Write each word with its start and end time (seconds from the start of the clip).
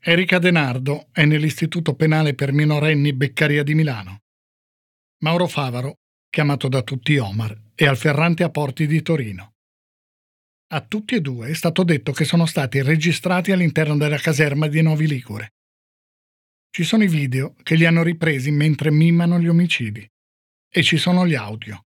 Erika 0.00 0.38
Denardo 0.38 1.08
è 1.10 1.24
nell'Istituto 1.24 1.94
Penale 1.94 2.34
per 2.34 2.52
minorenni 2.52 3.12
Beccaria 3.12 3.64
di 3.64 3.74
Milano. 3.74 4.20
Mauro 5.22 5.48
Favaro, 5.48 5.96
chiamato 6.30 6.68
da 6.68 6.82
tutti 6.82 7.18
Omar, 7.18 7.60
è 7.74 7.84
al 7.84 7.96
Ferrante 7.96 8.44
a 8.44 8.50
Porti 8.50 8.86
di 8.86 9.02
Torino. 9.02 9.54
A 10.68 10.80
tutti 10.82 11.16
e 11.16 11.20
due 11.20 11.48
è 11.48 11.54
stato 11.54 11.82
detto 11.82 12.12
che 12.12 12.24
sono 12.24 12.46
stati 12.46 12.80
registrati 12.80 13.50
all'interno 13.50 13.96
della 13.96 14.18
caserma 14.18 14.68
di 14.68 14.80
Novi 14.82 15.08
Ligure. 15.08 15.54
Ci 16.70 16.84
sono 16.84 17.02
i 17.02 17.08
video 17.08 17.56
che 17.62 17.74
li 17.74 17.84
hanno 17.84 18.04
ripresi 18.04 18.52
mentre 18.52 18.92
mimano 18.92 19.40
gli 19.40 19.48
omicidi 19.48 20.08
e 20.70 20.82
ci 20.84 20.96
sono 20.96 21.26
gli 21.26 21.34
audio. 21.34 21.86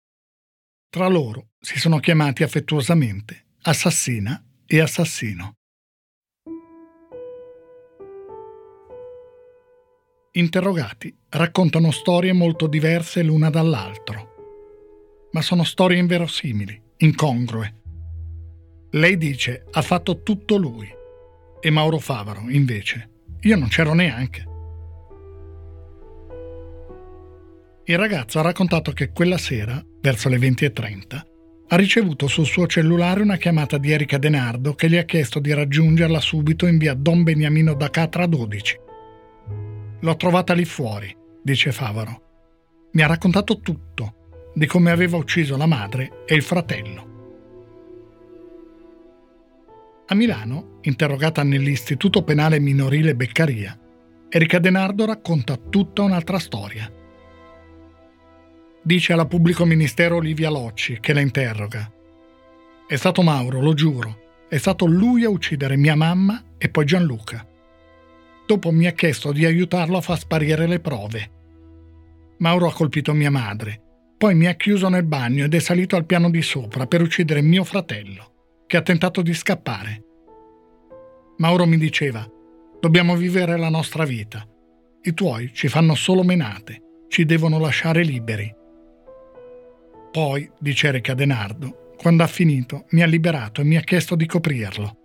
Tra 0.89 1.07
loro 1.07 1.51
si 1.57 1.79
sono 1.79 1.99
chiamati 1.99 2.43
affettuosamente 2.43 3.45
assassina 3.61 4.43
e 4.65 4.81
assassino. 4.81 5.53
Interrogati 10.35 11.15
raccontano 11.29 11.91
storie 11.91 12.33
molto 12.33 12.65
diverse 12.65 13.21
l'una 13.21 13.51
dall'altro, 13.51 15.27
ma 15.31 15.43
sono 15.43 15.63
storie 15.63 15.99
inverosimili, 15.99 16.81
incongrue. 16.97 17.81
Lei 18.93 19.15
dice 19.17 19.65
ha 19.69 19.83
fatto 19.83 20.23
tutto 20.23 20.55
lui 20.55 20.89
e 21.59 21.69
Mauro 21.69 21.99
Favaro, 21.99 22.45
invece, 22.47 23.09
io 23.41 23.55
non 23.55 23.67
c'ero 23.67 23.93
neanche. 23.93 24.43
Il 27.83 27.97
ragazzo 27.99 28.39
ha 28.39 28.41
raccontato 28.41 28.91
che 28.91 29.11
quella 29.11 29.37
sera, 29.37 29.85
verso 30.01 30.29
le 30.29 30.37
20.30, 30.37 31.21
ha 31.67 31.75
ricevuto 31.75 32.25
sul 32.25 32.47
suo 32.47 32.65
cellulare 32.65 33.21
una 33.21 33.37
chiamata 33.37 33.77
di 33.77 33.91
Erika 33.91 34.17
Denardo 34.17 34.73
che 34.73 34.89
gli 34.89 34.97
ha 34.97 35.03
chiesto 35.03 35.37
di 35.39 35.53
raggiungerla 35.53 36.19
subito 36.19 36.65
in 36.65 36.79
via 36.79 36.95
Don 36.95 37.21
Beniamino 37.21 37.75
da 37.75 37.91
Catra 37.91 38.25
12. 38.25 38.81
L'ho 40.03 40.17
trovata 40.17 40.53
lì 40.53 40.65
fuori, 40.65 41.15
dice 41.41 41.71
Favaro. 41.71 42.21
Mi 42.91 43.03
ha 43.03 43.07
raccontato 43.07 43.61
tutto, 43.61 44.51
di 44.53 44.65
come 44.65 44.91
aveva 44.91 45.15
ucciso 45.15 45.55
la 45.55 45.65
madre 45.65 46.25
e 46.25 46.35
il 46.35 46.43
fratello. 46.43 47.11
A 50.07 50.13
Milano, 50.13 50.79
interrogata 50.81 51.43
nell'Istituto 51.43 52.21
Penale 52.21 52.59
Minorile 52.59 53.15
Beccaria, 53.15 53.79
Erika 54.27 54.59
Denardo 54.59 55.05
racconta 55.05 55.55
tutta 55.55 56.01
un'altra 56.01 56.37
storia. 56.37 56.91
Dice 58.81 59.13
alla 59.13 59.25
pubblico 59.25 59.63
ministero 59.63 60.17
Olivia 60.17 60.49
Locci, 60.49 60.99
che 60.99 61.13
la 61.13 61.21
interroga. 61.21 61.89
È 62.85 62.95
stato 62.97 63.21
Mauro, 63.21 63.61
lo 63.61 63.73
giuro. 63.73 64.19
È 64.49 64.57
stato 64.57 64.85
lui 64.85 65.23
a 65.23 65.29
uccidere 65.29 65.77
mia 65.77 65.95
mamma 65.95 66.43
e 66.57 66.67
poi 66.67 66.83
Gianluca. 66.83 67.47
Dopo 68.45 68.71
mi 68.71 68.87
ha 68.87 68.91
chiesto 68.91 69.31
di 69.31 69.45
aiutarlo 69.45 69.97
a 69.97 70.01
far 70.01 70.19
sparire 70.19 70.67
le 70.67 70.79
prove. 70.79 71.31
Mauro 72.39 72.67
ha 72.67 72.73
colpito 72.73 73.13
mia 73.13 73.31
madre, 73.31 73.81
poi 74.17 74.35
mi 74.35 74.47
ha 74.47 74.53
chiuso 74.53 74.89
nel 74.89 75.03
bagno 75.03 75.45
ed 75.45 75.53
è 75.53 75.59
salito 75.59 75.95
al 75.95 76.05
piano 76.05 76.29
di 76.29 76.41
sopra 76.41 76.87
per 76.87 77.01
uccidere 77.01 77.41
mio 77.41 77.63
fratello, 77.63 78.63
che 78.67 78.77
ha 78.77 78.81
tentato 78.81 79.21
di 79.21 79.33
scappare. 79.33 80.03
Mauro 81.37 81.65
mi 81.65 81.77
diceva, 81.77 82.25
dobbiamo 82.79 83.15
vivere 83.15 83.57
la 83.57 83.69
nostra 83.69 84.03
vita. 84.03 84.47
I 85.01 85.13
tuoi 85.13 85.51
ci 85.53 85.67
fanno 85.67 85.95
solo 85.95 86.23
menate, 86.23 87.05
ci 87.07 87.25
devono 87.25 87.59
lasciare 87.59 88.03
liberi. 88.03 88.53
Poi, 90.11 90.49
dice 90.59 90.87
Erika 90.87 91.13
Denardo, 91.13 91.91
quando 91.97 92.23
ha 92.23 92.27
finito, 92.27 92.85
mi 92.89 93.01
ha 93.01 93.07
liberato 93.07 93.61
e 93.61 93.63
mi 93.63 93.77
ha 93.77 93.81
chiesto 93.81 94.15
di 94.15 94.25
coprirlo. 94.25 94.97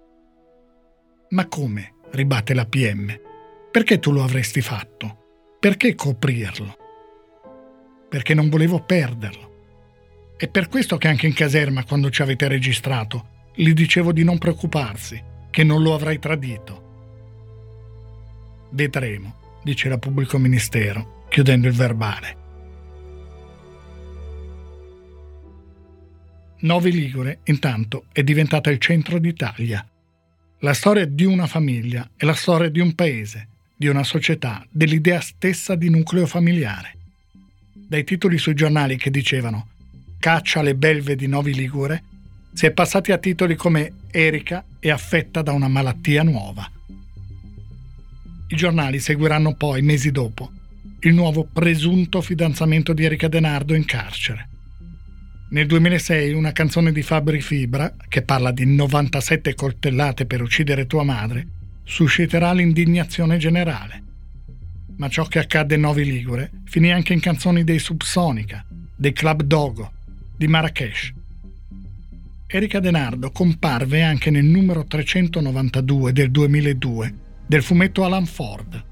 Ma 1.30 1.46
come? 1.46 1.94
ribatte 2.10 2.54
la 2.54 2.64
PM. 2.64 3.27
Perché 3.70 3.98
tu 3.98 4.12
lo 4.12 4.22
avresti 4.22 4.62
fatto? 4.62 5.56
Perché 5.60 5.94
coprirlo? 5.94 6.76
Perché 8.08 8.32
non 8.32 8.48
volevo 8.48 8.80
perderlo. 8.82 10.34
È 10.38 10.48
per 10.48 10.68
questo 10.68 10.96
che 10.96 11.08
anche 11.08 11.26
in 11.26 11.34
caserma, 11.34 11.84
quando 11.84 12.10
ci 12.10 12.22
avete 12.22 12.48
registrato, 12.48 13.50
gli 13.54 13.72
dicevo 13.74 14.12
di 14.12 14.24
non 14.24 14.38
preoccuparsi, 14.38 15.22
che 15.50 15.64
non 15.64 15.82
lo 15.82 15.94
avrei 15.94 16.18
tradito. 16.18 16.86
Vedremo, 18.70 19.60
dice 19.62 19.88
la 19.88 19.98
pubblico 19.98 20.38
ministero, 20.38 21.26
chiudendo 21.28 21.66
il 21.66 21.74
verbale. 21.74 22.36
Novi 26.60 26.90
Ligure, 26.90 27.40
intanto, 27.44 28.06
è 28.12 28.22
diventata 28.22 28.70
il 28.70 28.78
centro 28.78 29.18
d'Italia. 29.18 29.86
La 30.60 30.72
storia 30.72 31.04
di 31.04 31.24
una 31.24 31.46
famiglia 31.46 32.10
è 32.16 32.24
la 32.24 32.34
storia 32.34 32.70
di 32.70 32.80
un 32.80 32.94
paese, 32.94 33.48
di 33.78 33.86
una 33.86 34.02
società, 34.02 34.66
dell'idea 34.68 35.20
stessa 35.20 35.76
di 35.76 35.88
nucleo 35.88 36.26
familiare. 36.26 36.96
Dai 37.72 38.02
titoli 38.02 38.36
sui 38.36 38.54
giornali 38.54 38.96
che 38.96 39.08
dicevano 39.08 39.68
Caccia 40.18 40.62
le 40.62 40.74
belve 40.74 41.14
di 41.14 41.28
Novi 41.28 41.54
Ligure, 41.54 42.02
si 42.52 42.66
è 42.66 42.72
passati 42.72 43.12
a 43.12 43.18
titoli 43.18 43.54
come 43.54 43.92
Erika 44.10 44.64
è 44.80 44.90
affetta 44.90 45.42
da 45.42 45.52
una 45.52 45.68
malattia 45.68 46.24
nuova. 46.24 46.68
I 48.48 48.56
giornali 48.56 48.98
seguiranno 48.98 49.54
poi, 49.54 49.80
mesi 49.82 50.10
dopo, 50.10 50.50
il 51.00 51.14
nuovo 51.14 51.44
presunto 51.44 52.20
fidanzamento 52.20 52.92
di 52.92 53.04
Erika 53.04 53.28
Denardo 53.28 53.74
in 53.74 53.84
carcere. 53.84 54.48
Nel 55.50 55.66
2006 55.66 56.32
una 56.32 56.50
canzone 56.50 56.90
di 56.90 57.02
Fabri 57.02 57.40
Fibra, 57.40 57.94
che 58.08 58.22
parla 58.22 58.50
di 58.50 58.66
97 58.66 59.54
coltellate 59.54 60.26
per 60.26 60.42
uccidere 60.42 60.86
tua 60.86 61.04
madre, 61.04 61.46
susciterà 61.88 62.52
l'indignazione 62.52 63.38
generale. 63.38 64.02
Ma 64.98 65.08
ciò 65.08 65.24
che 65.24 65.38
accadde 65.38 65.76
in 65.76 65.80
Novi 65.80 66.04
Ligure 66.04 66.50
finì 66.64 66.92
anche 66.92 67.14
in 67.14 67.20
canzoni 67.20 67.64
dei 67.64 67.78
Subsonica, 67.78 68.64
dei 68.94 69.12
Club 69.12 69.42
Dogo, 69.42 69.92
di 70.36 70.46
Marrakesh. 70.46 71.14
Erika 72.46 72.78
Denardo 72.78 73.30
comparve 73.30 74.02
anche 74.02 74.30
nel 74.30 74.44
numero 74.44 74.84
392 74.84 76.12
del 76.12 76.30
2002 76.30 77.14
del 77.46 77.62
fumetto 77.62 78.04
Alan 78.04 78.26
Ford. 78.26 78.84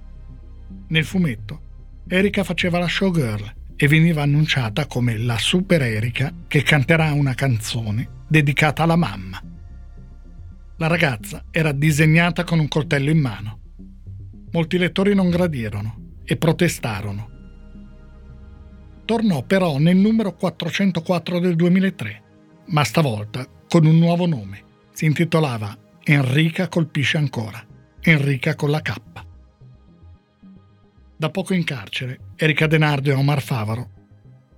Nel 0.89 1.05
fumetto, 1.05 1.61
Erika 2.09 2.45
faceva 2.45 2.79
la 2.79 2.89
showgirl 2.89 3.55
e 3.77 3.89
veniva 3.89 4.23
annunciata 4.23 4.87
come 4.87 5.19
la 5.19 5.37
super 5.37 5.83
Erika 5.83 6.33
che 6.49 6.63
canterà 6.63 7.13
una 7.13 7.35
canzone 7.35 8.09
dedicata 8.27 8.85
alla 8.85 8.97
mamma. 8.97 9.46
La 10.79 10.89
ragazza 10.89 11.47
era 11.51 11.73
disegnata 11.73 12.45
con 12.45 12.59
un 12.59 12.69
coltello 12.69 13.09
in 13.09 13.19
mano. 13.19 13.61
Molti 14.53 14.77
lettori 14.77 15.15
non 15.15 15.31
gradirono 15.31 16.19
e 16.23 16.37
protestarono. 16.37 17.31
Tornò 19.07 19.43
però 19.43 19.79
nel 19.79 19.97
numero 19.97 20.35
404 20.35 21.39
del 21.39 21.57
2003, 21.57 22.23
ma 22.67 22.85
stavolta 22.85 23.49
con 23.67 23.87
un 23.87 23.97
nuovo 23.97 24.27
nome. 24.27 24.65
Si 24.93 25.07
intitolava 25.07 25.79
Enrica 26.05 26.69
colpisce 26.69 27.17
ancora. 27.17 27.65
Enrica 28.03 28.55
con 28.55 28.71
la 28.71 28.83
K. 28.83 28.95
Da 31.17 31.31
poco 31.31 31.55
in 31.55 31.65
carcere, 31.65 32.33
Erika 32.37 32.67
Denardo 32.67 33.09
e 33.09 33.15
Omar 33.15 33.41
Favaro, 33.41 33.91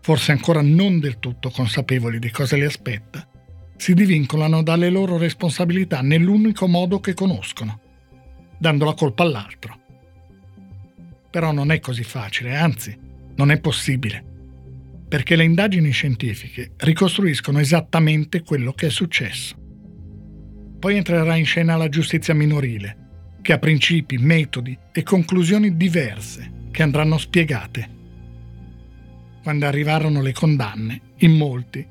forse 0.01 0.33
ancora 0.33 0.63
non 0.63 0.99
del 0.99 1.21
tutto 1.21 1.51
consapevoli 1.51 2.19
di 2.19 2.31
cosa 2.31 2.57
li 2.57 2.65
aspetta, 2.65 3.25
si 3.79 3.95
divincolano 3.95 4.63
dalle 4.63 4.91
loro 4.91 5.17
responsabilità 5.17 6.03
nell'unico 6.03 6.67
modo 6.67 6.99
che 7.01 7.15
conoscono, 7.15 7.81
dando 8.59 8.85
la 8.85 8.93
colpa 8.93 9.23
all'altro. 9.23 9.79
Però 11.31 11.53
non 11.53 11.71
è 11.71 11.79
così 11.79 12.03
facile, 12.03 12.57
anzi, 12.57 12.95
non 13.37 13.51
è 13.53 13.61
possibile, 13.61 14.23
perché 15.09 15.37
le 15.37 15.45
indagini 15.45 15.91
scientifiche 15.91 16.73
ricostruiscono 16.77 17.61
esattamente 17.61 18.43
quello 18.43 18.73
che 18.73 18.89
è 18.89 18.91
successo. 18.91 19.57
Poi 20.79 20.97
entrerà 20.97 21.37
in 21.37 21.47
scena 21.47 21.77
la 21.77 21.89
giustizia 21.89 22.35
minorile, 22.35 23.07
che 23.43 23.53
ha 23.53 23.59
principi, 23.59 24.19
metodi 24.19 24.77
e 24.93 25.03
conclusioni 25.05 25.77
diverse 25.77 26.67
che 26.73 26.83
andranno 26.83 27.17
spiegate. 27.17 27.97
Quando 29.43 29.67
arrivarono 29.67 30.21
le 30.21 30.33
condanne, 30.33 31.01
in 31.19 31.33
molti 31.33 31.87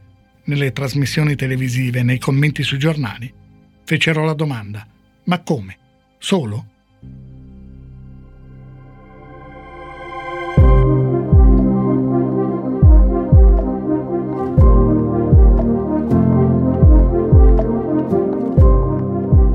nelle 0.48 0.72
trasmissioni 0.72 1.36
televisive, 1.36 2.04
nei 2.04 2.20
commenti 2.20 2.64
sui 2.64 2.80
giornali, 2.80 3.32
fecero 3.84 4.24
la 4.26 4.34
domanda, 4.34 4.86
ma 5.26 5.40
come? 5.42 5.78
Solo? 6.18 6.66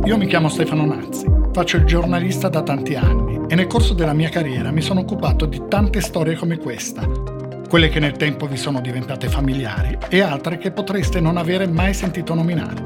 Io 0.04 0.18
mi 0.18 0.26
chiamo 0.26 0.48
Stefano 0.48 0.84
Nazzi, 0.84 1.26
faccio 1.52 1.78
il 1.78 1.84
giornalista 1.84 2.48
da 2.48 2.62
tanti 2.62 2.94
anni 2.94 3.40
e 3.48 3.54
nel 3.54 3.66
corso 3.66 3.94
della 3.94 4.12
mia 4.12 4.28
carriera 4.28 4.70
mi 4.70 4.82
sono 4.82 5.00
occupato 5.00 5.46
di 5.46 5.62
tante 5.68 6.00
storie 6.02 6.36
come 6.36 6.58
questa, 6.58 7.06
quelle 7.72 7.88
che 7.88 8.00
nel 8.00 8.18
tempo 8.18 8.46
vi 8.46 8.58
sono 8.58 8.82
diventate 8.82 9.30
familiari 9.30 9.96
e 10.10 10.20
altre 10.20 10.58
che 10.58 10.72
potreste 10.72 11.20
non 11.20 11.38
avere 11.38 11.66
mai 11.66 11.94
sentito 11.94 12.34
nominare. 12.34 12.84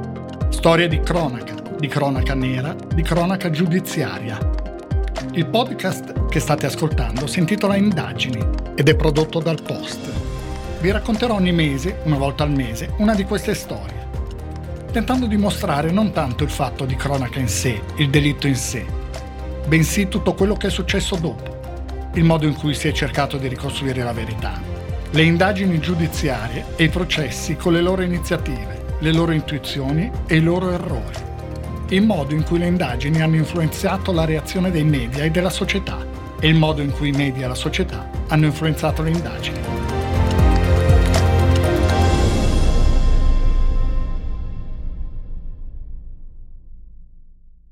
Storie 0.50 0.86
di 0.86 1.00
cronaca, 1.00 1.56
di 1.76 1.88
cronaca 1.88 2.34
nera, 2.34 2.72
di 2.94 3.02
cronaca 3.02 3.50
giudiziaria. 3.50 4.38
Il 5.32 5.48
podcast 5.48 6.28
che 6.28 6.38
state 6.38 6.66
ascoltando 6.66 7.26
si 7.26 7.40
intitola 7.40 7.74
Indagini 7.74 8.38
ed 8.76 8.88
è 8.88 8.94
prodotto 8.94 9.40
dal 9.40 9.60
Post. 9.60 10.08
Vi 10.78 10.92
racconterò 10.92 11.34
ogni 11.34 11.50
mese, 11.50 11.98
una 12.04 12.18
volta 12.18 12.44
al 12.44 12.52
mese, 12.52 12.92
una 12.98 13.16
di 13.16 13.24
queste 13.24 13.54
storie 13.54 14.04
tentando 14.92 15.26
di 15.26 15.36
mostrare 15.36 15.90
non 15.90 16.12
tanto 16.12 16.44
il 16.44 16.50
fatto 16.50 16.84
di 16.84 16.94
cronaca 16.94 17.40
in 17.40 17.48
sé, 17.48 17.82
il 17.96 18.08
delitto 18.08 18.46
in 18.46 18.54
sé, 18.54 18.86
bensì 19.66 20.06
tutto 20.06 20.32
quello 20.34 20.54
che 20.54 20.68
è 20.68 20.70
successo 20.70 21.16
dopo, 21.16 22.10
il 22.14 22.24
modo 22.24 22.46
in 22.46 22.54
cui 22.54 22.72
si 22.72 22.88
è 22.88 22.92
cercato 22.92 23.36
di 23.36 23.46
ricostruire 23.46 24.02
la 24.02 24.14
verità, 24.14 24.75
le 25.10 25.22
indagini 25.22 25.78
giudiziarie 25.78 26.76
e 26.76 26.84
i 26.84 26.88
processi 26.88 27.56
con 27.56 27.72
le 27.72 27.80
loro 27.80 28.02
iniziative, 28.02 28.96
le 29.00 29.12
loro 29.12 29.32
intuizioni 29.32 30.10
e 30.26 30.36
i 30.36 30.42
loro 30.42 30.70
errori, 30.70 31.16
il 31.90 32.02
modo 32.02 32.34
in 32.34 32.42
cui 32.42 32.58
le 32.58 32.66
indagini 32.66 33.22
hanno 33.22 33.36
influenzato 33.36 34.12
la 34.12 34.24
reazione 34.24 34.70
dei 34.70 34.84
media 34.84 35.24
e 35.24 35.30
della 35.30 35.50
società 35.50 36.04
e 36.40 36.48
il 36.48 36.56
modo 36.56 36.82
in 36.82 36.90
cui 36.90 37.08
i 37.08 37.12
media 37.12 37.44
e 37.44 37.48
la 37.48 37.54
società 37.54 38.10
hanno 38.28 38.46
influenzato 38.46 39.02
le 39.02 39.10
indagini. 39.10 39.58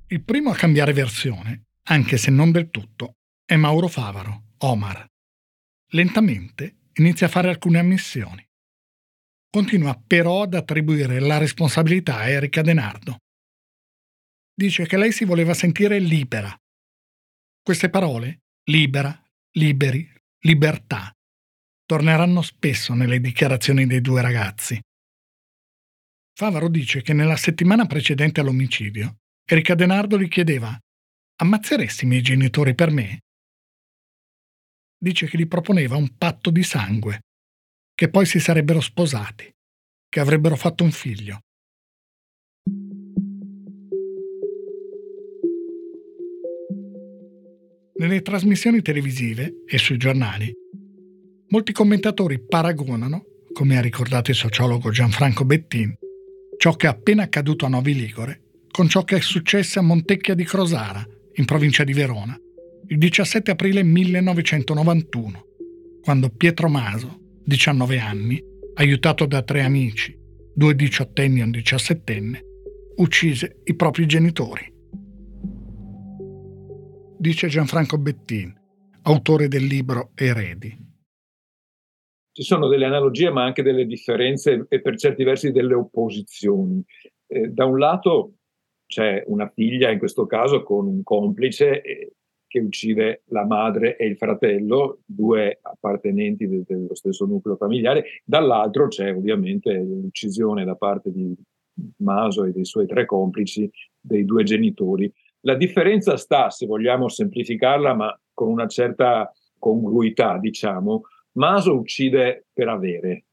Il 0.06 0.22
primo 0.22 0.50
a 0.50 0.54
cambiare 0.54 0.92
versione, 0.92 1.64
anche 1.88 2.16
se 2.16 2.30
non 2.30 2.52
del 2.52 2.70
tutto, 2.70 3.16
è 3.44 3.56
Mauro 3.56 3.88
Favaro, 3.88 4.42
Omar. 4.58 5.04
Lentamente 5.88 6.76
inizia 6.94 7.26
a 7.26 7.30
fare 7.30 7.48
alcune 7.48 7.78
ammissioni. 7.78 8.46
Continua 9.50 10.00
però 10.04 10.42
ad 10.42 10.54
attribuire 10.54 11.20
la 11.20 11.38
responsabilità 11.38 12.16
a 12.16 12.28
Erika 12.28 12.62
Denardo. 12.62 13.18
Dice 14.52 14.86
che 14.86 14.96
lei 14.96 15.12
si 15.12 15.24
voleva 15.24 15.54
sentire 15.54 15.98
libera. 15.98 16.56
Queste 17.62 17.88
parole, 17.90 18.42
libera, 18.64 19.20
liberi, 19.52 20.08
libertà, 20.40 21.12
torneranno 21.84 22.42
spesso 22.42 22.94
nelle 22.94 23.20
dichiarazioni 23.20 23.86
dei 23.86 24.00
due 24.00 24.20
ragazzi. 24.22 24.80
Favaro 26.36 26.68
dice 26.68 27.02
che 27.02 27.12
nella 27.12 27.36
settimana 27.36 27.86
precedente 27.86 28.40
all'omicidio 28.40 29.18
Erika 29.44 29.74
Denardo 29.74 30.18
gli 30.18 30.28
chiedeva 30.28 30.76
Ammazzeresti 31.36 32.04
i 32.04 32.08
miei 32.08 32.22
genitori 32.22 32.74
per 32.74 32.90
me? 32.90 33.20
Dice 35.04 35.26
che 35.26 35.36
gli 35.36 35.46
proponeva 35.46 35.96
un 35.96 36.16
patto 36.16 36.48
di 36.48 36.62
sangue, 36.62 37.24
che 37.94 38.08
poi 38.08 38.24
si 38.24 38.40
sarebbero 38.40 38.80
sposati, 38.80 39.52
che 40.08 40.18
avrebbero 40.18 40.56
fatto 40.56 40.82
un 40.82 40.92
figlio. 40.92 41.40
Nelle 47.96 48.22
trasmissioni 48.22 48.80
televisive 48.80 49.64
e 49.66 49.76
sui 49.76 49.98
giornali, 49.98 50.50
molti 51.48 51.72
commentatori 51.72 52.42
paragonano, 52.42 53.24
come 53.52 53.76
ha 53.76 53.82
ricordato 53.82 54.30
il 54.30 54.38
sociologo 54.38 54.90
Gianfranco 54.90 55.44
Bettin, 55.44 55.94
ciò 56.56 56.76
che 56.76 56.86
è 56.86 56.90
appena 56.90 57.24
accaduto 57.24 57.66
a 57.66 57.68
Novi 57.68 57.94
Ligure 57.94 58.40
con 58.70 58.88
ciò 58.88 59.04
che 59.04 59.16
è 59.16 59.20
successo 59.20 59.80
a 59.80 59.82
Montecchia 59.82 60.34
di 60.34 60.44
Crosara, 60.44 61.06
in 61.34 61.44
provincia 61.44 61.84
di 61.84 61.92
Verona, 61.92 62.38
il 62.88 62.98
17 62.98 63.50
aprile 63.50 63.82
1991, 63.82 65.46
quando 66.02 66.28
Pietro 66.28 66.68
Maso, 66.68 67.18
19 67.44 67.98
anni, 67.98 68.42
aiutato 68.74 69.26
da 69.26 69.42
tre 69.42 69.62
amici, 69.62 70.14
due 70.54 70.74
diciottenni 70.74 71.40
e 71.40 71.44
un 71.44 71.50
diciassettenne, 71.50 72.44
uccise 72.96 73.60
i 73.64 73.74
propri 73.74 74.06
genitori. 74.06 74.72
Dice 77.18 77.48
Gianfranco 77.48 77.96
Bettin, 77.96 78.52
autore 79.02 79.48
del 79.48 79.64
libro 79.64 80.10
Eredi. 80.14 80.76
Ci 82.32 82.42
sono 82.42 82.68
delle 82.68 82.84
analogie 82.84 83.30
ma 83.30 83.44
anche 83.44 83.62
delle 83.62 83.86
differenze 83.86 84.66
e 84.68 84.80
per 84.80 84.98
certi 84.98 85.24
versi 85.24 85.52
delle 85.52 85.74
opposizioni. 85.74 86.84
Eh, 87.26 87.48
da 87.48 87.64
un 87.64 87.78
lato 87.78 88.34
c'è 88.86 89.22
una 89.26 89.48
figlia, 89.48 89.90
in 89.90 89.98
questo 89.98 90.26
caso, 90.26 90.62
con 90.62 90.86
un 90.86 91.02
complice 91.02 91.80
eh, 91.80 92.13
che 92.54 92.60
uccide 92.60 93.22
la 93.30 93.44
madre 93.44 93.96
e 93.96 94.06
il 94.06 94.16
fratello, 94.16 95.00
due 95.04 95.58
appartenenti 95.60 96.46
de- 96.46 96.62
dello 96.64 96.94
stesso 96.94 97.24
nucleo 97.24 97.56
familiare, 97.56 98.04
dall'altro 98.24 98.86
c'è 98.86 99.12
ovviamente 99.12 99.74
l'uccisione 99.74 100.64
da 100.64 100.76
parte 100.76 101.10
di 101.10 101.34
Maso 101.96 102.44
e 102.44 102.52
dei 102.52 102.64
suoi 102.64 102.86
tre 102.86 103.06
complici 103.06 103.68
dei 104.00 104.24
due 104.24 104.44
genitori. 104.44 105.12
La 105.40 105.56
differenza 105.56 106.16
sta, 106.16 106.48
se 106.50 106.66
vogliamo 106.66 107.08
semplificarla, 107.08 107.92
ma 107.92 108.20
con 108.32 108.46
una 108.46 108.68
certa 108.68 109.32
congruità, 109.58 110.38
diciamo, 110.38 111.02
Maso 111.32 111.76
uccide 111.76 112.46
per 112.52 112.68
avere 112.68 113.24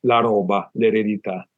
la 0.00 0.20
roba, 0.20 0.68
l'eredità. 0.74 1.48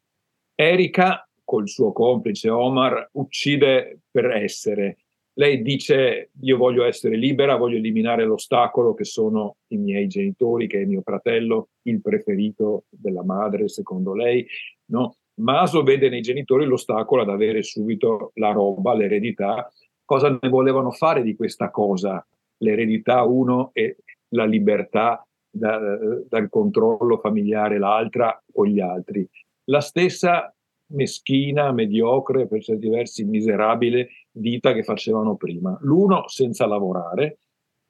Erika 0.54 1.28
col 1.42 1.68
suo 1.68 1.90
complice 1.90 2.48
Omar, 2.48 3.08
uccide 3.14 4.02
per 4.08 4.26
essere. 4.26 4.98
Lei 5.40 5.62
dice 5.62 6.32
io 6.42 6.58
voglio 6.58 6.84
essere 6.84 7.16
libera, 7.16 7.56
voglio 7.56 7.78
eliminare 7.78 8.26
l'ostacolo 8.26 8.92
che 8.92 9.04
sono 9.04 9.56
i 9.68 9.78
miei 9.78 10.06
genitori, 10.06 10.66
che 10.66 10.82
è 10.82 10.84
mio 10.84 11.00
fratello, 11.00 11.70
il 11.84 12.02
preferito 12.02 12.84
della 12.90 13.24
madre, 13.24 13.66
secondo 13.68 14.12
lei. 14.12 14.46
No? 14.90 15.14
Maso 15.36 15.82
vede 15.82 16.10
nei 16.10 16.20
genitori 16.20 16.66
l'ostacolo 16.66 17.22
ad 17.22 17.30
avere 17.30 17.62
subito 17.62 18.32
la 18.34 18.52
roba, 18.52 18.94
l'eredità. 18.94 19.66
Cosa 20.04 20.36
ne 20.38 20.48
volevano 20.50 20.90
fare 20.90 21.22
di 21.22 21.34
questa 21.34 21.70
cosa? 21.70 22.22
L'eredità 22.58 23.22
uno 23.22 23.70
e 23.72 23.96
la 24.34 24.44
libertà 24.44 25.26
da, 25.50 25.80
dal 26.28 26.50
controllo 26.50 27.16
familiare 27.16 27.78
l'altra 27.78 28.38
con 28.52 28.66
gli 28.66 28.80
altri. 28.80 29.26
La 29.70 29.80
stessa 29.80 30.54
meschina, 30.90 31.72
mediocre, 31.72 32.46
per 32.46 32.62
certi 32.62 32.88
versi 32.88 33.24
miserabile 33.24 34.08
vita 34.32 34.72
che 34.72 34.82
facevano 34.82 35.36
prima. 35.36 35.76
L'uno 35.82 36.28
senza 36.28 36.66
lavorare, 36.66 37.38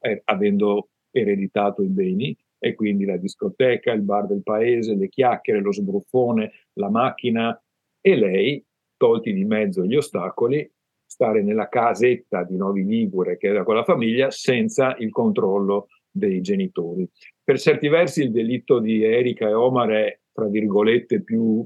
eh, 0.01 0.23
avendo 0.25 0.91
ereditato 1.11 1.83
i 1.83 1.89
beni, 1.89 2.37
e 2.63 2.75
quindi 2.75 3.07
la 3.07 3.17
discoteca, 3.17 3.93
il 3.93 4.03
bar 4.03 4.27
del 4.27 4.43
paese, 4.43 4.95
le 4.95 5.09
chiacchiere, 5.09 5.61
lo 5.61 5.73
sbruffone, 5.73 6.53
la 6.75 6.91
macchina, 6.91 7.61
e 8.01 8.17
lei, 8.17 8.65
tolti 8.97 9.33
di 9.33 9.45
mezzo 9.45 9.85
gli 9.85 9.97
ostacoli, 9.97 10.71
stare 11.07 11.43
nella 11.43 11.69
casetta 11.69 12.45
di 12.45 12.57
Novi 12.57 12.85
Ligure, 12.85 13.39
che 13.39 13.49
era 13.49 13.65
con 13.65 13.75
la 13.75 13.85
famiglia, 13.85 14.31
senza 14.31 14.95
il 14.99 15.11
controllo 15.11 15.89
dei 16.11 16.41
genitori. 16.43 17.09
Per 17.43 17.59
certi 17.59 17.89
versi 17.89 18.23
il 18.23 18.31
delitto 18.31 18.79
di 18.79 19.03
Erika 19.03 19.49
e 19.49 19.55
Omar 19.55 19.89
è, 19.91 20.21
tra 20.33 20.47
virgolette, 20.47 21.23
più 21.23 21.65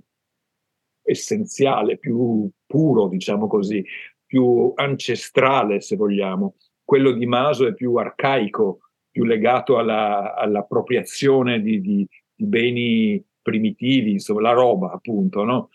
essenziale, 1.05 1.99
più 1.99 2.49
puro, 2.67 3.09
diciamo 3.09 3.47
così, 3.47 3.85
più 4.25 4.73
ancestrale, 4.75 5.81
se 5.81 5.97
vogliamo. 5.97 6.57
Quello 6.83 7.13
di 7.13 7.27
Maso 7.27 7.67
è 7.67 7.75
più 7.75 7.95
arcaico, 7.95 8.81
più 9.11 9.25
legato 9.25 9.79
alla, 9.79 10.35
all'appropriazione 10.35 11.61
di, 11.61 11.81
di, 11.81 12.09
di, 12.35 12.47
beni 12.47 13.25
primitivi, 13.41 14.13
insomma, 14.13 14.41
la 14.41 14.53
roba, 14.53 14.91
appunto, 14.91 15.45
no? 15.45 15.71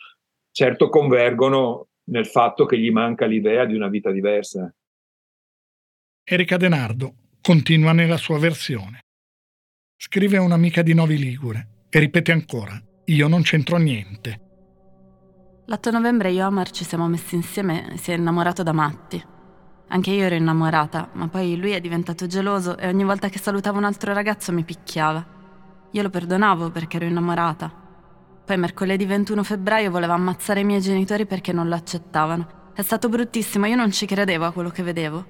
Certo 0.52 0.90
convergono 0.90 1.88
nel 2.10 2.26
fatto 2.26 2.66
che 2.66 2.78
gli 2.78 2.92
manca 2.92 3.26
l'idea 3.26 3.66
di 3.66 3.76
una 3.76 3.88
vita 3.88 4.12
diversa. 4.12 4.74
Erika 6.24 6.58
Denardo 6.58 7.14
continua 7.42 7.94
nella 7.94 8.18
sua 8.18 8.40
versione. 8.40 9.00
Scrive 9.96 10.38
a 10.38 10.42
un'amica 10.42 10.82
di 10.82 10.94
Novi 10.94 11.18
Ligure 11.18 11.86
e 11.90 12.00
ripete 12.00 12.32
ancora: 12.32 12.82
Io 13.06 13.28
non 13.28 13.42
c'entro 13.42 13.78
niente. 13.78 14.49
L'8 15.70 15.92
novembre 15.92 16.32
io 16.32 16.42
e 16.42 16.46
Omar 16.46 16.72
ci 16.72 16.84
siamo 16.84 17.08
messi 17.08 17.36
insieme 17.36 17.94
e 17.94 17.98
si 17.98 18.12
è 18.12 18.16
innamorato 18.16 18.64
da 18.64 18.72
matti. 18.72 19.24
Anche 19.90 20.10
io 20.10 20.24
ero 20.24 20.34
innamorata, 20.34 21.10
ma 21.12 21.28
poi 21.28 21.56
lui 21.58 21.74
è 21.74 21.80
diventato 21.80 22.26
geloso 22.26 22.76
e 22.76 22.88
ogni 22.88 23.04
volta 23.04 23.30
che 23.30 23.38
salutavo 23.38 23.78
un 23.78 23.84
altro 23.84 24.12
ragazzo 24.12 24.52
mi 24.52 24.64
picchiava. 24.64 25.24
Io 25.92 26.02
lo 26.02 26.10
perdonavo 26.10 26.72
perché 26.72 26.98
ero 26.98 27.06
innamorata. 27.06 27.72
Poi 28.46 28.58
mercoledì 28.58 29.06
21 29.06 29.44
febbraio 29.44 29.92
voleva 29.92 30.16
ammazzare 30.16 30.62
i 30.62 30.64
miei 30.64 30.82
genitori 30.82 31.28
perché 31.28 31.54
non 31.54 31.68
lo 31.68 31.76
accettavano. 31.76 32.72
È 32.74 32.82
stato 32.82 33.08
bruttissimo, 33.08 33.68
io 33.68 33.76
non 33.76 33.92
ci 33.92 34.08
credevo 34.08 34.46
a 34.46 34.52
quello 34.52 34.72
che 34.72 34.82
vedevo. 34.82 35.24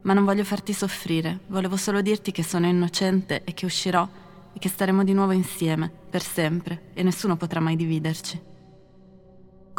Ma 0.00 0.14
non 0.14 0.24
voglio 0.24 0.44
farti 0.44 0.72
soffrire, 0.72 1.40
volevo 1.48 1.76
solo 1.76 2.00
dirti 2.00 2.32
che 2.32 2.42
sono 2.42 2.66
innocente 2.66 3.44
e 3.44 3.52
che 3.52 3.66
uscirò 3.66 4.08
e 4.50 4.58
che 4.58 4.70
staremo 4.70 5.04
di 5.04 5.12
nuovo 5.12 5.32
insieme, 5.32 5.92
per 6.08 6.22
sempre, 6.22 6.84
e 6.94 7.02
nessuno 7.02 7.36
potrà 7.36 7.60
mai 7.60 7.76
dividerci. 7.76 8.48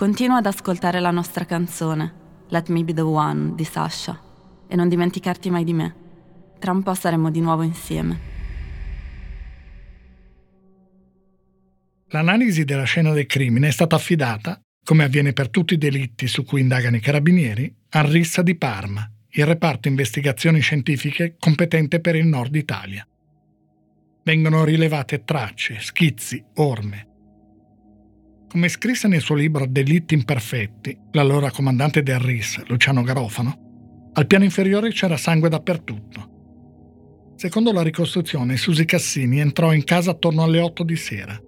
Continua 0.02 0.38
ad 0.38 0.48
ascoltare 0.48 1.00
la 1.00 1.12
nostra 1.12 1.46
canzone. 1.46 2.14
Let 2.48 2.70
Me 2.70 2.84
Be 2.84 2.92
the 2.92 3.02
One 3.02 3.54
di 3.54 3.64
Sasha 3.64 4.20
e 4.68 4.76
non 4.76 4.90
dimenticarti 4.90 5.52
mai 5.52 5.64
di 5.64 5.74
me. 5.74 5.96
Tra 6.58 6.72
un 6.72 6.82
po' 6.82 6.96
saremo 6.96 7.30
di 7.30 7.40
nuovo 7.40 7.62
insieme. 7.62 8.20
L'analisi 12.08 12.64
della 12.64 12.86
scena 12.86 13.12
del 13.12 13.28
crimine 13.28 13.68
è 13.68 13.72
stata 13.72 13.96
affidata, 13.96 14.60
come 14.84 15.04
avviene 15.04 15.34
per 15.34 15.52
tutti 15.52 15.76
i 15.76 15.78
delitti 15.78 16.26
su 16.26 16.44
cui 16.46 16.62
indagano 16.62 16.96
i 16.96 17.00
carabinieri, 17.00 17.72
al 17.90 18.06
RISSA 18.06 18.42
di 18.42 18.58
Parma, 18.58 19.08
il 19.34 19.46
reparto 19.46 19.88
investigazioni 19.88 20.62
scientifiche 20.62 21.36
competente 21.38 22.00
per 22.00 22.16
il 22.16 22.26
nord 22.26 22.56
Italia. 22.56 23.08
Vengono 24.24 24.64
rilevate 24.64 25.24
tracce, 25.24 25.78
schizzi, 25.80 26.44
orme. 26.56 27.10
Come 28.52 28.68
scrisse 28.68 29.08
nel 29.08 29.22
suo 29.22 29.36
libro 29.36 29.66
Delitti 29.66 30.14
imperfetti, 30.14 31.00
l'allora 31.12 31.50
comandante 31.52 32.04
del 32.04 32.20
RIS, 32.20 32.66
Luciano 32.66 33.02
Garofano, 33.02 34.10
al 34.12 34.28
piano 34.28 34.44
inferiore 34.44 34.90
c'era 34.90 35.16
sangue 35.16 35.48
dappertutto. 35.48 37.34
Secondo 37.38 37.72
la 37.72 37.82
ricostruzione, 37.82 38.58
Susi 38.58 38.84
Cassini 38.84 39.40
entrò 39.40 39.72
in 39.72 39.86
casa 39.86 40.12
attorno 40.12 40.44
alle 40.44 40.60
8 40.60 40.84
di 40.84 40.98
sera. 40.98 41.42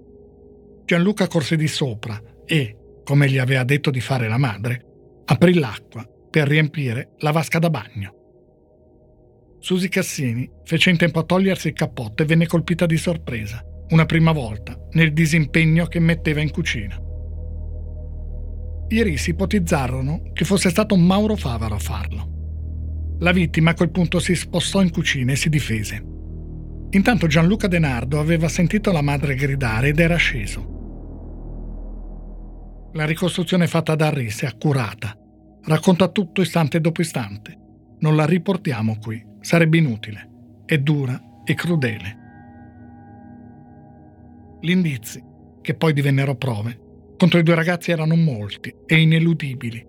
Gianluca 0.85 1.27
corse 1.27 1.57
di 1.57 1.67
sopra 1.67 2.17
e, 2.45 2.77
come 3.03 3.29
gli 3.29 3.37
aveva 3.37 3.65
detto 3.65 3.91
di 3.91 3.99
fare 3.99 4.29
la 4.29 4.37
madre, 4.37 4.85
aprì 5.25 5.55
l'acqua 5.55 6.07
per 6.29 6.47
riempire 6.47 7.15
la 7.17 7.31
vasca 7.31 7.59
da 7.59 7.69
bagno. 7.69 8.13
Susi 9.59 9.89
Cassini 9.89 10.49
fece 10.63 10.89
in 10.89 10.95
tempo 10.95 11.19
a 11.19 11.23
togliersi 11.23 11.67
il 11.67 11.73
cappotto 11.73 12.23
e 12.23 12.25
venne 12.25 12.47
colpita 12.47 12.85
di 12.85 12.95
sorpresa, 12.95 13.61
una 13.89 14.05
prima 14.05 14.31
volta, 14.31 14.77
nel 14.91 15.13
disimpegno 15.13 15.85
che 15.85 15.99
metteva 15.99 16.41
in 16.41 16.51
cucina. 16.51 16.99
I 18.87 19.03
risi 19.03 19.31
ipotizzarono 19.31 20.31
che 20.33 20.45
fosse 20.45 20.69
stato 20.69 20.95
Mauro 20.95 21.35
Favaro 21.35 21.75
a 21.75 21.79
farlo. 21.79 22.31
La 23.19 23.31
vittima 23.31 23.71
a 23.71 23.73
quel 23.73 23.91
punto 23.91 24.19
si 24.19 24.35
spostò 24.35 24.81
in 24.81 24.91
cucina 24.91 25.31
e 25.31 25.35
si 25.35 25.49
difese. 25.49 26.03
Intanto 26.91 27.27
Gianluca 27.27 27.67
Denardo 27.67 28.19
aveva 28.19 28.47
sentito 28.47 28.91
la 28.91 29.01
madre 29.01 29.35
gridare 29.35 29.89
ed 29.89 29.99
era 29.99 30.15
sceso. 30.15 30.71
La 32.93 33.05
ricostruzione 33.05 33.65
fatta 33.65 33.95
da 33.95 34.07
Arris 34.07 34.43
è 34.43 34.45
accurata. 34.45 35.17
Racconta 35.63 36.09
tutto 36.09 36.41
istante 36.41 36.79
dopo 36.79 37.01
istante. 37.01 37.57
Non 37.99 38.15
la 38.15 38.25
riportiamo 38.25 38.97
qui, 38.99 39.25
sarebbe 39.39 39.77
inutile. 39.77 40.29
È 40.65 40.77
dura 40.77 41.19
e 41.43 41.55
crudele. 41.55 42.22
Gli 44.63 44.69
indizi, 44.69 45.21
che 45.59 45.73
poi 45.73 45.91
divennero 45.91 46.35
prove, 46.35 46.79
contro 47.17 47.37
i 47.37 47.43
due 47.43 47.53
ragazzi 47.53 47.91
erano 47.91 48.15
molti 48.15 48.73
e 48.85 49.01
ineludibili. 49.01 49.85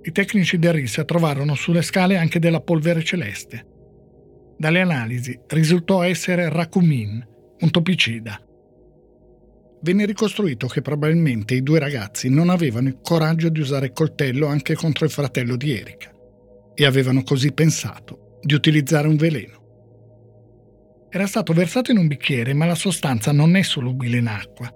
I 0.00 0.10
tecnici 0.10 0.58
del 0.58 0.72
RIS 0.72 1.02
trovarono 1.04 1.54
sulle 1.54 1.82
scale 1.82 2.16
anche 2.16 2.38
della 2.38 2.62
polvere 2.62 3.04
celeste. 3.04 3.66
Dalle 4.56 4.80
analisi 4.80 5.38
risultò 5.48 6.02
essere 6.02 6.48
racumin, 6.48 7.22
un 7.60 7.70
topicida, 7.70 8.42
venne 9.82 10.06
ricostruito 10.06 10.66
che 10.66 10.80
probabilmente 10.80 11.54
i 11.54 11.62
due 11.62 11.78
ragazzi 11.78 12.30
non 12.30 12.48
avevano 12.48 12.88
il 12.88 13.00
coraggio 13.02 13.50
di 13.50 13.60
usare 13.60 13.86
il 13.86 13.92
coltello 13.92 14.46
anche 14.46 14.74
contro 14.74 15.04
il 15.04 15.10
fratello 15.10 15.56
di 15.56 15.76
Erika 15.76 16.10
e 16.72 16.86
avevano 16.86 17.22
così 17.22 17.52
pensato 17.52 18.38
di 18.40 18.54
utilizzare 18.54 19.08
un 19.08 19.16
veleno. 19.16 19.63
Era 21.14 21.28
stato 21.28 21.52
versato 21.52 21.92
in 21.92 21.98
un 21.98 22.08
bicchiere, 22.08 22.54
ma 22.54 22.66
la 22.66 22.74
sostanza 22.74 23.30
non 23.30 23.54
è 23.54 23.62
solubile 23.62 24.18
in 24.18 24.26
acqua. 24.26 24.68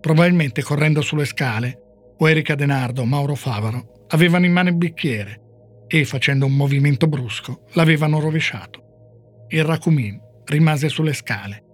Probabilmente 0.00 0.62
correndo 0.62 1.00
sulle 1.00 1.24
scale, 1.24 2.14
o 2.18 2.28
Erika 2.28 2.54
Denardo 2.54 3.06
Mauro 3.06 3.34
Favaro 3.34 4.04
avevano 4.08 4.44
in 4.44 4.52
mano 4.52 4.68
il 4.68 4.76
bicchiere 4.76 5.40
e, 5.86 6.04
facendo 6.04 6.44
un 6.44 6.54
movimento 6.54 7.06
brusco, 7.06 7.64
l'avevano 7.72 8.20
rovesciato. 8.20 9.46
Il 9.48 9.64
racumin 9.64 10.20
rimase 10.44 10.90
sulle 10.90 11.14
scale 11.14 11.70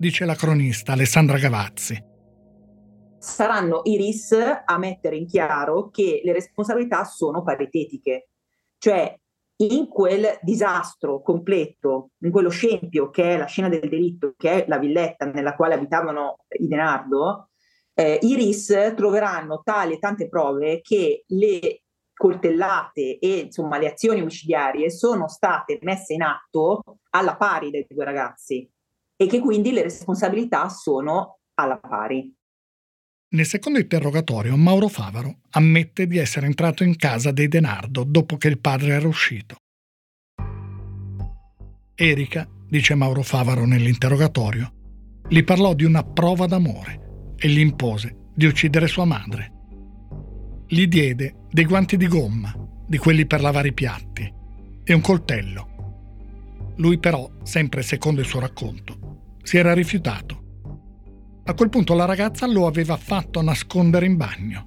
dice 0.00 0.24
la 0.24 0.34
cronista 0.34 0.92
Alessandra 0.92 1.36
Gavazzi. 1.36 2.02
Saranno 3.18 3.82
i 3.84 3.98
RIS 3.98 4.34
a 4.64 4.78
mettere 4.78 5.16
in 5.16 5.26
chiaro 5.26 5.90
che 5.90 6.22
le 6.24 6.32
responsabilità 6.32 7.04
sono 7.04 7.42
paritetiche, 7.42 8.30
cioè 8.78 9.19
in 9.60 9.88
quel 9.88 10.38
disastro 10.42 11.20
completo, 11.22 12.10
in 12.20 12.30
quello 12.30 12.48
scempio 12.48 13.10
che 13.10 13.34
è 13.34 13.36
la 13.36 13.44
scena 13.44 13.68
del 13.68 13.88
delitto, 13.88 14.34
che 14.36 14.64
è 14.64 14.68
la 14.68 14.78
villetta 14.78 15.26
nella 15.26 15.54
quale 15.54 15.74
abitavano 15.74 16.44
i 16.58 16.66
Denardo, 16.66 17.50
eh, 17.94 18.18
i 18.22 18.34
RIS 18.34 18.94
troveranno 18.96 19.60
tali 19.62 19.94
e 19.94 19.98
tante 19.98 20.28
prove 20.28 20.80
che 20.80 21.24
le 21.26 21.82
coltellate 22.14 23.18
e 23.18 23.38
insomma 23.38 23.78
le 23.78 23.90
azioni 23.90 24.20
omicidiarie 24.20 24.90
sono 24.90 25.26
state 25.28 25.78
messe 25.82 26.14
in 26.14 26.22
atto 26.22 26.82
alla 27.10 27.36
pari 27.36 27.70
dei 27.70 27.86
due 27.88 28.04
ragazzi 28.04 28.70
e 29.16 29.26
che 29.26 29.40
quindi 29.40 29.72
le 29.72 29.82
responsabilità 29.82 30.68
sono 30.68 31.38
alla 31.54 31.78
pari. 31.78 32.34
Nel 33.32 33.46
secondo 33.46 33.78
interrogatorio 33.78 34.56
Mauro 34.56 34.88
Favaro 34.88 35.42
ammette 35.50 36.08
di 36.08 36.18
essere 36.18 36.46
entrato 36.46 36.82
in 36.82 36.96
casa 36.96 37.30
dei 37.30 37.46
Denardo 37.46 38.02
dopo 38.02 38.36
che 38.36 38.48
il 38.48 38.58
padre 38.58 38.94
era 38.94 39.06
uscito. 39.06 39.54
Erika, 41.94 42.48
dice 42.68 42.96
Mauro 42.96 43.22
Favaro 43.22 43.66
nell'interrogatorio, 43.66 44.72
gli 45.28 45.44
parlò 45.44 45.74
di 45.74 45.84
una 45.84 46.02
prova 46.02 46.46
d'amore 46.46 47.34
e 47.36 47.48
gli 47.48 47.60
impose 47.60 48.30
di 48.34 48.46
uccidere 48.46 48.88
sua 48.88 49.04
madre. 49.04 49.52
Gli 50.66 50.88
diede 50.88 51.46
dei 51.52 51.66
guanti 51.66 51.96
di 51.96 52.08
gomma, 52.08 52.52
di 52.84 52.98
quelli 52.98 53.26
per 53.26 53.42
lavare 53.42 53.68
i 53.68 53.74
piatti, 53.74 54.28
e 54.82 54.92
un 54.92 55.00
coltello. 55.00 56.72
Lui 56.78 56.98
però, 56.98 57.30
sempre 57.44 57.82
secondo 57.82 58.22
il 58.22 58.26
suo 58.26 58.40
racconto, 58.40 59.36
si 59.44 59.56
era 59.56 59.72
rifiutato. 59.72 60.39
A 61.50 61.54
quel 61.54 61.68
punto 61.68 61.94
la 61.94 62.04
ragazza 62.04 62.46
lo 62.46 62.68
aveva 62.68 62.96
fatto 62.96 63.42
nascondere 63.42 64.06
in 64.06 64.16
bagno. 64.16 64.66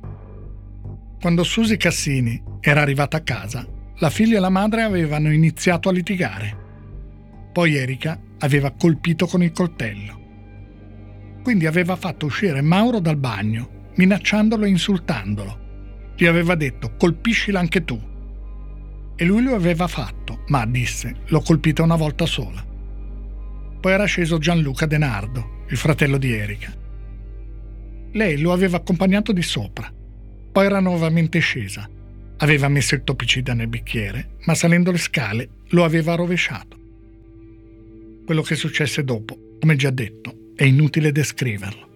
Quando 1.18 1.46
Susi 1.46 1.78
Cassini 1.78 2.44
era 2.60 2.82
arrivata 2.82 3.16
a 3.16 3.22
casa, 3.22 3.66
la 4.00 4.10
figlia 4.10 4.36
e 4.36 4.42
la 4.42 4.50
madre 4.50 4.82
avevano 4.82 5.32
iniziato 5.32 5.88
a 5.88 5.94
litigare. 5.94 6.58
Poi 7.54 7.76
Erika 7.76 8.20
aveva 8.40 8.72
colpito 8.72 9.28
con 9.28 9.42
il 9.42 9.54
coltello. 9.54 10.20
Quindi 11.42 11.68
aveva 11.68 11.96
fatto 11.96 12.26
uscire 12.26 12.60
Mauro 12.60 13.00
dal 13.00 13.16
bagno, 13.16 13.92
minacciandolo 13.96 14.66
e 14.66 14.70
insultandolo. 14.70 15.60
Gli 16.18 16.26
aveva 16.26 16.56
detto 16.56 16.98
colpiscila 16.98 17.62
anche 17.62 17.86
tu. 17.86 17.98
E 19.16 19.24
lui 19.24 19.42
lo 19.42 19.56
aveva 19.56 19.88
fatto, 19.88 20.44
ma 20.48 20.66
disse 20.66 21.22
l'ho 21.28 21.40
colpita 21.40 21.82
una 21.82 21.96
volta 21.96 22.26
sola. 22.26 22.62
Poi 23.80 23.92
era 23.94 24.04
sceso 24.04 24.38
Gianluca 24.38 24.86
Denardo, 24.86 25.53
il 25.74 25.80
fratello 25.80 26.20
di 26.20 26.32
Erika. 26.32 26.72
Lei 28.12 28.40
lo 28.40 28.54
aveva 28.54 28.78
accompagnato 28.78 29.32
di 29.32 29.42
sopra. 29.42 29.92
Poi 30.52 30.66
era 30.66 30.80
nuovamente 30.80 31.40
scesa. 31.40 31.90
Aveva 32.38 32.68
messo 32.68 32.94
il 32.94 33.04
topicida 33.04 33.56
nel 33.56 33.68
bicchiere, 33.68 34.36
ma 34.46 34.54
salendo 34.54 34.92
le 34.92 35.00
scale 35.00 35.50
lo 35.70 35.84
aveva 35.84 36.14
rovesciato. 36.14 36.78
Quello 38.24 38.44
che 38.44 38.54
successe 38.54 39.04
dopo, 39.04 39.58
come 39.60 39.76
già 39.76 39.90
detto, 39.90 40.52
è 40.56 40.64
inutile 40.64 41.12
descriverlo. 41.12 41.90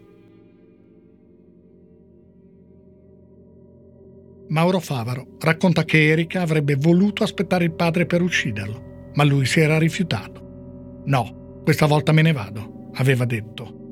Mauro 4.48 4.80
Favaro 4.80 5.38
racconta 5.40 5.84
che 5.84 6.08
Erika 6.08 6.42
avrebbe 6.42 6.74
voluto 6.76 7.22
aspettare 7.22 7.66
il 7.66 7.74
padre 7.74 8.08
per 8.08 8.24
ucciderlo, 8.24 9.12
ma 9.14 9.24
lui 9.24 9.46
si 9.46 9.60
era 9.60 9.78
rifiutato. 9.78 11.04
No, 11.06 11.60
questa 11.64 11.86
volta 11.86 12.12
me 12.12 12.24
ne 12.24 12.32
vado, 12.32 12.77
aveva 12.98 13.26
detto. 13.26 13.86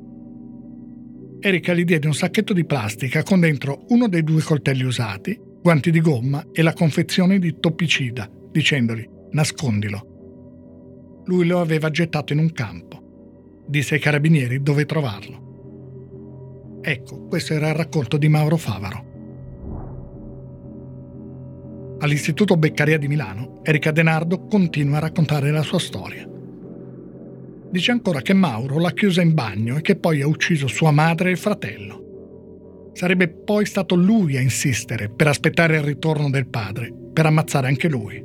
Erika 1.40 1.74
gli 1.74 1.84
diede 1.84 2.06
un 2.06 2.14
sacchetto 2.14 2.52
di 2.52 2.64
plastica 2.64 3.22
con 3.22 3.40
dentro 3.40 3.84
uno 3.88 4.08
dei 4.08 4.22
due 4.22 4.42
coltelli 4.42 4.84
usati, 4.84 5.38
guanti 5.60 5.90
di 5.90 6.00
gomma 6.00 6.46
e 6.52 6.62
la 6.62 6.72
confezione 6.72 7.38
di 7.38 7.58
toppicida, 7.58 8.30
dicendogli 8.50 9.08
nascondilo. 9.32 11.22
Lui 11.26 11.46
lo 11.46 11.60
aveva 11.60 11.90
gettato 11.90 12.32
in 12.32 12.38
un 12.38 12.52
campo. 12.52 13.64
Disse 13.66 13.94
ai 13.94 14.00
carabinieri 14.00 14.62
dove 14.62 14.86
trovarlo. 14.86 16.78
Ecco, 16.80 17.26
questo 17.26 17.52
era 17.52 17.68
il 17.68 17.74
racconto 17.74 18.16
di 18.16 18.28
Mauro 18.28 18.56
Favaro. 18.56 19.04
All'Istituto 21.98 22.56
Beccaria 22.56 22.98
di 22.98 23.08
Milano, 23.08 23.60
Erika 23.62 23.90
Denardo 23.90 24.46
continua 24.46 24.98
a 24.98 25.00
raccontare 25.00 25.50
la 25.50 25.62
sua 25.62 25.80
storia. 25.80 26.35
Dice 27.70 27.90
ancora 27.90 28.22
che 28.22 28.32
Mauro 28.32 28.78
l'ha 28.78 28.92
chiusa 28.92 29.22
in 29.22 29.34
bagno 29.34 29.76
e 29.76 29.80
che 29.80 29.96
poi 29.96 30.22
ha 30.22 30.26
ucciso 30.26 30.66
sua 30.66 30.92
madre 30.92 31.28
e 31.28 31.32
il 31.32 31.38
fratello. 31.38 32.90
Sarebbe 32.92 33.28
poi 33.28 33.66
stato 33.66 33.94
lui 33.94 34.36
a 34.36 34.40
insistere 34.40 35.08
per 35.08 35.26
aspettare 35.26 35.76
il 35.76 35.82
ritorno 35.82 36.30
del 36.30 36.46
padre, 36.46 36.92
per 37.12 37.26
ammazzare 37.26 37.66
anche 37.66 37.88
lui. 37.88 38.24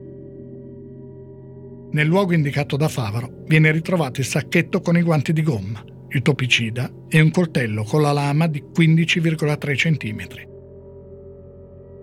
Nel 1.92 2.08
luogo 2.08 2.34
indicato 2.34 2.78
da 2.78 2.88
Favaro 2.88 3.44
viene 3.48 3.72
ritrovato 3.72 4.22
il 4.22 4.26
sacchetto 4.26 4.80
con 4.80 4.96
i 4.96 5.02
guanti 5.02 5.34
di 5.34 5.42
gomma, 5.42 5.84
il 6.10 6.22
topicida 6.22 6.90
e 7.10 7.20
un 7.20 7.32
coltello 7.32 7.84
con 7.84 8.02
la 8.02 8.14
lama 8.14 8.48
di 8.48 8.64
15,3 8.74 9.76
cm. 9.76 10.50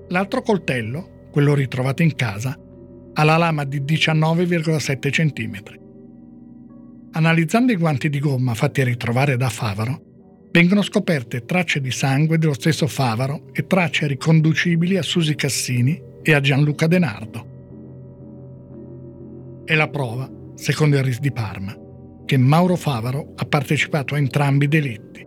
L'altro 0.09 0.43
coltello, 0.43 1.27
quello 1.31 1.55
ritrovato 1.55 2.03
in 2.03 2.15
casa, 2.15 2.59
ha 3.15 3.25
la 3.25 3.37
lama 3.37 3.65
di 3.65 3.81
19,7 3.81 5.11
cm. 5.11 5.87
Analizzando 7.13 7.73
i 7.73 7.77
guanti 7.77 8.11
di 8.11 8.19
gomma 8.19 8.53
fatti 8.55 8.85
ritrovare 8.85 9.37
da 9.39 9.49
Favaro, 9.49 10.03
vengono 10.53 10.83
scoperte 10.83 11.47
tracce 11.47 11.81
di 11.81 11.91
sangue 11.91 12.37
dello 12.37 12.53
stesso 12.53 12.87
Favaro 12.87 13.47
e 13.53 13.67
tracce 13.67 14.07
riconducibili 14.07 14.97
a 14.99 15.03
Susi 15.03 15.35
Cassini 15.35 16.01
e 16.23 16.35
a 16.35 16.41
Gianluca 16.41 16.87
Denardo. 16.87 17.47
È 19.65 19.75
la 19.75 19.89
prova, 19.89 20.31
secondo 20.55 20.97
il 20.97 21.05
RIS 21.05 21.19
di 21.21 21.33
Parma, 21.33 21.75
che 22.27 22.37
Mauro 22.37 22.77
Favaro 22.77 23.33
ha 23.37 23.45
partecipato 23.47 24.15
a 24.15 24.19
entrambi 24.19 24.67
i 24.67 24.69
delitti. 24.69 25.27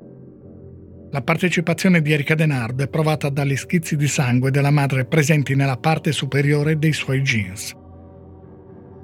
La 1.10 1.24
partecipazione 1.24 2.02
di 2.02 2.14
Erika 2.14 2.36
Denardo 2.36 2.84
è 2.84 2.88
provata 2.88 3.30
dagli 3.30 3.58
schizzi 3.58 3.96
di 3.96 4.08
sangue 4.08 4.52
della 4.52 4.72
madre 4.72 5.06
presenti 5.06 5.56
nella 5.56 5.78
parte 5.78 6.12
superiore 6.12 6.78
dei 6.78 6.94
suoi 6.94 7.22
jeans. 7.22 7.76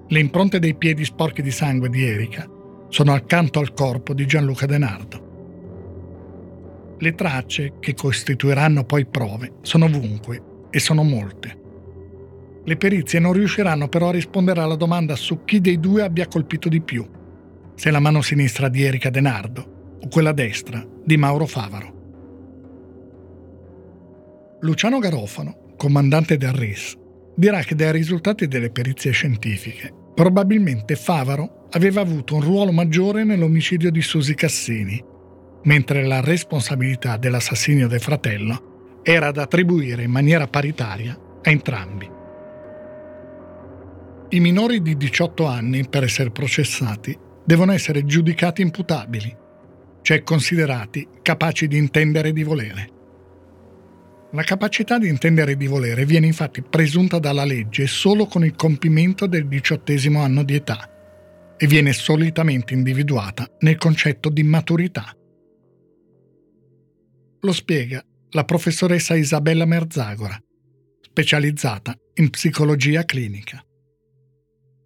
Le 0.07 0.19
impronte 0.19 0.59
dei 0.59 0.75
piedi 0.75 1.03
sporchi 1.03 1.41
di 1.41 1.51
sangue 1.51 1.89
di 1.89 2.05
Erika 2.05 2.55
sono 2.89 3.13
accanto 3.13 3.59
al 3.59 3.73
corpo 3.73 4.13
di 4.13 4.25
Gianluca 4.25 4.65
Denardo. 4.65 5.25
Le 6.99 7.13
tracce, 7.13 7.73
che 7.79 7.93
costituiranno 7.93 8.83
poi 8.83 9.05
prove, 9.05 9.55
sono 9.61 9.85
ovunque 9.85 10.41
e 10.69 10.79
sono 10.79 11.03
molte. 11.03 11.65
Le 12.63 12.77
perizie 12.77 13.19
non 13.19 13.33
riusciranno 13.33 13.87
però 13.87 14.09
a 14.09 14.13
rispondere 14.13 14.61
alla 14.61 14.75
domanda 14.75 15.15
su 15.15 15.43
chi 15.43 15.61
dei 15.61 15.79
due 15.79 16.03
abbia 16.03 16.27
colpito 16.27 16.69
di 16.69 16.81
più, 16.81 17.07
se 17.75 17.91
la 17.91 17.99
mano 17.99 18.21
sinistra 18.21 18.67
di 18.67 18.83
Erika 18.83 19.09
Denardo 19.09 19.95
o 20.01 20.07
quella 20.09 20.31
destra 20.31 20.85
di 21.03 21.17
Mauro 21.17 21.45
Favaro. 21.45 21.95
Luciano 24.61 24.99
Garofano, 24.99 25.73
comandante 25.77 26.35
del 26.35 26.51
RIS, 26.51 26.97
dirà 27.35 27.61
che 27.61 27.75
dai 27.75 27.91
risultati 27.91 28.47
delle 28.47 28.71
perizie 28.71 29.11
scientifiche, 29.11 29.93
probabilmente 30.15 30.95
Favaro 30.95 31.56
aveva 31.71 32.01
avuto 32.01 32.35
un 32.35 32.41
ruolo 32.41 32.71
maggiore 32.71 33.23
nell'omicidio 33.23 33.91
di 33.91 34.01
Susi 34.01 34.35
Cassini, 34.35 35.03
mentre 35.63 36.05
la 36.05 36.21
responsabilità 36.21 37.17
dell'assassinio 37.17 37.87
del 37.87 37.99
fratello 37.99 38.99
era 39.03 39.31
da 39.31 39.43
attribuire 39.43 40.03
in 40.03 40.11
maniera 40.11 40.47
paritaria 40.47 41.17
a 41.43 41.49
entrambi. 41.49 42.09
I 44.29 44.39
minori 44.39 44.81
di 44.81 44.95
18 44.97 45.45
anni, 45.45 45.87
per 45.87 46.03
essere 46.03 46.31
processati, 46.31 47.17
devono 47.43 47.71
essere 47.71 48.05
giudicati 48.05 48.61
imputabili, 48.61 49.35
cioè 50.01 50.23
considerati 50.23 51.07
capaci 51.21 51.67
di 51.67 51.77
intendere 51.77 52.29
e 52.29 52.33
di 52.33 52.43
volere. 52.43 52.89
La 54.31 54.43
capacità 54.43 54.97
di 54.97 55.07
intendere 55.07 55.53
e 55.53 55.57
di 55.57 55.67
volere 55.67 56.05
viene 56.05 56.25
infatti 56.25 56.61
presunta 56.61 57.19
dalla 57.19 57.45
legge 57.45 57.87
solo 57.87 58.25
con 58.25 58.43
il 58.43 58.55
compimento 58.55 59.25
del 59.25 59.47
diciottesimo 59.47 60.21
anno 60.21 60.43
di 60.43 60.55
età 60.55 60.91
e 61.57 61.67
viene 61.67 61.93
solitamente 61.93 62.73
individuata 62.73 63.49
nel 63.59 63.77
concetto 63.77 64.29
di 64.29 64.43
maturità. 64.43 65.15
Lo 67.39 67.51
spiega 67.51 68.03
la 68.31 68.43
professoressa 68.43 69.15
Isabella 69.15 69.65
Merzagora, 69.65 70.37
specializzata 71.01 71.97
in 72.15 72.29
psicologia 72.29 73.03
clinica 73.03 73.61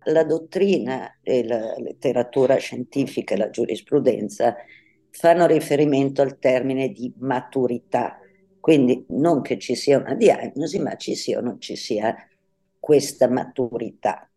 la 0.06 0.24
dottrina 0.24 1.20
e 1.22 1.46
la 1.46 1.76
letteratura 1.78 2.56
scientifica 2.56 3.36
e 3.36 3.38
la 3.38 3.50
giurisprudenza 3.50 4.56
fanno 5.12 5.46
riferimento 5.46 6.22
al 6.22 6.40
termine 6.40 6.90
di 6.90 7.14
maturità, 7.20 8.18
quindi 8.60 9.06
non 9.10 9.42
che 9.42 9.60
ci 9.60 9.76
sia 9.76 10.00
una 10.00 10.16
diagnosi, 10.16 10.80
ma 10.80 10.96
ci 10.96 11.16
sia 11.16 11.40
o 11.40 11.42
non 11.42 11.60
ci 11.60 11.76
sia 11.76 12.16
questa 12.80 13.30
maturità. 13.30 14.31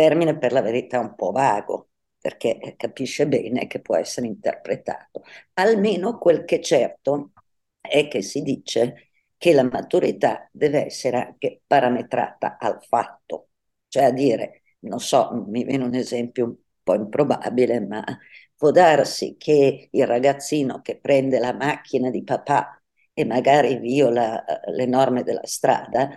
Termine 0.00 0.38
per 0.38 0.52
la 0.52 0.62
verità 0.62 0.98
un 0.98 1.14
po' 1.14 1.30
vago, 1.30 1.90
perché 2.18 2.74
capisce 2.76 3.26
bene 3.28 3.66
che 3.66 3.80
può 3.80 3.96
essere 3.96 4.26
interpretato. 4.26 5.22
Almeno 5.54 6.16
quel 6.18 6.44
che 6.44 6.56
è 6.56 6.60
certo 6.60 7.32
è 7.80 8.08
che 8.08 8.22
si 8.22 8.42
dice 8.42 9.10
che 9.36 9.52
la 9.52 9.62
maturità 9.62 10.48
deve 10.52 10.84
essere 10.86 11.16
anche 11.18 11.62
parametrata 11.66 12.56
al 12.58 12.82
fatto, 12.82 13.48
cioè 13.88 14.04
a 14.04 14.10
dire 14.10 14.62
non 14.80 15.00
so, 15.00 15.44
mi 15.48 15.64
viene 15.64 15.84
un 15.84 15.94
esempio 15.94 16.44
un 16.46 16.56
po' 16.82 16.94
improbabile, 16.94 17.80
ma 17.80 18.02
può 18.56 18.70
darsi 18.70 19.36
che 19.38 19.88
il 19.90 20.06
ragazzino 20.06 20.80
che 20.80 20.98
prende 20.98 21.38
la 21.38 21.52
macchina 21.52 22.10
di 22.10 22.22
papà 22.24 22.80
e 23.12 23.24
magari 23.26 23.78
viola 23.78 24.44
eh, 24.44 24.72
le 24.72 24.86
norme 24.86 25.22
della 25.22 25.44
strada 25.46 26.08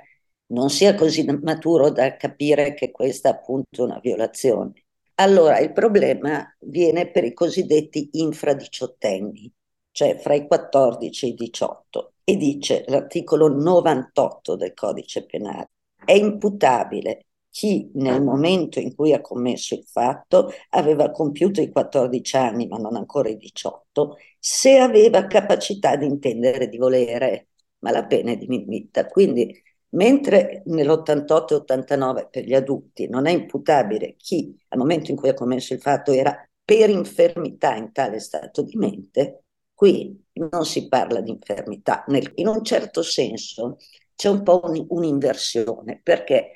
non 0.53 0.69
sia 0.69 0.95
così 0.95 1.25
maturo 1.41 1.89
da 1.89 2.15
capire 2.15 2.73
che 2.73 2.91
questa 2.91 3.29
è 3.29 3.31
appunto 3.33 3.83
una 3.83 3.99
violazione. 3.99 4.73
Allora 5.15 5.59
il 5.59 5.73
problema 5.73 6.45
viene 6.59 7.09
per 7.11 7.23
i 7.23 7.33
cosiddetti 7.33 8.09
infradiciottenni, 8.13 9.51
cioè 9.91 10.17
fra 10.17 10.33
i 10.35 10.47
14 10.47 11.25
e 11.25 11.29
i 11.29 11.33
18, 11.33 12.13
e 12.23 12.37
dice 12.37 12.83
l'articolo 12.87 13.47
98 13.47 14.55
del 14.55 14.73
codice 14.73 15.25
penale. 15.25 15.69
È 16.03 16.13
imputabile 16.13 17.25
chi 17.49 17.91
nel 17.95 18.21
momento 18.23 18.79
in 18.79 18.95
cui 18.95 19.13
ha 19.13 19.21
commesso 19.21 19.75
il 19.75 19.85
fatto 19.85 20.51
aveva 20.69 21.11
compiuto 21.11 21.61
i 21.61 21.69
14 21.71 22.35
anni 22.35 22.67
ma 22.67 22.77
non 22.77 22.95
ancora 22.95 23.29
i 23.29 23.37
18, 23.37 24.17
se 24.39 24.77
aveva 24.77 25.27
capacità 25.27 25.95
di 25.95 26.05
intendere 26.05 26.67
di 26.67 26.77
volere, 26.77 27.49
ma 27.79 27.91
la 27.91 28.05
pena 28.05 28.31
è 28.31 28.37
diminuita. 28.37 29.05
Quindi 29.05 29.61
mentre 29.93 30.63
nell'88 30.65 31.53
89 31.53 32.27
per 32.29 32.43
gli 32.45 32.53
adulti 32.53 33.07
non 33.07 33.25
è 33.25 33.31
imputabile 33.31 34.15
chi 34.17 34.55
al 34.69 34.77
momento 34.77 35.11
in 35.11 35.17
cui 35.17 35.29
ha 35.29 35.33
commesso 35.33 35.73
il 35.73 35.81
fatto 35.81 36.11
era 36.11 36.35
per 36.63 36.89
infermità 36.89 37.75
in 37.75 37.91
tale 37.91 38.19
stato 38.19 38.61
di 38.61 38.75
mente, 38.77 39.43
qui 39.73 40.23
non 40.33 40.65
si 40.65 40.87
parla 40.87 41.19
di 41.19 41.31
infermità. 41.31 42.05
in 42.35 42.47
un 42.47 42.63
certo 42.63 43.01
senso 43.01 43.77
c'è 44.15 44.29
un 44.29 44.43
po' 44.43 44.61
un'inversione 44.87 45.99
perché 46.01 46.51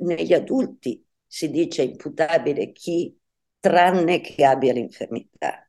negli 0.00 0.34
adulti 0.34 1.02
si 1.26 1.50
dice 1.50 1.82
imputabile 1.82 2.72
chi 2.72 3.18
tranne 3.58 4.20
che 4.20 4.44
abbia 4.44 4.72
l'infermità. 4.72 5.68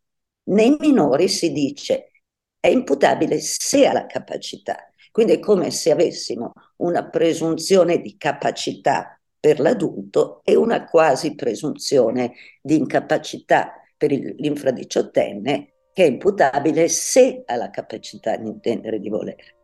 Nei 0.50 0.76
minori 0.80 1.28
si 1.30 1.52
dice 1.52 2.12
è 2.60 2.68
imputabile 2.68 3.40
se 3.40 3.88
ha 3.88 3.94
la 3.94 4.06
capacità. 4.06 4.87
Quindi 5.18 5.34
è 5.34 5.40
come 5.40 5.72
se 5.72 5.90
avessimo 5.90 6.54
una 6.76 7.10
presunzione 7.10 8.02
di 8.02 8.18
capacità 8.18 9.20
per 9.40 9.60
l'adulto 9.60 10.42
e 10.44 10.56
una 10.56 10.86
quasi 10.86 11.34
presunzione 11.34 12.34
di 12.62 12.76
incapacità 12.76 13.72
per 13.98 14.12
l'infradiciottenne 14.12 15.74
che 15.92 16.04
è 16.04 16.08
imputabile 16.08 16.88
se 16.88 17.42
ha 17.48 17.56
la 17.56 17.72
capacità 17.72 18.38
di 18.38 18.46
intendere 18.46 19.00
di 19.00 19.10
volere 19.10 19.56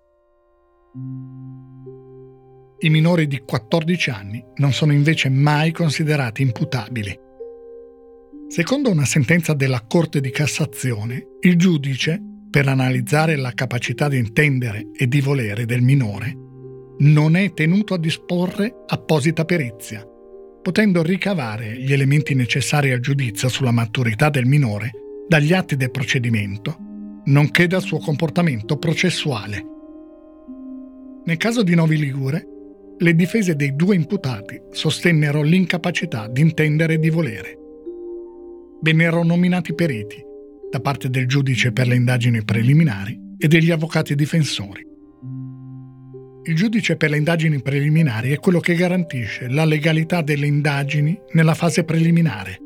i 2.80 2.89
minori 2.89 3.28
di 3.28 3.44
14 3.46 4.10
anni 4.10 4.44
non 4.56 4.74
sono 4.74 4.92
invece 4.92 5.30
mai 5.30 5.72
considerati 5.72 6.42
imputabili. 6.42 7.16
Secondo 8.48 8.89
una 8.89 9.06
sentenza 9.06 9.54
della 9.54 9.86
Corte 9.88 10.20
di 10.20 10.32
Cassazione, 10.32 11.38
il 11.42 11.58
giudice, 11.58 12.33
per 12.54 12.68
analizzare 12.68 13.36
la 13.36 13.52
capacità 13.52 14.08
di 14.08 14.20
intendere 14.20 14.89
e 14.96 15.08
di 15.08 15.22
volere 15.22 15.66
del 15.66 15.82
minore, 15.82 16.38
non 17.00 17.36
è 17.36 17.52
tenuto 17.52 17.96
a 17.96 17.98
disporre 17.98 18.84
apposita 18.86 19.44
perizia, 19.44 20.08
potendo 20.62 21.02
ricavare 21.02 21.76
gli 21.76 21.92
elementi 21.92 22.36
necessari 22.36 22.92
al 22.92 23.00
giudizio 23.00 23.50
sulla 23.50 23.72
maturità 23.72 24.30
del 24.30 24.46
minore 24.46 24.92
dagli 25.28 25.52
atti 25.52 25.76
del 25.76 25.89
procedimento, 25.89 26.78
nonché 27.26 27.66
dal 27.66 27.82
suo 27.82 27.98
comportamento 27.98 28.78
processuale. 28.78 29.66
Nel 31.26 31.38
caso 31.38 31.63
di 31.63 31.74
Novi 31.74 31.98
Ligure, 31.98 32.48
le 33.00 33.16
difese 33.16 33.56
dei 33.56 33.76
due 33.76 33.96
imputati 33.96 34.62
sostennero 34.70 35.42
l'incapacità 35.42 36.28
di 36.28 36.42
intendere 36.42 36.94
e 36.94 37.00
di 37.00 37.10
volere. 37.10 37.58
Vennero 38.80 39.24
nominati 39.24 39.74
periti 39.74 40.32
da 40.74 40.80
parte 40.80 41.08
del 41.08 41.28
giudice 41.28 41.72
per 41.72 41.86
le 41.86 41.94
indagini 41.94 42.44
preliminari 42.44 43.36
e 43.38 43.48
degli 43.48 43.70
avvocati 43.70 44.16
difensori. 44.16 44.82
Il 46.46 46.56
giudice 46.56 46.96
per 46.96 47.12
le 47.12 47.18
indagini 47.18 47.62
preliminari 47.62 48.32
è 48.32 48.40
quello 48.40 48.60
che 48.60 48.74
garantisce 48.74 49.50
la 49.50 49.66
legalità 49.66 50.24
delle 50.24 50.48
indagini 50.48 51.16
nella 51.34 51.54
fase 51.54 51.84
preliminare, 51.84 52.58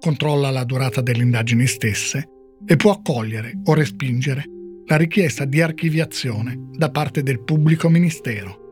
controlla 0.00 0.48
la 0.48 0.64
durata 0.64 1.02
delle 1.02 1.24
indagini 1.24 1.66
stesse 1.66 2.26
e 2.64 2.76
può 2.76 2.92
accogliere 2.92 3.52
o 3.64 3.74
respingere 3.74 4.44
la 4.86 4.96
richiesta 4.96 5.44
di 5.44 5.60
archiviazione 5.60 6.70
da 6.70 6.90
parte 6.90 7.22
del 7.22 7.44
pubblico 7.44 7.90
ministero. 7.90 8.62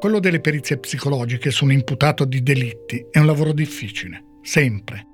Quello 0.00 0.20
delle 0.20 0.40
perizie 0.40 0.76
psicologiche 0.76 1.50
su 1.50 1.64
un 1.64 1.72
imputato 1.72 2.26
di 2.26 2.42
delitti 2.42 3.06
è 3.10 3.20
un 3.20 3.24
lavoro 3.24 3.54
difficile, 3.54 4.22
sempre. 4.42 5.12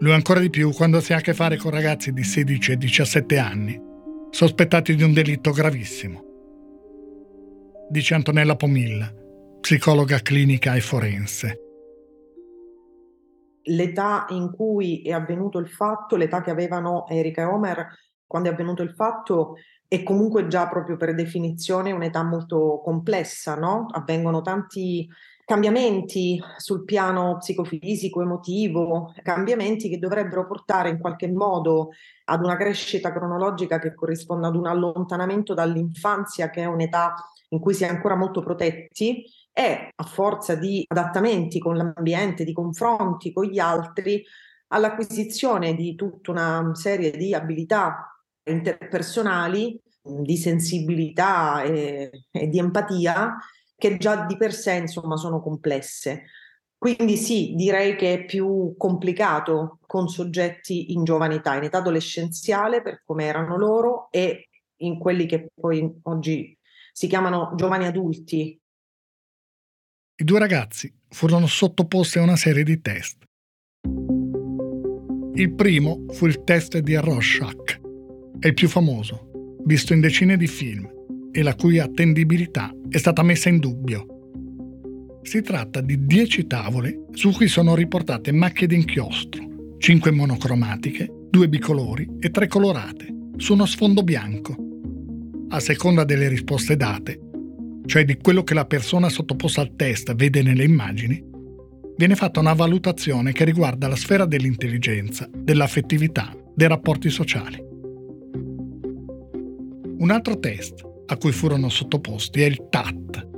Lo 0.00 0.10
è 0.10 0.14
ancora 0.14 0.40
di 0.40 0.50
più 0.50 0.72
quando 0.74 1.00
si 1.00 1.14
ha 1.14 1.16
a 1.16 1.20
che 1.20 1.32
fare 1.32 1.56
con 1.56 1.70
ragazzi 1.70 2.12
di 2.12 2.22
16 2.22 2.72
e 2.72 2.76
17 2.76 3.38
anni, 3.38 3.80
sospettati 4.28 4.94
di 4.94 5.02
un 5.02 5.14
delitto 5.14 5.52
gravissimo. 5.52 6.24
dice 7.88 8.14
Antonella 8.14 8.56
Pomilla, 8.56 9.10
psicologa 9.60 10.18
clinica 10.18 10.74
e 10.74 10.80
forense. 10.80 11.60
L'età 13.68 14.26
in 14.28 14.52
cui 14.52 15.00
è 15.00 15.12
avvenuto 15.12 15.58
il 15.58 15.68
fatto, 15.68 16.16
l'età 16.16 16.42
che 16.42 16.50
avevano 16.50 17.06
Erika 17.08 17.40
e 17.40 17.44
Omer 17.44 17.86
quando 18.26 18.50
è 18.50 18.52
avvenuto 18.52 18.82
il 18.82 18.92
fatto, 18.92 19.54
è 19.88 20.02
comunque 20.02 20.46
già 20.46 20.68
proprio 20.68 20.96
per 20.96 21.14
definizione 21.14 21.92
un'età 21.92 22.22
molto 22.22 22.80
complessa, 22.84 23.54
no? 23.54 23.86
Avvengono 23.90 24.42
tanti 24.42 25.08
cambiamenti 25.46 26.42
sul 26.56 26.84
piano 26.84 27.36
psicofisico, 27.36 28.20
emotivo, 28.20 29.14
cambiamenti 29.22 29.88
che 29.88 30.00
dovrebbero 30.00 30.44
portare 30.44 30.88
in 30.88 30.98
qualche 30.98 31.30
modo 31.30 31.90
ad 32.24 32.42
una 32.42 32.56
crescita 32.56 33.12
cronologica 33.12 33.78
che 33.78 33.94
corrisponda 33.94 34.48
ad 34.48 34.56
un 34.56 34.66
allontanamento 34.66 35.54
dall'infanzia, 35.54 36.50
che 36.50 36.62
è 36.62 36.64
un'età 36.64 37.14
in 37.50 37.60
cui 37.60 37.74
si 37.74 37.84
è 37.84 37.86
ancora 37.86 38.16
molto 38.16 38.42
protetti, 38.42 39.24
e 39.52 39.88
a 39.94 40.04
forza 40.04 40.56
di 40.56 40.84
adattamenti 40.88 41.60
con 41.60 41.76
l'ambiente, 41.76 42.42
di 42.42 42.52
confronti 42.52 43.32
con 43.32 43.44
gli 43.44 43.60
altri, 43.60 44.24
all'acquisizione 44.68 45.76
di 45.76 45.94
tutta 45.94 46.32
una 46.32 46.74
serie 46.74 47.12
di 47.12 47.32
abilità 47.32 48.20
interpersonali, 48.42 49.80
di 50.02 50.36
sensibilità 50.36 51.62
e, 51.62 52.10
e 52.32 52.48
di 52.48 52.58
empatia 52.58 53.36
che 53.76 53.96
già 53.98 54.24
di 54.24 54.36
per 54.36 54.52
sé 54.52 54.74
insomma 54.74 55.16
sono 55.16 55.40
complesse. 55.40 56.24
Quindi 56.78 57.16
sì, 57.16 57.54
direi 57.54 57.96
che 57.96 58.14
è 58.14 58.24
più 58.24 58.74
complicato 58.76 59.78
con 59.86 60.08
soggetti 60.08 60.92
in 60.92 61.04
giovane 61.04 61.36
età, 61.36 61.56
in 61.56 61.64
età 61.64 61.78
adolescenziale 61.78 62.82
per 62.82 63.02
come 63.04 63.24
erano 63.24 63.56
loro 63.56 64.08
e 64.10 64.48
in 64.80 64.98
quelli 64.98 65.26
che 65.26 65.50
poi 65.54 66.00
oggi 66.02 66.56
si 66.92 67.06
chiamano 67.06 67.52
giovani 67.56 67.86
adulti. 67.86 68.60
I 70.18 70.24
due 70.24 70.38
ragazzi 70.38 70.92
furono 71.08 71.46
sottoposti 71.46 72.18
a 72.18 72.22
una 72.22 72.36
serie 72.36 72.62
di 72.62 72.80
test. 72.80 73.24
Il 75.34 75.54
primo 75.54 76.06
fu 76.10 76.26
il 76.26 76.44
test 76.44 76.78
di 76.78 76.94
Rorschach, 76.94 77.80
è 78.38 78.46
il 78.46 78.54
più 78.54 78.68
famoso, 78.68 79.56
visto 79.64 79.92
in 79.92 80.00
decine 80.00 80.36
di 80.36 80.46
film 80.46 80.94
e 81.36 81.42
la 81.42 81.54
cui 81.54 81.78
attendibilità 81.78 82.74
è 82.88 82.96
stata 82.96 83.22
messa 83.22 83.50
in 83.50 83.58
dubbio. 83.58 84.06
Si 85.20 85.42
tratta 85.42 85.82
di 85.82 86.06
10 86.06 86.46
tavole 86.46 87.04
su 87.12 87.30
cui 87.30 87.46
sono 87.46 87.74
riportate 87.74 88.32
macchie 88.32 88.66
d'inchiostro, 88.66 89.74
5 89.76 90.10
monocromatiche, 90.12 91.12
2 91.28 91.48
bicolori 91.50 92.08
e 92.20 92.30
3 92.30 92.46
colorate, 92.46 93.14
su 93.36 93.52
uno 93.52 93.66
sfondo 93.66 94.02
bianco. 94.02 94.56
A 95.50 95.60
seconda 95.60 96.04
delle 96.04 96.28
risposte 96.28 96.74
date, 96.74 97.20
cioè 97.84 98.06
di 98.06 98.16
quello 98.16 98.42
che 98.42 98.54
la 98.54 98.64
persona 98.64 99.10
sottoposta 99.10 99.60
al 99.60 99.76
test 99.76 100.14
vede 100.14 100.40
nelle 100.40 100.64
immagini, 100.64 101.22
viene 101.98 102.14
fatta 102.14 102.40
una 102.40 102.54
valutazione 102.54 103.32
che 103.32 103.44
riguarda 103.44 103.88
la 103.88 103.96
sfera 103.96 104.24
dell'intelligenza, 104.24 105.28
dell'affettività, 105.30 106.34
dei 106.54 106.68
rapporti 106.68 107.10
sociali. 107.10 107.62
Un 109.98 110.10
altro 110.10 110.38
test 110.38 110.94
a 111.06 111.16
cui 111.16 111.32
furono 111.32 111.68
sottoposti 111.68 112.42
è 112.42 112.46
il 112.46 112.66
TAT, 112.68 113.28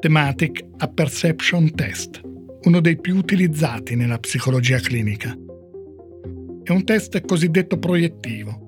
Thematic 0.00 0.64
Apperception 0.78 1.74
Test, 1.74 2.20
uno 2.62 2.80
dei 2.80 2.98
più 2.98 3.16
utilizzati 3.16 3.94
nella 3.94 4.18
psicologia 4.18 4.78
clinica. 4.78 5.36
È 6.62 6.70
un 6.72 6.84
test 6.84 7.24
cosiddetto 7.24 7.78
proiettivo, 7.78 8.66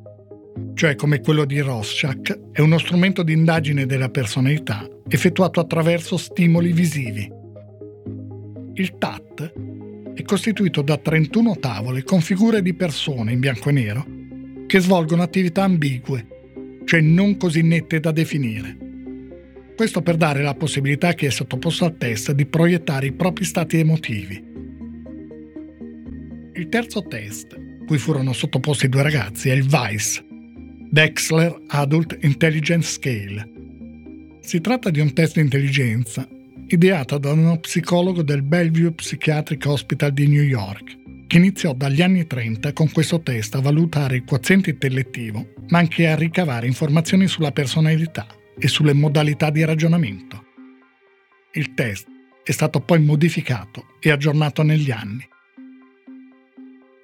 cioè 0.75 0.95
come 0.95 1.21
quello 1.21 1.45
di 1.45 1.59
Rorschach, 1.61 2.53
è 2.53 2.61
uno 2.61 2.79
strumento 2.79 3.23
di 3.23 3.33
indagine 3.33 3.87
della 3.87 4.09
personalità 4.09 4.87
effettuato 5.09 5.59
attraverso 5.61 6.17
stimoli 6.17 6.73
visivi. 6.73 7.31
Il 8.75 8.97
TAT 8.99 9.53
è 10.15 10.23
costituito 10.23 10.83
da 10.83 10.97
31 10.97 11.59
tavole 11.59 12.03
con 12.05 12.21
figure 12.21 12.63
di 12.63 12.75
persone 12.75 13.33
in 13.33 13.41
bianco 13.41 13.69
e 13.69 13.73
nero 13.73 14.07
che 14.67 14.81
svolgono 14.81 15.23
attività 15.23 15.65
ambigue 15.65 16.38
cioè 16.89 17.03
non 17.03 17.37
così 17.37 17.61
nette 17.61 18.01
da 18.01 18.13
definire. 18.13 18.75
Questo 19.77 20.01
per 20.01 20.17
dare 20.17 20.43
la 20.43 20.55
possibilità 20.55 21.09
a 21.09 21.13
chi 21.13 21.27
è 21.27 21.31
sottoposto 21.31 21.85
al 21.85 21.99
test 21.99 22.33
di 22.33 22.47
proiettare 22.47 23.09
i 23.09 23.13
propri 23.13 23.45
stati 23.45 23.77
emotivi. 23.77 24.43
Il 26.55 26.69
terzo 26.71 27.03
test, 27.03 27.55
cui 27.87 27.99
furono 27.99 28.33
sottoposti 28.33 28.89
due 28.89 29.03
ragazzi, 29.03 29.51
è 29.51 29.53
il 29.53 29.67
VICE, 29.67 30.25
Dexler 30.91 31.55
Adult 31.67 32.17
Intelligence 32.23 32.91
Scale. 32.91 33.51
Si 34.41 34.59
tratta 34.63 34.89
di 34.89 35.01
un 35.01 35.13
test 35.13 35.35
di 35.35 35.43
intelligenza 35.43 36.27
ideato 36.69 37.19
da 37.19 37.33
uno 37.33 37.59
psicologo 37.59 38.23
del 38.23 38.41
Bellevue 38.41 38.93
Psychiatric 38.93 39.63
Hospital 39.67 40.13
di 40.13 40.27
New 40.27 40.43
York 40.43 40.97
che 41.29 41.37
iniziò 41.37 41.75
dagli 41.75 42.01
anni 42.01 42.27
30 42.27 42.73
con 42.73 42.91
questo 42.91 43.21
test 43.21 43.55
a 43.55 43.61
valutare 43.61 44.17
il 44.17 44.25
quoziente 44.25 44.71
intellettivo, 44.71 45.53
ma 45.69 45.79
anche 45.79 46.09
a 46.09 46.17
ricavare 46.17 46.67
informazioni 46.67 47.29
sulla 47.29 47.53
personalità 47.53 48.27
e 48.59 48.67
sulle 48.67 48.95
modalità 48.95 49.51
di 49.51 49.63
ragionamento. 49.63 50.45
Il 51.53 51.75
test 51.75 52.09
è 52.43 52.51
stato 52.51 52.81
poi 52.81 53.01
modificato 53.01 53.97
e 54.01 54.11
aggiornato 54.11 54.63
negli 54.63 54.91
anni. 54.91 55.29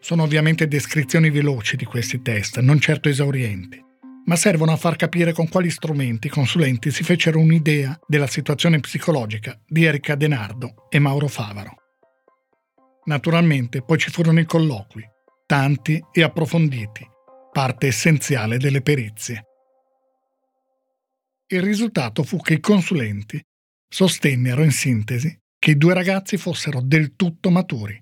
Sono 0.01 0.23
ovviamente 0.23 0.67
descrizioni 0.69 1.29
veloci 1.29 1.77
di 1.77 1.85
questi 1.85 2.23
test, 2.23 2.61
non 2.61 2.81
certo 2.81 3.11
esaurienti, 3.11 3.79
ma 4.25 4.37
servono 4.37 4.73
a 4.73 4.77
far 4.77 4.97
capire 4.97 5.35
con 5.35 5.49
quali 5.49 5.69
strumenti 5.69 6.29
i 6.29 6.31
consulenti 6.31 6.91
si 6.91 7.05
fecero 7.05 7.39
un'idea 7.41 7.99
della 8.07 8.27
situazione 8.27 8.81
psicologica 8.81 9.59
di 9.67 9.85
Erika 9.85 10.15
Denardo 10.15 10.89
e 10.89 10.99
Mauro 10.99 11.29
Favaro. 11.29 11.84
Naturalmente 13.07 13.83
poi 13.83 13.99
ci 13.99 14.11
furono 14.11 14.41
i 14.41 14.47
colloqui, 14.47 15.03
tanti 15.47 16.03
e 16.13 16.23
approfonditi, 16.23 17.07
parte 17.53 17.89
essenziale 17.89 18.57
delle 18.57 18.81
perizie. 18.81 19.45
Il 21.47 21.63
risultato 21.63 22.23
fu 22.23 22.39
che 22.41 22.55
i 22.55 22.61
consulenti 22.61 23.43
sostennero 23.87 24.63
in 24.63 24.71
sintesi 24.71 25.39
che 25.59 25.73
i 25.73 25.77
due 25.77 25.95
ragazzi 25.95 26.37
fossero 26.37 26.81
del 26.81 27.15
tutto 27.15 27.51
maturi. 27.51 27.99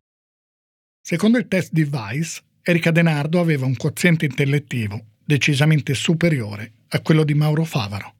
Secondo 1.00 1.38
il 1.38 1.48
test 1.48 1.72
di 1.72 1.82
Weiss, 1.82 2.40
Erika 2.62 2.92
Denardo 2.92 3.40
aveva 3.40 3.66
un 3.66 3.76
quoziente 3.76 4.24
intellettivo 4.24 5.16
decisamente 5.24 5.94
superiore 5.94 6.74
a 6.88 7.00
quello 7.00 7.24
di 7.24 7.34
Mauro 7.34 7.64
Favaro. 7.64 8.14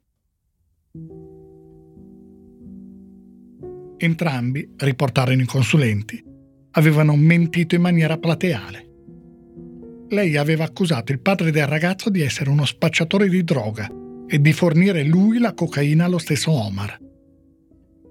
Entrambi, 3.97 4.73
riportarono 4.75 5.41
i 5.41 5.45
consulenti, 5.45 6.21
avevano 6.75 7.15
mentito 7.15 7.75
in 7.75 7.81
maniera 7.81 8.17
plateale. 8.17 8.89
Lei 10.09 10.37
aveva 10.37 10.63
accusato 10.63 11.11
il 11.11 11.19
padre 11.19 11.51
del 11.51 11.67
ragazzo 11.67 12.09
di 12.09 12.21
essere 12.21 12.49
uno 12.49 12.65
spacciatore 12.65 13.27
di 13.27 13.43
droga 13.43 13.89
e 14.27 14.39
di 14.39 14.53
fornire 14.53 15.03
lui 15.03 15.39
la 15.39 15.53
cocaina 15.53 16.05
allo 16.05 16.17
stesso 16.17 16.51
Omar. 16.51 16.99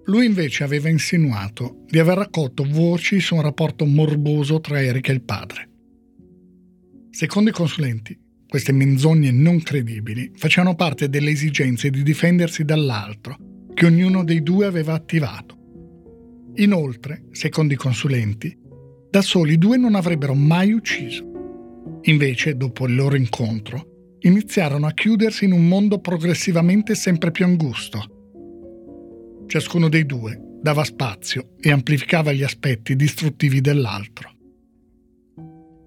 Lui 0.07 0.27
invece 0.27 0.65
aveva 0.65 0.89
insinuato 0.89 1.85
di 1.87 1.99
aver 1.99 2.19
raccolto 2.19 2.67
voci 2.69 3.21
su 3.21 3.37
un 3.37 3.43
rapporto 3.43 3.85
morboso 3.87 4.61
tra 4.61 4.83
Eric 4.83 5.09
e 5.09 5.13
il 5.13 5.23
padre. 5.23 5.71
Secondo 7.11 7.51
i 7.51 7.53
consulenti, 7.53 8.19
queste 8.49 8.73
menzogne 8.73 9.31
non 9.31 9.63
credibili 9.63 10.33
facevano 10.35 10.75
parte 10.75 11.09
delle 11.09 11.31
esigenze 11.31 11.89
di 11.89 12.03
difendersi 12.03 12.65
dall'altro 12.65 13.37
che 13.75 13.87
ognuno 13.87 14.25
dei 14.25 14.43
due 14.43 14.67
aveva 14.67 14.95
attivato 14.95 15.62
Inoltre, 16.57 17.25
secondo 17.31 17.73
i 17.73 17.77
consulenti, 17.77 18.57
da 19.11 19.23
soli 19.23 19.55
i 19.55 19.59
due 19.59 19.77
non 19.77 19.95
avrebbero 19.95 20.35
mai 20.35 20.73
ucciso. 20.73 21.31
Invece, 22.03 22.57
dopo 22.57 22.87
il 22.87 22.95
loro 22.95 23.17
incontro, 23.17 24.17
iniziarono 24.21 24.87
a 24.87 24.93
chiudersi 24.93 25.45
in 25.45 25.53
un 25.53 25.67
mondo 25.67 26.01
progressivamente 26.01 26.95
sempre 26.95 27.31
più 27.31 27.45
angusto. 27.45 29.45
Ciascuno 29.47 29.89
dei 29.89 30.07
due 30.07 30.41
dava 30.61 30.85
spazio 30.85 31.55
e 31.61 31.71
amplificava 31.71 32.33
gli 32.33 32.43
aspetti 32.43 32.97
distruttivi 32.97 33.61
dell'altro. 33.61 34.31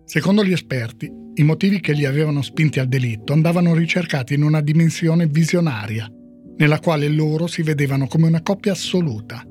Secondo 0.05 0.43
gli 0.43 0.51
esperti, 0.51 1.09
i 1.35 1.43
motivi 1.43 1.79
che 1.79 1.93
li 1.93 2.05
avevano 2.05 2.41
spinti 2.41 2.79
al 2.79 2.87
delitto 2.87 3.33
andavano 3.33 3.73
ricercati 3.73 4.33
in 4.33 4.43
una 4.43 4.61
dimensione 4.61 5.27
visionaria, 5.27 6.09
nella 6.57 6.79
quale 6.79 7.07
loro 7.07 7.47
si 7.47 7.61
vedevano 7.61 8.07
come 8.07 8.27
una 8.27 8.41
coppia 8.41 8.73
assoluta, 8.73 9.43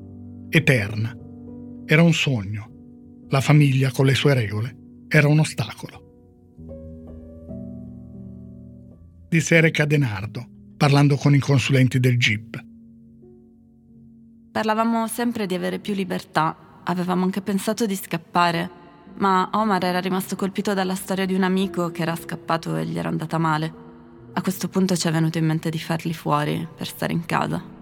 eterna. 0.55 1.13
Era 1.85 2.01
un 2.01 2.13
sogno. 2.13 3.25
La 3.27 3.41
famiglia 3.41 3.91
con 3.91 4.05
le 4.05 4.15
sue 4.15 4.33
regole 4.33 4.77
era 5.09 5.27
un 5.27 5.39
ostacolo. 5.39 6.03
Disse 9.27 9.55
Erika 9.55 9.83
Denardo, 9.83 10.47
parlando 10.77 11.17
con 11.17 11.35
i 11.35 11.39
consulenti 11.39 11.99
del 11.99 12.17
GIP. 12.17 12.63
Parlavamo 14.53 15.07
sempre 15.07 15.45
di 15.45 15.55
avere 15.55 15.79
più 15.79 15.93
libertà, 15.93 16.55
avevamo 16.85 17.25
anche 17.25 17.41
pensato 17.41 17.85
di 17.85 17.95
scappare, 17.97 18.69
ma 19.17 19.49
Omar 19.51 19.83
era 19.83 19.99
rimasto 19.99 20.37
colpito 20.37 20.73
dalla 20.73 20.95
storia 20.95 21.25
di 21.25 21.33
un 21.33 21.43
amico 21.43 21.91
che 21.91 22.03
era 22.03 22.15
scappato 22.15 22.77
e 22.77 22.85
gli 22.85 22.97
era 22.97 23.09
andata 23.09 23.37
male. 23.37 23.73
A 24.31 24.41
questo 24.41 24.69
punto 24.69 24.95
ci 24.95 25.09
è 25.09 25.11
venuto 25.11 25.37
in 25.37 25.47
mente 25.47 25.69
di 25.69 25.79
farli 25.79 26.13
fuori 26.13 26.65
per 26.77 26.87
stare 26.87 27.11
in 27.11 27.25
casa. 27.25 27.74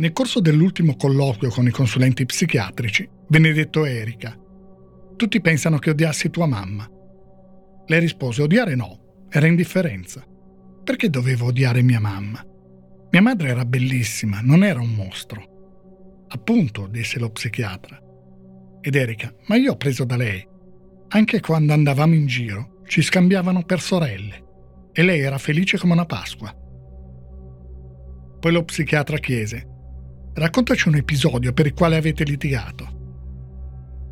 Nel 0.00 0.14
corso 0.14 0.40
dell'ultimo 0.40 0.96
colloquio 0.96 1.50
con 1.50 1.66
i 1.66 1.70
consulenti 1.70 2.24
psichiatrici, 2.24 3.06
venne 3.28 3.52
detto 3.52 3.82
a 3.82 3.88
Erika, 3.90 4.34
tutti 5.14 5.42
pensano 5.42 5.76
che 5.76 5.90
odiassi 5.90 6.30
tua 6.30 6.46
mamma. 6.46 6.88
Lei 7.84 8.00
rispose, 8.00 8.40
odiare 8.40 8.74
no, 8.74 9.26
era 9.28 9.46
indifferenza. 9.46 10.24
Perché 10.82 11.10
dovevo 11.10 11.48
odiare 11.48 11.82
mia 11.82 12.00
mamma? 12.00 12.42
Mia 13.10 13.20
madre 13.20 13.50
era 13.50 13.66
bellissima, 13.66 14.40
non 14.40 14.64
era 14.64 14.80
un 14.80 14.94
mostro. 14.94 16.24
Appunto, 16.28 16.86
disse 16.86 17.18
lo 17.18 17.28
psichiatra. 17.28 18.00
Ed 18.80 18.94
Erika, 18.94 19.34
ma 19.48 19.56
io 19.56 19.72
ho 19.72 19.76
preso 19.76 20.04
da 20.04 20.16
lei. 20.16 20.42
Anche 21.08 21.40
quando 21.40 21.74
andavamo 21.74 22.14
in 22.14 22.26
giro, 22.26 22.80
ci 22.86 23.02
scambiavano 23.02 23.64
per 23.64 23.82
sorelle. 23.82 24.44
E 24.92 25.02
lei 25.02 25.20
era 25.20 25.36
felice 25.36 25.76
come 25.76 25.92
una 25.92 26.06
Pasqua. 26.06 26.56
Poi 28.40 28.50
lo 28.50 28.64
psichiatra 28.64 29.18
chiese, 29.18 29.69
raccontaci 30.40 30.88
un 30.88 30.94
episodio 30.94 31.52
per 31.52 31.66
il 31.66 31.74
quale 31.74 31.96
avete 31.96 32.24
litigato. 32.24 32.98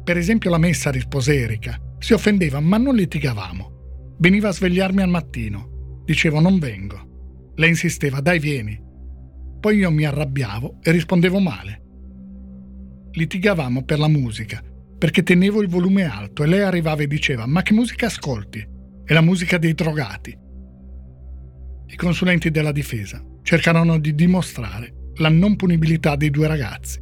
Per 0.04 0.14
esempio 0.18 0.50
la 0.50 0.58
messa, 0.58 0.90
rispose 0.90 1.34
Erika. 1.34 1.80
Si 1.98 2.12
offendeva, 2.12 2.60
ma 2.60 2.76
non 2.76 2.94
litigavamo. 2.94 4.16
Veniva 4.18 4.48
a 4.48 4.52
svegliarmi 4.52 5.00
al 5.00 5.08
mattino. 5.08 6.02
Dicevo 6.04 6.38
non 6.40 6.58
vengo. 6.58 7.52
Lei 7.54 7.70
insisteva, 7.70 8.20
dai 8.20 8.38
vieni. 8.38 8.78
Poi 9.58 9.78
io 9.78 9.90
mi 9.90 10.04
arrabbiavo 10.04 10.80
e 10.82 10.90
rispondevo 10.90 11.38
male. 11.40 11.82
Litigavamo 13.12 13.84
per 13.84 13.98
la 13.98 14.08
musica, 14.08 14.62
perché 14.98 15.22
tenevo 15.22 15.62
il 15.62 15.68
volume 15.68 16.04
alto 16.04 16.44
e 16.44 16.46
lei 16.46 16.60
arrivava 16.60 17.02
e 17.02 17.06
diceva 17.06 17.46
ma 17.46 17.62
che 17.62 17.72
musica 17.72 18.06
ascolti? 18.06 18.66
È 19.02 19.14
la 19.14 19.22
musica 19.22 19.56
dei 19.56 19.72
drogati. 19.72 20.36
I 21.86 21.96
consulenti 21.96 22.50
della 22.50 22.72
difesa 22.72 23.24
cercarono 23.42 23.98
di 23.98 24.14
dimostrare 24.14 24.97
la 25.18 25.28
non 25.28 25.56
punibilità 25.56 26.16
dei 26.16 26.30
due 26.30 26.46
ragazzi. 26.46 27.00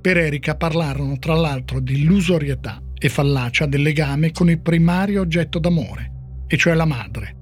Per 0.00 0.16
Erika 0.16 0.56
parlarono 0.56 1.18
tra 1.18 1.34
l'altro 1.34 1.80
di 1.80 2.00
illusorietà 2.00 2.82
e 2.98 3.08
fallacia 3.08 3.66
del 3.66 3.82
legame 3.82 4.32
con 4.32 4.50
il 4.50 4.60
primario 4.60 5.22
oggetto 5.22 5.58
d'amore, 5.58 6.12
e 6.46 6.56
cioè 6.56 6.74
la 6.74 6.84
madre, 6.84 7.36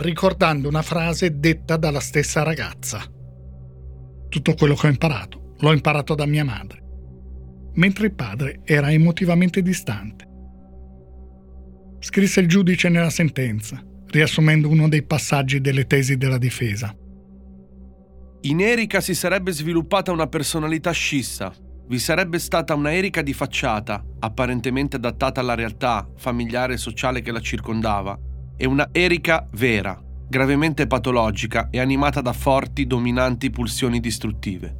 ricordando 0.00 0.68
una 0.68 0.82
frase 0.82 1.38
detta 1.38 1.76
dalla 1.76 2.00
stessa 2.00 2.42
ragazza. 2.42 3.02
Tutto 4.28 4.54
quello 4.54 4.74
che 4.74 4.86
ho 4.86 4.90
imparato 4.90 5.54
l'ho 5.58 5.72
imparato 5.72 6.14
da 6.14 6.26
mia 6.26 6.44
madre, 6.44 6.82
mentre 7.74 8.06
il 8.06 8.14
padre 8.14 8.60
era 8.64 8.92
emotivamente 8.92 9.60
distante. 9.62 10.26
Scrisse 12.00 12.40
il 12.40 12.46
giudice 12.46 12.88
nella 12.88 13.10
sentenza, 13.10 13.82
riassumendo 14.06 14.68
uno 14.68 14.88
dei 14.88 15.02
passaggi 15.02 15.60
delle 15.60 15.86
tesi 15.86 16.16
della 16.16 16.38
difesa. 16.38 16.94
In 18.42 18.60
Erika 18.60 19.00
si 19.00 19.16
sarebbe 19.16 19.50
sviluppata 19.50 20.12
una 20.12 20.28
personalità 20.28 20.92
scissa. 20.92 21.52
Vi 21.88 21.98
sarebbe 21.98 22.38
stata 22.38 22.74
una 22.74 22.92
Erika 22.92 23.20
di 23.20 23.32
facciata, 23.32 24.04
apparentemente 24.20 24.94
adattata 24.94 25.40
alla 25.40 25.56
realtà 25.56 26.08
familiare 26.16 26.74
e 26.74 26.76
sociale 26.76 27.20
che 27.20 27.32
la 27.32 27.40
circondava, 27.40 28.16
e 28.56 28.64
una 28.64 28.90
Erika 28.92 29.48
vera, 29.52 30.00
gravemente 30.28 30.86
patologica 30.86 31.68
e 31.68 31.80
animata 31.80 32.20
da 32.20 32.32
forti, 32.32 32.86
dominanti 32.86 33.50
pulsioni 33.50 33.98
distruttive. 33.98 34.76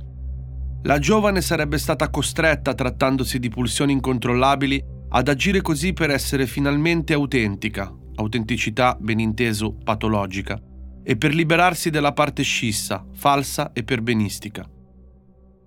La 0.85 1.01
giovane 1.01 1.41
sarebbe 1.41 1.79
stata 1.79 2.11
costretta, 2.11 2.75
trattandosi 2.75 3.41
di 3.41 3.49
pulsioni 3.49 3.93
incontrollabili, 3.93 4.81
ad 5.09 5.27
agire 5.27 5.63
così 5.63 5.93
per 5.93 6.11
essere 6.11 6.47
finalmente 6.47 7.13
autentica, 7.13 7.93
autenticità 8.15 8.97
ben 9.01 9.19
inteso 9.19 9.73
patologica, 9.73 10.61
e 11.09 11.17
per 11.17 11.35
liberarsi 11.35 11.89
della 11.89 12.13
parte 12.13 12.43
scissa, 12.43 13.03
falsa 13.15 13.73
e 13.73 13.83
perbenistica. 13.83 14.69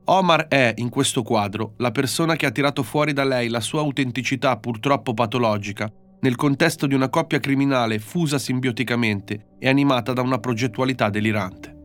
Omar 0.05 0.45
è, 0.47 0.75
in 0.77 0.89
questo 0.89 1.23
quadro, 1.23 1.73
la 1.77 1.89
persona 1.89 2.35
che 2.35 2.45
ha 2.45 2.51
tirato 2.51 2.83
fuori 2.83 3.11
da 3.11 3.23
lei 3.23 3.49
la 3.49 3.59
sua 3.59 3.79
autenticità 3.79 4.57
purtroppo 4.57 5.15
patologica 5.15 5.91
nel 6.19 6.35
contesto 6.35 6.85
di 6.85 6.93
una 6.93 7.09
coppia 7.09 7.39
criminale 7.39 7.97
fusa 7.97 8.37
simbioticamente 8.37 9.47
e 9.57 9.67
animata 9.67 10.13
da 10.13 10.21
una 10.21 10.37
progettualità 10.37 11.09
delirante. 11.09 11.75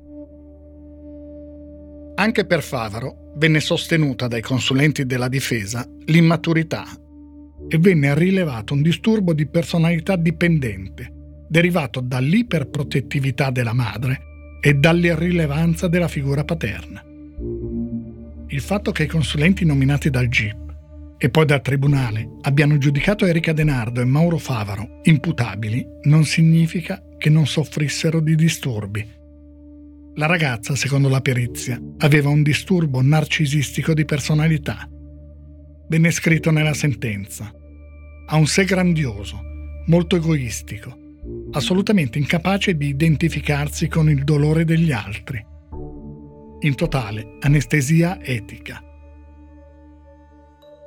Anche 2.17 2.45
per 2.45 2.63
Favaro 2.63 3.33
venne 3.37 3.61
sostenuta 3.61 4.29
dai 4.29 4.43
consulenti 4.43 5.07
della 5.07 5.29
difesa 5.29 5.83
l'immaturità 6.05 6.85
e 7.69 7.79
venne 7.79 8.15
rilevato 8.15 8.75
un 8.75 8.83
disturbo 8.83 9.33
di 9.33 9.47
personalità 9.47 10.15
dipendente 10.17 11.15
derivato 11.49 12.01
dall'iperprotettività 12.01 13.51
della 13.51 13.73
madre 13.73 14.59
e 14.61 14.75
dall'irrilevanza 14.75 15.89
della 15.89 16.09
figura 16.09 16.45
paterna. 16.45 17.03
Il 18.49 18.61
fatto 18.61 18.93
che 18.93 19.05
i 19.05 19.09
consulenti 19.09 19.65
nominati 19.65 20.11
dal 20.11 20.29
GIP 20.29 20.65
e 21.19 21.31
poi 21.31 21.47
dal 21.47 21.63
Tribunale 21.63 22.29
abbiano 22.43 22.79
giudicato 22.79 23.27
Erika 23.27 23.53
Denardo 23.53 24.01
e 24.01 24.05
Mauro 24.05 24.39
Favaro 24.39 25.01
imputabili 25.05 25.87
non 26.03 26.25
significa 26.25 27.03
che 27.17 27.31
non 27.31 27.47
soffrissero 27.47 28.21
di 28.21 28.35
disturbi. 28.35 29.15
La 30.15 30.27
ragazza, 30.27 30.75
secondo 30.75 31.09
la 31.09 31.21
perizia, 31.21 31.81
aveva 31.99 32.31
un 32.31 32.43
disturbo 32.43 33.03
narcisistico 33.03 33.93
di 33.95 34.05
personalità. 34.05 34.89
Venne 35.89 36.11
scritto 36.11 36.51
nella 36.51 36.75
sentenza. 36.75 37.53
Ha 38.27 38.37
un 38.37 38.47
sé 38.47 38.65
grandioso, 38.65 39.41
molto 39.87 40.17
egoistico, 40.17 41.06
assolutamente 41.57 42.19
incapace 42.19 42.77
di 42.77 42.89
identificarsi 42.89 43.89
con 43.89 44.11
il 44.11 44.25
dolore 44.25 44.65
degli 44.65 44.93
altri. 44.93 45.45
In 46.61 46.75
totale 46.75 47.37
anestesia 47.41 48.23
etica. 48.23 48.83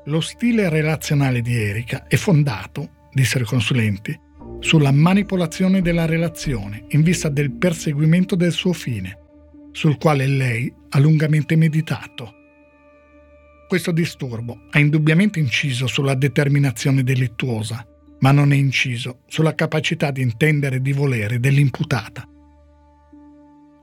Lo 0.05 0.21
stile 0.21 0.69
relazionale 0.69 1.41
di 1.41 1.55
Erika 1.55 2.05
è 2.07 2.15
fondato, 2.15 3.07
dissero 3.11 3.43
i 3.43 3.47
consulenti, 3.47 4.17
sulla 4.59 4.91
manipolazione 4.91 5.81
della 5.81 6.05
relazione 6.05 6.85
in 6.89 7.01
vista 7.01 7.29
del 7.29 7.51
perseguimento 7.51 8.35
del 8.35 8.51
suo 8.51 8.73
fine, 8.73 9.17
sul 9.71 9.97
quale 9.97 10.27
lei 10.27 10.71
ha 10.89 10.99
lungamente 10.99 11.55
meditato. 11.55 12.33
Questo 13.67 13.91
disturbo 13.91 14.65
ha 14.69 14.79
indubbiamente 14.79 15.39
inciso 15.39 15.87
sulla 15.87 16.15
determinazione 16.15 17.03
delittuosa, 17.03 17.85
ma 18.19 18.31
non 18.31 18.51
è 18.51 18.55
inciso 18.55 19.19
sulla 19.27 19.55
capacità 19.55 20.11
di 20.11 20.21
intendere 20.21 20.77
e 20.77 20.81
di 20.81 20.91
volere 20.91 21.39
dell'imputata. 21.39 22.27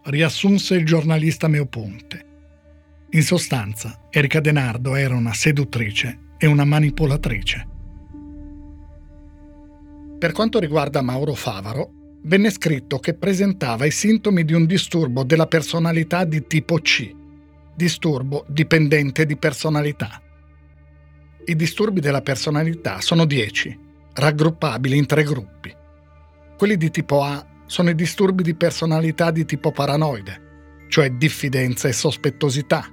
Riassunse 0.05 0.75
il 0.75 0.85
giornalista 0.85 1.49
Meoponte. 1.49 2.25
In 3.11 3.22
sostanza, 3.22 4.07
Erika 4.11 4.40
Denardo 4.40 4.94
era 4.94 5.14
una 5.14 5.33
seduttrice 5.33 6.18
e 6.38 6.46
una 6.46 6.64
manipolatrice. 6.64 7.68
Per 10.18 10.33
quanto 10.33 10.59
riguarda 10.59 11.03
Mauro 11.03 11.35
Favaro, 11.35 11.90
venne 12.22 12.51
scritto 12.51 12.99
che 12.99 13.14
presentava 13.14 13.85
i 13.85 13.90
sintomi 13.90 14.44
di 14.44 14.53
un 14.53 14.66
disturbo 14.66 15.25
della 15.25 15.46
personalità 15.46 16.25
di 16.25 16.46
tipo 16.46 16.79
C, 16.79 17.11
disturbo 17.75 18.44
dipendente 18.49 19.25
di 19.25 19.37
personalità. 19.37 20.20
I 21.44 21.55
disturbi 21.55 22.01
della 22.01 22.22
personalità 22.22 23.01
sono 23.01 23.25
10 23.25 23.85
raggruppabili 24.16 24.96
in 24.96 25.07
tre 25.07 25.22
gruppi. 25.22 25.74
Quelli 26.57 26.76
di 26.76 26.90
tipo 26.90 27.22
A 27.22 27.46
sono 27.66 27.90
i 27.90 27.94
disturbi 27.94 28.42
di 28.42 28.55
personalità 28.55 29.31
di 29.31 29.44
tipo 29.44 29.72
paranoide, 29.72 30.87
cioè 30.88 31.11
diffidenza 31.11 31.88
e 31.88 31.92
sospettosità, 31.92 32.87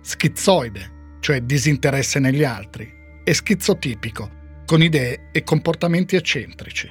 schizoide, 0.00 1.18
cioè 1.20 1.42
disinteresse 1.42 2.18
negli 2.18 2.44
altri, 2.44 2.90
e 3.22 3.34
schizotipico, 3.34 4.38
con 4.64 4.82
idee 4.82 5.28
e 5.32 5.42
comportamenti 5.42 6.16
eccentrici. 6.16 6.88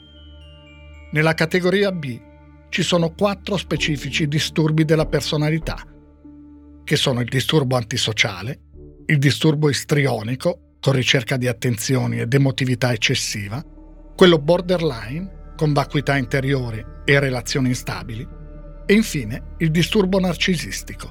Nella 1.12 1.34
categoria 1.34 1.92
B 1.92 2.22
ci 2.70 2.84
sono 2.84 3.14
quattro 3.16 3.58
specifici 3.58 4.28
disturbi 4.28 4.86
della 4.86 5.08
personalità, 5.08 5.84
che 6.84 6.96
sono 6.96 7.22
il 7.22 7.28
disturbo 7.28 7.76
antisociale, 7.76 8.60
il 9.08 9.18
disturbo 9.18 9.70
istrionico, 9.70 10.76
con 10.80 10.94
ricerca 10.94 11.36
di 11.38 11.48
attenzioni 11.48 12.20
ed 12.20 12.34
emotività 12.34 12.92
eccessiva, 12.94 13.64
quello 14.20 14.38
borderline, 14.38 15.54
con 15.56 15.72
vacuità 15.72 16.18
interiore 16.18 17.04
e 17.06 17.22
relazioni 17.22 17.70
instabili, 17.70 18.28
e 18.86 18.94
infine 18.94 19.56
il 19.60 19.72
disturbo 19.72 20.20
narcisistico. 20.20 21.10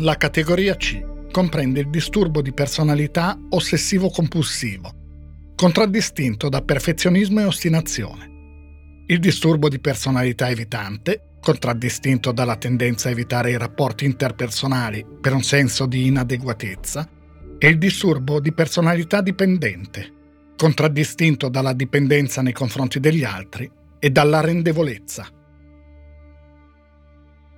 La 0.00 0.16
categoria 0.16 0.76
C 0.76 1.02
comprende 1.30 1.80
il 1.80 1.88
disturbo 1.88 2.42
di 2.42 2.52
personalità 2.52 3.38
ossessivo-compulsivo, 3.48 4.90
contraddistinto 5.56 6.50
da 6.50 6.60
perfezionismo 6.60 7.40
e 7.40 7.44
ostinazione. 7.44 8.30
Il 9.06 9.18
disturbo 9.18 9.70
di 9.70 9.80
personalità 9.80 10.50
evitante, 10.50 11.36
contraddistinto 11.40 12.32
dalla 12.32 12.56
tendenza 12.56 13.08
a 13.08 13.12
evitare 13.12 13.52
i 13.52 13.56
rapporti 13.56 14.04
interpersonali 14.04 15.06
per 15.22 15.32
un 15.32 15.42
senso 15.42 15.86
di 15.86 16.04
inadeguatezza, 16.08 17.08
e 17.56 17.66
il 17.66 17.78
disturbo 17.78 18.40
di 18.40 18.52
personalità 18.52 19.22
dipendente, 19.22 20.16
contraddistinto 20.58 21.48
dalla 21.48 21.72
dipendenza 21.72 22.42
nei 22.42 22.52
confronti 22.52 22.98
degli 22.98 23.22
altri 23.22 23.70
e 24.00 24.10
dalla 24.10 24.40
rendevolezza. 24.40 25.26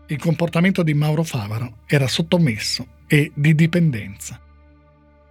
Il 0.06 0.18
comportamento 0.18 0.82
di 0.82 0.92
Mauro 0.92 1.22
Favaro 1.22 1.78
era 1.86 2.06
sottomesso 2.06 2.98
e 3.06 3.32
di 3.34 3.54
dipendenza. 3.54 4.38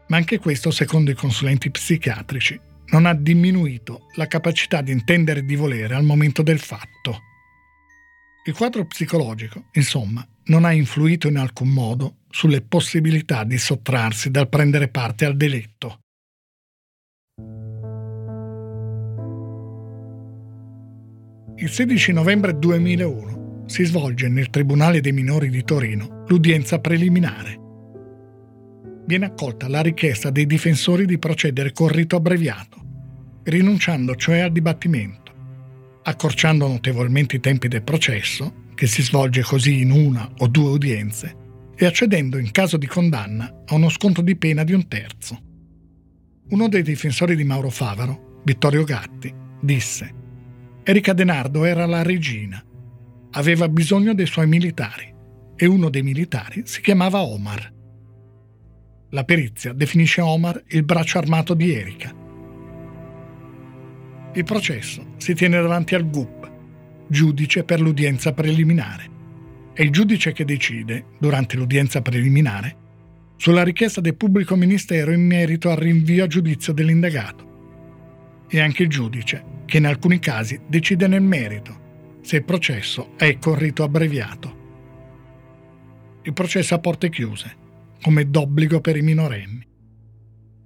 Ma 0.08 0.18
anche 0.18 0.40
questo, 0.40 0.72
secondo 0.72 1.12
i 1.12 1.16
consulenti 1.16 1.70
psichiatrici, 1.70 2.60
non 2.88 3.06
ha 3.06 3.14
diminuito 3.14 4.08
la 4.16 4.26
capacità 4.26 4.82
di 4.82 4.92
intendere 4.92 5.42
e 5.42 5.46
di 5.46 5.56
volere 5.56 5.94
al 5.94 6.04
momento 6.04 6.42
del 6.42 6.60
fatto. 6.60 7.22
Il 8.46 8.56
quadro 8.56 8.86
psicologico, 8.88 9.66
insomma, 9.74 10.28
non 10.46 10.66
ha 10.66 10.72
influito 10.72 11.28
in 11.28 11.38
alcun 11.38 11.70
modo 11.70 12.22
sulle 12.32 12.62
possibilità 12.62 13.44
di 13.44 13.60
sottrarsi 13.60 14.32
dal 14.32 14.50
prendere 14.50 14.88
parte 14.88 15.26
al 15.26 15.38
delitto. 15.38 16.00
Il 21.62 21.70
16 21.70 22.14
novembre 22.14 22.58
2001 22.58 23.66
si 23.66 23.84
svolge 23.84 24.30
nel 24.30 24.50
Tribunale 24.50 25.02
dei 25.02 25.12
minori 25.12 25.50
di 25.50 25.62
Torino 25.66 26.24
l'udienza 26.30 26.80
preliminare. 26.80 27.60
Viene 29.06 29.26
accolta 29.26 29.68
la 29.68 29.82
richiesta 29.82 30.30
dei 30.30 30.46
difensori 30.46 31.06
di 31.06 31.20
procedere 31.20 31.74
con 31.74 31.90
rito 31.90 32.16
abbreviato, 32.16 32.78
rinunciando 33.44 34.16
cioè 34.16 34.40
al 34.40 34.54
dibattimento, 34.54 35.34
accorciando 36.04 36.66
notevolmente 36.66 37.36
i 37.36 37.42
tempi 37.42 37.68
del 37.68 37.84
processo, 37.84 38.68
che 38.74 38.88
si 38.88 39.02
svolge 39.02 39.42
così 39.42 39.82
in 39.82 39.92
una 39.92 40.32
o 40.38 40.48
due 40.48 40.70
udienze, 40.70 41.36
e 41.76 41.86
accedendo 41.86 42.38
in 42.38 42.52
caso 42.52 42.78
di 42.78 42.88
condanna 42.88 43.64
a 43.66 43.76
uno 43.76 43.90
sconto 43.90 44.22
di 44.22 44.38
pena 44.38 44.64
di 44.64 44.72
un 44.72 44.88
terzo. 44.88 45.38
Uno 46.52 46.70
dei 46.70 46.84
difensori 46.84 47.36
di 47.36 47.44
Mauro 47.44 47.70
Favaro, 47.70 48.40
Vittorio 48.46 48.86
Gatti, 48.86 49.34
disse 49.60 50.19
Erika 50.90 51.14
Denardo 51.14 51.66
era 51.66 51.86
la 51.86 52.02
regina. 52.02 52.60
Aveva 53.34 53.70
bisogno 53.70 54.16
dei 54.16 54.26
suoi 54.26 54.48
militari 54.48 55.14
e 55.56 55.68
uno 55.68 55.88
dei 55.88 56.02
militari 56.02 56.64
si 56.66 56.82
chiamava 56.82 57.22
Omar. 57.22 57.72
La 59.12 59.24
perizia 59.24 59.72
definisce 59.72 60.22
Omar 60.22 60.64
il 60.70 60.82
braccio 60.82 61.20
armato 61.20 61.54
di 61.54 61.72
Erika. 61.72 62.12
Il 64.34 64.44
processo 64.44 65.14
si 65.18 65.36
tiene 65.36 65.62
davanti 65.62 65.94
al 65.94 66.10
GUP, 66.10 66.52
giudice 67.08 67.64
per 67.64 67.80
l'udienza 67.80 68.34
preliminare. 68.34 69.10
È 69.74 69.84
il 69.84 69.92
giudice 69.92 70.32
che 70.32 70.44
decide, 70.44 71.06
durante 71.20 71.56
l'udienza 71.56 72.02
preliminare, 72.02 72.78
sulla 73.36 73.64
richiesta 73.64 74.02
del 74.02 74.18
pubblico 74.18 74.56
ministero 74.56 75.12
in 75.12 75.24
merito 75.24 75.70
al 75.70 75.78
rinvio 75.78 76.24
a 76.24 76.28
giudizio 76.28 76.74
dell'indagato. 76.74 78.46
È 78.48 78.60
anche 78.60 78.82
il 78.82 78.90
giudice 78.90 79.49
che 79.70 79.78
in 79.78 79.86
alcuni 79.86 80.20
casi 80.20 80.60
decide 80.68 81.08
nel 81.08 81.22
merito 81.22 81.88
se 82.22 82.36
il 82.38 82.44
processo 82.44 83.12
è 83.16 83.38
con 83.38 83.56
rito 83.56 83.84
abbreviato. 83.84 84.58
Il 86.24 86.34
processo 86.34 86.76
a 86.76 86.80
porte 86.80 87.10
chiuse, 87.10 87.56
come 88.02 88.30
d'obbligo 88.30 88.82
per 88.82 88.98
i 88.98 89.02
minorenni. 89.02 89.66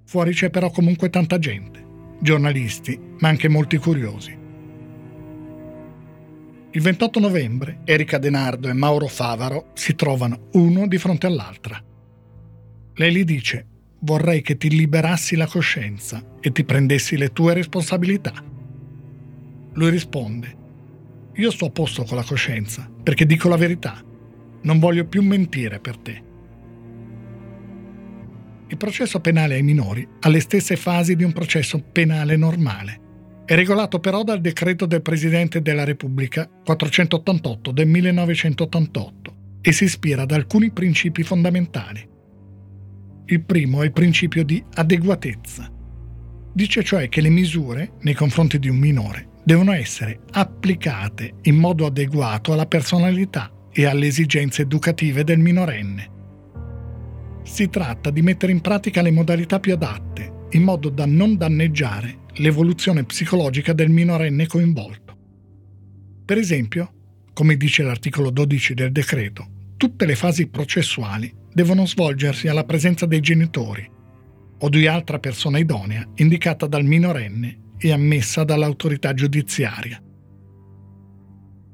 Fuori 0.06 0.34
c'è 0.34 0.50
però 0.50 0.72
comunque 0.72 1.10
tanta 1.10 1.38
gente, 1.38 1.84
giornalisti, 2.20 3.00
ma 3.20 3.30
anche 3.30 3.48
molti 3.48 3.78
curiosi. 3.78 4.38
Il 6.72 6.82
28 6.82 7.20
novembre 7.20 7.82
Erika 7.84 8.18
Denardo 8.18 8.68
e 8.68 8.74
Mauro 8.74 9.08
Favaro 9.08 9.70
si 9.74 9.96
trovano 9.96 10.48
uno 10.54 10.88
di 10.88 10.98
fronte 10.98 11.28
all'altra. 11.28 11.82
Lei 12.96 13.16
gli 13.16 13.24
dice 13.24 13.68
vorrei 14.00 14.42
che 14.42 14.58
ti 14.58 14.70
liberassi 14.70 15.36
la 15.36 15.48
coscienza 15.48 16.38
e 16.42 16.52
ti 16.52 16.63
prendessi 16.63 17.16
le 17.16 17.32
tue 17.32 17.54
responsabilità. 17.54 18.34
Lui 19.74 19.90
risponde, 19.90 20.62
io 21.36 21.50
sto 21.50 21.66
a 21.66 21.72
posto 21.72 22.04
con 22.04 22.16
la 22.16 22.24
coscienza 22.24 22.88
perché 23.02 23.26
dico 23.26 23.50
la 23.50 23.58
verità, 23.58 24.04
non 24.62 24.80
voglio 24.80 25.06
più 25.06 25.24
mentire 25.24 25.80
per 25.80 25.98
te. 25.98 26.24
Il 28.68 28.78
processo 28.78 29.20
penale 29.20 29.56
ai 29.56 29.64
minori 29.64 30.08
ha 30.20 30.30
le 30.30 30.40
stesse 30.40 30.76
fasi 30.76 31.16
di 31.16 31.24
un 31.24 31.32
processo 31.32 31.82
penale 31.92 32.36
normale. 32.38 33.02
È 33.46 33.56
regolato 33.56 34.00
però 34.00 34.24
dal 34.24 34.42
decreto 34.42 34.86
del 34.86 35.02
Presidente 35.02 35.62
della 35.62 35.84
Repubblica 35.84 36.48
488 36.64 37.72
del 37.72 37.88
1988 37.88 39.36
e 39.62 39.72
si 39.72 39.86
ispira 39.86 40.22
ad 40.22 40.32
alcuni 40.32 40.72
principi 40.72 41.24
fondamentali. 41.24 42.08
Il 43.26 43.44
primo 43.44 43.82
è 43.82 43.86
il 43.86 43.92
principio 43.92 44.46
di 44.46 44.64
adeguatezza. 44.76 45.72
Dice 46.54 46.84
cioè 46.84 47.10
che 47.10 47.22
le 47.22 47.30
misure 47.30 47.94
nei 48.02 48.14
confronti 48.14 48.60
di 48.60 48.70
un 48.70 48.78
minore 48.78 49.32
devono 49.43 49.73
essere 49.73 50.21
applicate 50.32 51.36
in 51.43 51.56
modo 51.56 51.86
adeguato 51.86 52.53
alla 52.53 52.65
personalità 52.65 53.51
e 53.71 53.86
alle 53.86 54.08
esigenze 54.08 54.62
educative 54.62 55.23
del 55.23 55.39
minorenne. 55.39 56.12
Si 57.43 57.69
tratta 57.69 58.10
di 58.10 58.21
mettere 58.21 58.51
in 58.51 58.62
pratica 58.62 59.01
le 59.01 59.12
modalità 59.12 59.60
più 59.60 59.73
adatte, 59.73 60.47
in 60.51 60.63
modo 60.63 60.89
da 60.89 61.06
non 61.06 61.36
danneggiare 61.36 62.19
l'evoluzione 62.36 63.03
psicologica 63.03 63.73
del 63.73 63.89
minorenne 63.89 64.47
coinvolto. 64.47 65.17
Per 66.23 66.38
esempio, 66.38 66.93
come 67.34 67.58
dice 67.58 67.84
l'articolo 67.84 68.29
12 68.29 68.73
del 68.73 68.91
decreto, 68.91 69.47
tutte 69.75 70.06
le 70.06 70.15
fasi 70.15 70.47
processuali 70.47 71.34
devono 71.51 71.86
svolgersi 71.86 72.47
alla 72.47 72.63
presenza 72.63 73.06
dei 73.06 73.19
genitori 73.19 73.89
o 74.60 74.69
di 74.69 74.88
altra 74.88 75.19
persona 75.19 75.58
idonea 75.58 76.08
indicata 76.15 76.67
dal 76.67 76.86
minorenne 76.86 77.62
e 77.88 77.91
ammessa 77.91 78.46
dall'autorità 78.46 79.13
giudiziaria. 79.13 80.02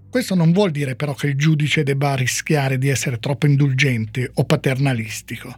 Questo 0.10 0.34
non 0.34 0.52
vuol 0.52 0.72
dire 0.72 0.95
però 0.95 1.13
che 1.13 1.28
il 1.28 1.36
giudice 1.36 1.84
debba 1.84 2.15
rischiare 2.15 2.80
di 2.80 2.89
essere 2.89 3.19
troppo 3.19 3.45
indulgente 3.45 4.32
o 4.34 4.43
paternalistico. 4.43 5.54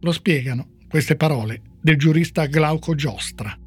Lo 0.00 0.12
spiegano 0.12 0.76
queste 0.88 1.16
parole 1.16 1.60
del 1.80 1.96
giurista 1.96 2.46
Glauco 2.46 2.94
Giostra. 2.94 3.58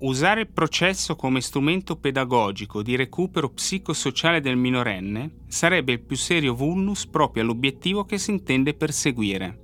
Usare 0.00 0.42
il 0.42 0.48
processo 0.48 1.16
come 1.16 1.40
strumento 1.40 1.96
pedagogico 1.96 2.82
di 2.82 2.96
recupero 2.96 3.48
psicosociale 3.48 4.42
del 4.42 4.58
minorenne 4.58 5.44
sarebbe 5.48 5.92
il 5.92 6.00
più 6.00 6.16
serio 6.16 6.54
vulnus 6.54 7.06
proprio 7.06 7.44
all'obiettivo 7.44 8.04
che 8.04 8.18
si 8.18 8.30
intende 8.30 8.74
perseguire 8.74 9.63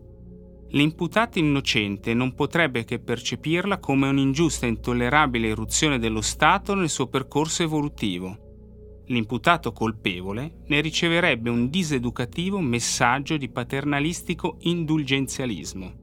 l'imputato 0.73 1.39
innocente 1.39 2.15
non 2.15 2.35
potrebbe 2.35 2.85
che 2.85 2.99
percepirla 2.99 3.79
come 3.79 4.09
un'ingiusta 4.09 4.67
e 4.67 4.71
intollerabile 4.71 5.49
eruzione 5.49 5.99
dello 5.99 6.21
Stato 6.21 6.75
nel 6.75 6.89
suo 6.89 7.09
percorso 7.09 7.63
evolutivo. 7.63 9.05
L'imputato 9.07 9.73
colpevole 9.73 10.63
ne 10.67 10.81
riceverebbe 10.81 11.51
un 11.51 11.69
diseducativo 11.69 12.61
messaggio 12.61 13.37
di 13.37 13.49
paternalistico 13.49 14.59
indulgenzialismo. 14.61 15.99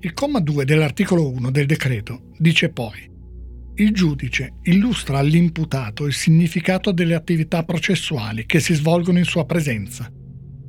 Il 0.00 0.12
comma 0.14 0.40
2 0.40 0.64
dell'articolo 0.64 1.28
1 1.28 1.50
del 1.50 1.66
decreto 1.66 2.30
dice 2.38 2.70
poi 2.70 3.14
il 3.78 3.92
giudice 3.92 4.54
illustra 4.62 5.18
all'imputato 5.18 6.06
il 6.06 6.14
significato 6.14 6.92
delle 6.92 7.14
attività 7.14 7.62
processuali 7.62 8.46
che 8.46 8.58
si 8.58 8.72
svolgono 8.72 9.18
in 9.18 9.24
sua 9.24 9.44
presenza, 9.44 10.10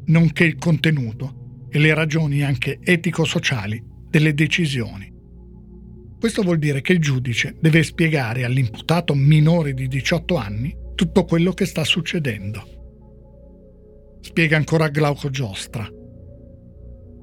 nonché 0.08 0.44
il 0.44 0.58
contenuto 0.58 1.46
e 1.69 1.80
le 1.80 1.93
ragioni 1.93 2.43
anche 2.43 2.80
etico-sociali 2.82 3.84
delle 4.10 4.34
decisioni. 4.34 5.13
Questo 6.19 6.42
vuol 6.42 6.58
dire 6.58 6.81
che 6.81 6.94
il 6.94 7.00
giudice 7.00 7.56
deve 7.60 7.83
spiegare 7.83 8.44
all'imputato 8.44 9.13
minore 9.13 9.73
di 9.73 9.87
18 9.87 10.35
anni 10.35 10.75
tutto 10.96 11.25
quello 11.25 11.52
che 11.52 11.65
sta 11.65 11.83
succedendo. 11.83 12.75
Spiega 14.21 14.58
ancora 14.58 14.87
Glauco 14.89 15.29
Giostra. 15.29 15.87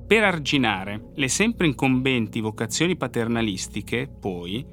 Per 0.06 0.22
arginare 0.22 1.10
le 1.14 1.28
sempre 1.28 1.66
incombenti 1.66 2.40
vocazioni 2.40 2.96
paternalistiche, 2.96 4.08
poi, 4.08 4.64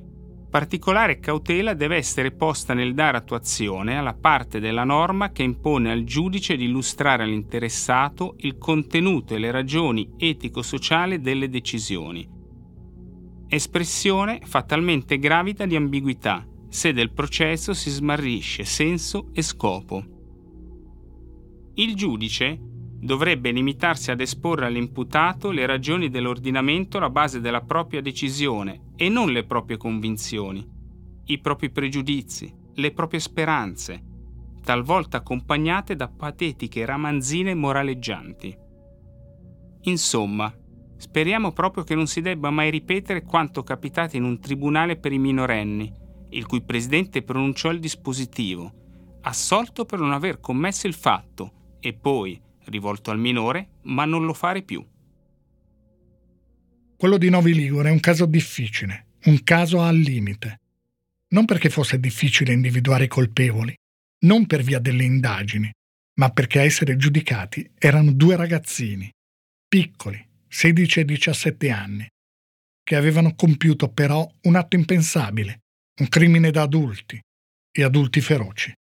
Particolare 0.51 1.21
cautela 1.21 1.73
deve 1.73 1.95
essere 1.95 2.31
posta 2.31 2.73
nel 2.73 2.93
dare 2.93 3.15
attuazione 3.15 3.97
alla 3.97 4.13
parte 4.13 4.59
della 4.59 4.83
norma 4.83 5.31
che 5.31 5.43
impone 5.43 5.89
al 5.89 6.03
giudice 6.03 6.57
di 6.57 6.65
illustrare 6.65 7.23
all'interessato 7.23 8.35
il 8.39 8.57
contenuto 8.57 9.33
e 9.33 9.39
le 9.39 9.49
ragioni 9.49 10.11
etico-sociali 10.17 11.21
delle 11.21 11.47
decisioni. 11.47 12.27
Espressione 13.47 14.41
fatalmente 14.43 15.19
gravida 15.19 15.65
di 15.65 15.77
ambiguità 15.77 16.45
se 16.67 16.91
del 16.91 17.13
processo 17.13 17.73
si 17.73 17.89
smarrisce 17.89 18.65
senso 18.65 19.29
e 19.31 19.41
scopo. 19.41 20.03
Il 21.75 21.95
giudice 21.95 22.59
dovrebbe 23.01 23.49
limitarsi 23.49 24.11
ad 24.11 24.21
esporre 24.21 24.67
all'imputato 24.67 25.49
le 25.49 25.65
ragioni 25.65 26.09
dell'ordinamento 26.09 26.97
alla 26.97 27.09
base 27.09 27.41
della 27.41 27.61
propria 27.61 27.99
decisione 27.99 28.91
e 28.95 29.09
non 29.09 29.31
le 29.31 29.43
proprie 29.43 29.77
convinzioni, 29.77 30.63
i 31.25 31.39
propri 31.39 31.71
pregiudizi, 31.71 32.53
le 32.75 32.91
proprie 32.91 33.19
speranze, 33.19 34.03
talvolta 34.63 35.17
accompagnate 35.17 35.95
da 35.95 36.07
patetiche 36.09 36.85
ramanzine 36.85 37.55
moraleggianti. 37.55 38.55
Insomma, 39.85 40.53
speriamo 40.97 41.53
proprio 41.53 41.83
che 41.83 41.95
non 41.95 42.05
si 42.05 42.21
debba 42.21 42.51
mai 42.51 42.69
ripetere 42.69 43.23
quanto 43.23 43.63
capitato 43.63 44.15
in 44.15 44.23
un 44.23 44.39
tribunale 44.39 44.97
per 44.97 45.11
i 45.11 45.17
minorenni, 45.17 45.91
il 46.29 46.45
cui 46.45 46.61
presidente 46.61 47.23
pronunciò 47.23 47.71
il 47.71 47.79
dispositivo, 47.79 48.71
assolto 49.21 49.85
per 49.85 49.97
non 49.97 50.11
aver 50.11 50.39
commesso 50.39 50.85
il 50.85 50.93
fatto 50.93 51.77
e 51.79 51.93
poi 51.93 52.39
rivolto 52.71 53.11
al 53.11 53.19
minore, 53.19 53.79
ma 53.83 54.05
non 54.05 54.25
lo 54.25 54.33
fare 54.33 54.63
più. 54.63 54.83
Quello 56.97 57.17
di 57.17 57.29
Novi 57.29 57.53
Ligure 57.53 57.89
è 57.89 57.91
un 57.91 57.99
caso 57.99 58.25
difficile, 58.25 59.07
un 59.25 59.43
caso 59.43 59.81
al 59.81 59.97
limite. 59.97 60.59
Non 61.29 61.45
perché 61.45 61.69
fosse 61.69 61.99
difficile 61.99 62.53
individuare 62.53 63.05
i 63.05 63.07
colpevoli, 63.07 63.75
non 64.25 64.45
per 64.45 64.61
via 64.61 64.79
delle 64.79 65.03
indagini, 65.03 65.71
ma 66.19 66.29
perché 66.29 66.59
a 66.59 66.63
essere 66.63 66.97
giudicati 66.97 67.71
erano 67.77 68.11
due 68.11 68.35
ragazzini, 68.35 69.11
piccoli, 69.67 70.23
16 70.47 70.99
e 70.99 71.05
17 71.05 71.69
anni, 71.71 72.07
che 72.83 72.95
avevano 72.95 73.33
compiuto 73.35 73.89
però 73.89 74.29
un 74.41 74.55
atto 74.55 74.75
impensabile, 74.75 75.61
un 76.01 76.07
crimine 76.07 76.51
da 76.51 76.63
adulti 76.63 77.19
e 77.71 77.83
adulti 77.83 78.21
feroci. 78.21 78.73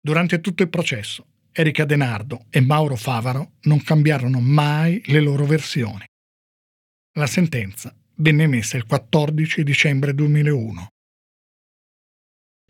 Durante 0.00 0.40
tutto 0.40 0.64
il 0.64 0.68
processo, 0.68 1.28
Erika 1.54 1.84
Denardo 1.84 2.46
e 2.48 2.62
Mauro 2.62 2.96
Favaro 2.96 3.52
non 3.64 3.82
cambiarono 3.82 4.40
mai 4.40 5.02
le 5.06 5.20
loro 5.20 5.44
versioni. 5.44 6.06
La 7.18 7.26
sentenza 7.26 7.94
venne 8.16 8.44
emessa 8.44 8.78
il 8.78 8.86
14 8.86 9.62
dicembre 9.62 10.14
2001. 10.14 10.86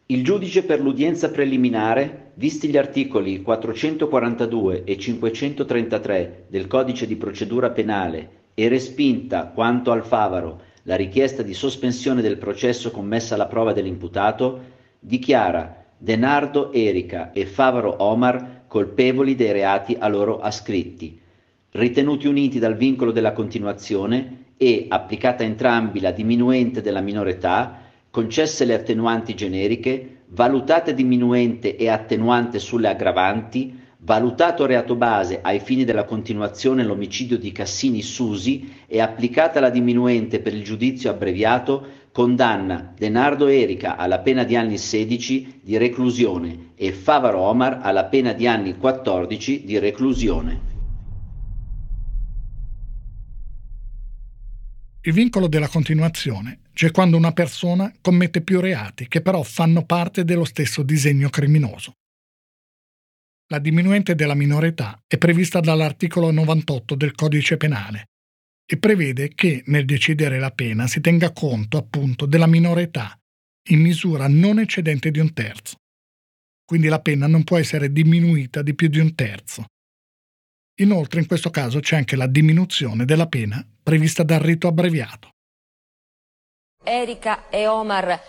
Il 0.06 0.24
giudice 0.24 0.64
per 0.64 0.80
l'udienza 0.80 1.30
preliminare, 1.30 2.32
visti 2.34 2.68
gli 2.68 2.76
articoli 2.76 3.40
442 3.40 4.82
e 4.82 4.98
533 4.98 6.46
del 6.48 6.66
Codice 6.66 7.06
di 7.06 7.14
procedura 7.14 7.70
penale 7.70 8.40
e 8.54 8.66
respinta 8.66 9.46
quanto 9.46 9.92
al 9.92 10.04
Favaro 10.04 10.60
la 10.82 10.96
richiesta 10.96 11.42
di 11.42 11.54
sospensione 11.54 12.20
del 12.20 12.36
processo 12.36 12.90
commessa 12.90 13.36
alla 13.36 13.46
prova 13.46 13.72
dell'imputato, 13.72 14.60
dichiara 14.98 15.84
Denardo 15.96 16.72
Erika 16.72 17.30
e 17.30 17.46
Favaro 17.46 18.02
Omar 18.02 18.61
colpevoli 18.72 19.34
dei 19.34 19.52
reati 19.52 19.94
a 19.98 20.08
loro 20.08 20.40
ascritti, 20.40 21.20
ritenuti 21.72 22.26
uniti 22.26 22.58
dal 22.58 22.74
vincolo 22.74 23.12
della 23.12 23.34
continuazione 23.34 24.44
e, 24.56 24.86
applicata 24.88 25.42
a 25.42 25.46
entrambi 25.46 26.00
la 26.00 26.10
diminuente 26.10 26.80
della 26.80 27.02
minore 27.02 27.32
età, 27.32 27.82
concesse 28.08 28.64
le 28.64 28.72
attenuanti 28.72 29.34
generiche, 29.34 30.22
valutate 30.28 30.94
diminuente 30.94 31.76
e 31.76 31.90
attenuante 31.90 32.58
sulle 32.58 32.88
aggravanti, 32.88 33.78
valutato 33.98 34.64
reato 34.64 34.94
base 34.94 35.40
ai 35.42 35.60
fini 35.60 35.84
della 35.84 36.04
continuazione 36.04 36.82
l'omicidio 36.82 37.36
di 37.36 37.52
Cassini 37.52 38.00
Susi 38.00 38.72
e 38.86 39.02
applicata 39.02 39.60
la 39.60 39.68
diminuente 39.68 40.40
per 40.40 40.54
il 40.54 40.64
giudizio 40.64 41.10
abbreviato, 41.10 41.86
condanna 42.12 42.92
Denardo 42.96 43.48
Erika 43.48 43.96
alla 43.96 44.20
pena 44.20 44.44
di 44.44 44.54
anni 44.54 44.76
16 44.76 45.60
di 45.62 45.78
reclusione 45.78 46.72
e 46.76 46.92
Favaro 46.92 47.38
Omar 47.38 47.80
alla 47.82 48.04
pena 48.04 48.34
di 48.34 48.46
anni 48.46 48.76
14 48.76 49.64
di 49.64 49.78
reclusione. 49.78 50.70
Il 55.04 55.12
vincolo 55.12 55.48
della 55.48 55.68
continuazione 55.68 56.60
c'è 56.72 56.92
quando 56.92 57.16
una 57.16 57.32
persona 57.32 57.92
commette 58.00 58.42
più 58.42 58.60
reati 58.60 59.08
che 59.08 59.20
però 59.20 59.42
fanno 59.42 59.84
parte 59.84 60.24
dello 60.24 60.44
stesso 60.44 60.82
disegno 60.82 61.28
criminoso. 61.28 61.94
La 63.48 63.58
diminuente 63.58 64.14
della 64.14 64.34
minore 64.34 64.68
età 64.68 65.02
è 65.06 65.18
prevista 65.18 65.60
dall'articolo 65.60 66.30
98 66.30 66.94
del 66.94 67.14
Codice 67.14 67.56
Penale 67.56 68.11
e 68.64 68.78
prevede 68.78 69.34
che 69.34 69.62
nel 69.66 69.84
decidere 69.84 70.38
la 70.38 70.50
pena 70.50 70.86
si 70.86 71.00
tenga 71.00 71.32
conto 71.32 71.76
appunto 71.76 72.26
della 72.26 72.46
minore 72.46 72.82
età 72.82 73.16
in 73.70 73.80
misura 73.80 74.26
non 74.28 74.58
eccedente 74.58 75.10
di 75.10 75.18
un 75.18 75.32
terzo. 75.32 75.76
Quindi 76.64 76.88
la 76.88 77.00
pena 77.00 77.26
non 77.26 77.44
può 77.44 77.58
essere 77.58 77.92
diminuita 77.92 78.62
di 78.62 78.74
più 78.74 78.88
di 78.88 78.98
un 78.98 79.14
terzo. 79.14 79.66
Inoltre 80.80 81.20
in 81.20 81.26
questo 81.26 81.50
caso 81.50 81.80
c'è 81.80 81.96
anche 81.96 82.16
la 82.16 82.26
diminuzione 82.26 83.04
della 83.04 83.26
pena 83.26 83.64
prevista 83.82 84.22
dal 84.22 84.40
rito 84.40 84.68
abbreviato. 84.68 85.30
Erika 86.82 87.48
e 87.50 87.66
Omar 87.68 88.20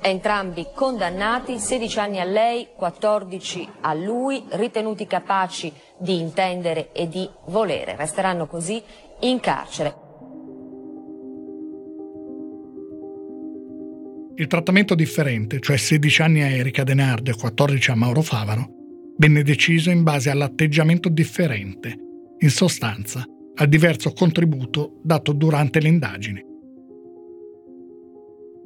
entrambi 0.00 0.66
condannati, 0.74 1.58
16 1.58 1.98
anni 1.98 2.20
a 2.20 2.24
lei, 2.24 2.68
14 2.74 3.68
a 3.82 3.92
lui, 3.92 4.42
ritenuti 4.50 5.06
capaci 5.06 5.72
di 5.98 6.18
intendere 6.18 6.92
e 6.92 7.08
di 7.08 7.28
volere. 7.46 7.96
Resteranno 7.96 8.46
così 8.46 8.82
in 9.20 9.40
carcere. 9.40 9.94
Il 14.36 14.46
trattamento 14.46 14.94
differente, 14.94 15.60
cioè 15.60 15.76
16 15.76 16.22
anni 16.22 16.42
a 16.42 16.48
Erika 16.48 16.82
Denardo 16.82 17.30
e 17.30 17.34
14 17.34 17.90
a 17.90 17.94
Mauro 17.94 18.22
Favaro, 18.22 18.68
venne 19.18 19.42
deciso 19.42 19.90
in 19.90 20.02
base 20.02 20.30
all'atteggiamento 20.30 21.08
differente, 21.08 21.96
in 22.38 22.50
sostanza 22.50 23.24
al 23.56 23.68
diverso 23.68 24.12
contributo 24.12 25.00
dato 25.02 25.32
durante 25.32 25.80
le 25.80 25.88
indagini. 25.88 26.44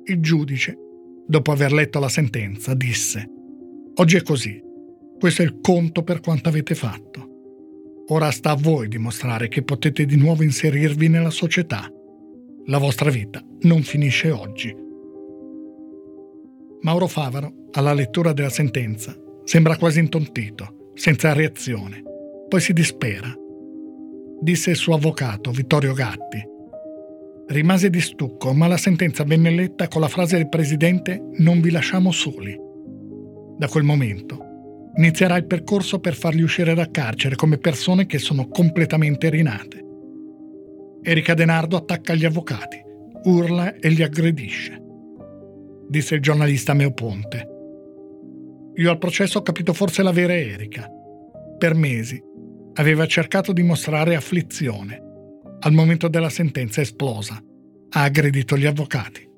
Il 0.05 0.21
giudice 0.21 0.79
Dopo 1.27 1.53
aver 1.53 1.73
letto 1.73 1.99
la 2.01 2.11
sentenza, 2.11 2.75
disse, 2.75 3.27
Oggi 3.95 4.17
è 4.17 4.23
così, 4.23 4.61
questo 5.19 5.41
è 5.41 5.45
il 5.47 5.59
conto 5.63 6.03
per 6.03 6.21
quanto 6.21 6.51
avete 6.51 6.75
fatto. 6.75 7.24
Ora 8.09 8.31
sta 8.31 8.51
a 8.51 8.57
voi 8.57 8.89
dimostrare 8.89 9.49
che 9.49 9.63
potete 9.63 10.05
di 10.05 10.17
nuovo 10.17 10.43
inserirvi 10.43 11.09
nella 11.09 11.31
società. 11.31 11.91
La 12.67 12.79
vostra 12.79 13.11
vita 13.11 13.43
non 13.63 13.83
finisce 13.83 14.31
oggi. 14.31 14.75
Mauro 16.83 17.07
Favaro, 17.07 17.69
alla 17.73 17.95
lettura 17.95 18.33
della 18.33 18.51
sentenza, 18.51 19.17
sembra 19.45 19.77
quasi 19.77 20.01
intontito, 20.01 20.91
senza 20.95 21.33
reazione. 21.33 22.03
Poi 22.49 22.61
si 22.61 22.75
dispera. 22.75 23.33
Disse 24.41 24.71
il 24.71 24.77
suo 24.77 24.95
avvocato, 24.95 25.51
Vittorio 25.51 25.95
Gatti, 25.95 26.53
Rimase 27.47 27.91
di 27.91 28.01
stucco, 28.01 28.55
ma 28.55 28.67
la 28.67 28.79
sentenza 28.79 29.23
venne 29.23 29.51
letta 29.51 29.87
con 29.87 30.01
la 30.01 30.09
frase 30.09 30.37
del 30.37 30.49
presidente 30.49 31.23
Non 31.37 31.61
vi 31.61 31.71
lasciamo 31.71 32.11
soli. 32.11 32.59
Da 33.59 33.69
quel 33.69 33.85
momento 33.85 34.44
inizierà 34.97 35.37
il 35.37 35.47
percorso 35.47 35.99
per 35.99 36.15
farli 36.15 36.43
uscire 36.43 36.75
da 36.75 36.91
carcere 36.91 37.35
come 37.35 37.59
persone 37.59 38.07
che 38.07 38.19
sono 38.19 38.49
completamente 38.49 39.29
rinate. 39.29 39.83
Erika 41.03 41.35
Denardo 41.35 41.77
attacca 41.77 42.15
gli 42.15 42.25
avvocati, 42.25 42.81
urla 43.25 43.75
e 43.75 43.89
li 43.89 44.03
aggredisce. 44.03 44.81
Disse 45.89 46.15
il 46.15 46.21
giornalista 46.21 46.75
Meoponte. 46.75 47.49
Io 48.77 48.91
al 48.91 48.99
processo 48.99 49.39
ho 49.39 49.43
capito 49.43 49.73
forse 49.73 50.03
la 50.03 50.13
vera 50.13 50.35
Erika. 50.35 50.89
Per 51.59 51.75
mesi 51.75 52.21
aveva 52.75 53.07
cercato 53.07 53.53
di 53.53 53.63
mostrare 53.63 54.17
afflizione 54.17 55.03
al 55.61 55.73
momento 55.73 56.09
della 56.09 56.31
sentenza 56.31 56.81
esplosa. 56.81 57.41
Ha 57.91 58.03
aggredito 58.03 58.57
gli 58.57 58.67
avvocati. 58.67 59.29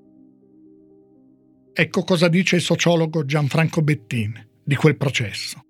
Ecco 1.72 2.04
cosa 2.04 2.28
dice 2.28 2.56
il 2.56 2.62
sociologo 2.62 3.24
Gianfranco 3.24 3.82
Bettin 3.82 4.45
di 4.66 4.74
quel 4.74 4.96
processo. 4.96 5.64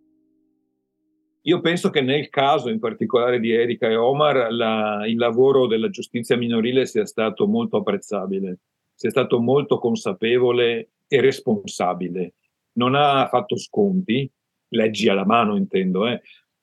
Io 1.43 1.61
penso 1.61 1.91
che 1.91 2.01
nel 2.01 2.31
caso 2.31 2.71
in 2.71 2.79
particolare 2.79 3.39
di 3.39 3.53
Erika 3.53 3.89
e 3.89 3.95
Omar 3.95 4.51
la, 4.51 5.07
il 5.07 5.19
lavoro 5.19 5.67
della 5.67 5.91
giustizia 5.91 6.37
minorile 6.37 6.87
sia 6.87 7.05
stato 7.05 7.47
molto 7.47 7.77
apprezzabile, 7.77 8.59
sia 8.95 9.11
stato 9.11 9.39
molto 9.39 9.79
consapevole 9.79 10.89
e 11.07 11.21
responsabile. 11.21 12.35
Non 12.73 12.95
ha 12.95 13.29
fatto 13.29 13.57
sconti, 13.59 14.29
leggi 14.69 15.09
alla 15.09 15.27
mano 15.27 15.57
intendo, 15.57 16.09
eh, 16.09 16.23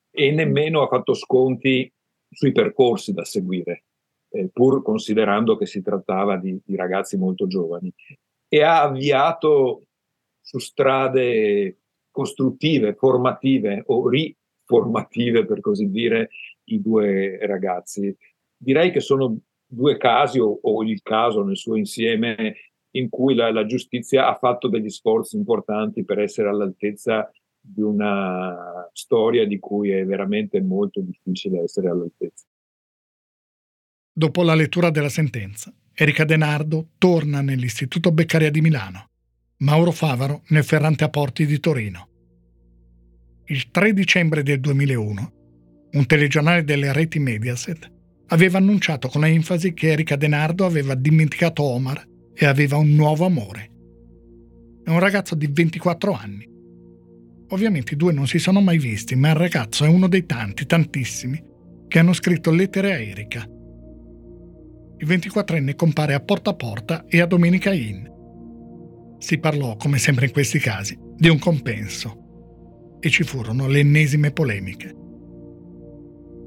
e 0.09 0.31
nemmeno 0.31 0.81
ha 0.81 0.87
fatto 0.87 1.13
sconti 1.13 1.89
sui 2.29 2.51
percorsi 2.51 3.13
da 3.13 3.23
seguire, 3.23 3.85
eh, 4.31 4.49
pur 4.51 4.81
considerando 4.81 5.55
che 5.55 5.67
si 5.67 5.81
trattava 5.81 6.35
di, 6.37 6.59
di 6.65 6.75
ragazzi 6.75 7.15
molto 7.15 7.45
giovani. 7.47 7.93
E 8.49 8.61
ha 8.63 8.81
avviato 8.81 9.83
su 10.41 10.59
strade 10.59 11.77
costruttive, 12.13 12.93
formative 12.93 13.83
o 13.87 14.07
riformative, 14.07 15.45
per 15.45 15.59
così 15.59 15.89
dire, 15.89 16.29
i 16.65 16.79
due 16.79 17.39
ragazzi. 17.45 18.15
Direi 18.55 18.91
che 18.91 19.01
sono 19.01 19.37
due 19.65 19.97
casi, 19.97 20.39
o, 20.39 20.59
o 20.61 20.83
il 20.83 21.01
caso 21.01 21.43
nel 21.43 21.57
suo 21.57 21.75
insieme, 21.75 22.55
in 22.91 23.09
cui 23.09 23.33
la, 23.33 23.51
la, 23.51 23.65
giustizia 23.65 24.29
ha 24.29 24.35
fatto 24.35 24.67
degli 24.67 24.89
sforzi 24.89 25.35
importanti 25.35 26.05
per 26.05 26.19
essere 26.19 26.49
all'altezza 26.49 27.29
di 27.59 27.81
una 27.81 28.87
storia 28.93 29.47
di 29.47 29.57
cui 29.57 29.89
è 29.89 30.05
veramente 30.05 30.61
molto 30.61 31.01
difficile 31.01 31.63
essere 31.63 31.89
all'altezza. 31.89 32.45
Dopo 34.15 34.43
la 34.43 34.53
lettura 34.53 34.91
della 34.91 35.09
sentenza, 35.09 35.73
Erika 35.95 36.23
Denardo 36.23 36.89
torna 36.99 37.41
nell'Istituto 37.41 38.11
Beccaria 38.11 38.51
di 38.51 38.61
Milano, 38.61 39.09
Mauro 39.63 39.91
Favaro 39.91 40.43
nel 40.49 40.63
Ferrante 40.63 41.03
a 41.03 41.09
Porti 41.09 41.45
di 41.45 41.59
Torino. 41.59 42.09
Il 43.45 43.71
3 43.71 43.93
dicembre 43.93 44.43
del 44.43 44.59
2001, 44.59 45.33
un 45.91 46.05
telegiornale 46.05 46.63
delle 46.63 46.93
reti 46.93 47.19
Mediaset 47.19 47.91
aveva 48.27 48.57
annunciato 48.57 49.07
con 49.07 49.25
enfasi 49.25 49.73
che 49.73 49.91
Erika 49.91 50.15
Denardo 50.15 50.65
aveva 50.65 50.95
dimenticato 50.95 51.63
Omar 51.63 52.05
e 52.33 52.45
aveva 52.45 52.77
un 52.77 52.93
nuovo 52.93 53.25
amore. 53.25 53.71
È 54.83 54.89
un 54.89 54.99
ragazzo 54.99 55.35
di 55.35 55.47
24 55.47 56.11
anni 56.13 56.51
Ovviamente 57.53 57.93
i 57.93 57.97
due 57.97 58.11
non 58.11 58.25
si 58.25 58.39
sono 58.39 58.61
mai 58.61 58.79
visti, 58.79 59.15
ma 59.15 59.29
il 59.29 59.35
ragazzo 59.35 59.85
è 59.85 59.87
uno 59.87 60.07
dei 60.07 60.25
tanti, 60.25 60.65
tantissimi, 60.65 61.41
che 61.87 61.99
hanno 61.99 62.13
scritto 62.13 62.49
lettere 62.49 62.93
a 62.93 62.99
Erika. 62.99 63.47
Il 64.97 65.07
24enne 65.07 65.75
compare 65.75 66.15
a 66.15 66.19
Porta 66.19 66.49
a 66.49 66.55
Porta 66.55 67.05
e 67.07 67.21
a 67.21 67.27
Domenica 67.27 67.71
Inn. 67.71 68.05
Si 69.23 69.37
parlò, 69.37 69.77
come 69.77 69.99
sempre 69.99 70.25
in 70.25 70.33
questi 70.33 70.59
casi, 70.59 70.99
di 71.15 71.29
un 71.29 71.39
compenso 71.39 72.97
e 72.99 73.09
ci 73.09 73.23
furono 73.23 73.69
le 73.69 73.79
ennesime 73.79 74.31
polemiche. 74.31 74.93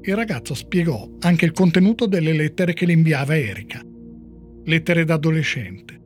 Il 0.03 0.15
ragazzo 0.15 0.53
spiegò 0.53 1.09
anche 1.21 1.45
il 1.45 1.53
contenuto 1.53 2.05
delle 2.05 2.33
lettere 2.33 2.73
che 2.73 2.85
le 2.85 2.93
inviava 2.93 3.35
Erika. 3.35 3.81
Lettere 4.65 5.05
d'adolescente. 5.05 5.99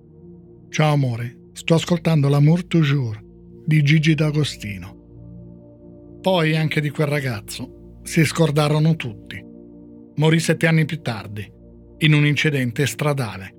Ciao 0.69 0.93
amore, 0.93 1.49
sto 1.51 1.73
ascoltando 1.73 2.29
L'amour 2.29 2.63
toujours 2.63 3.19
di 3.65 3.83
Gigi 3.83 4.15
D'Agostino. 4.15 6.19
Poi 6.21 6.55
anche 6.55 6.79
di 6.79 6.89
quel 6.89 7.07
ragazzo 7.07 7.99
si 8.03 8.23
scordarono 8.23 8.95
tutti. 8.95 9.43
Morì 10.15 10.39
sette 10.39 10.67
anni 10.67 10.85
più 10.85 11.01
tardi, 11.01 11.45
in 11.97 12.13
un 12.13 12.25
incidente 12.25 12.85
stradale. 12.85 13.55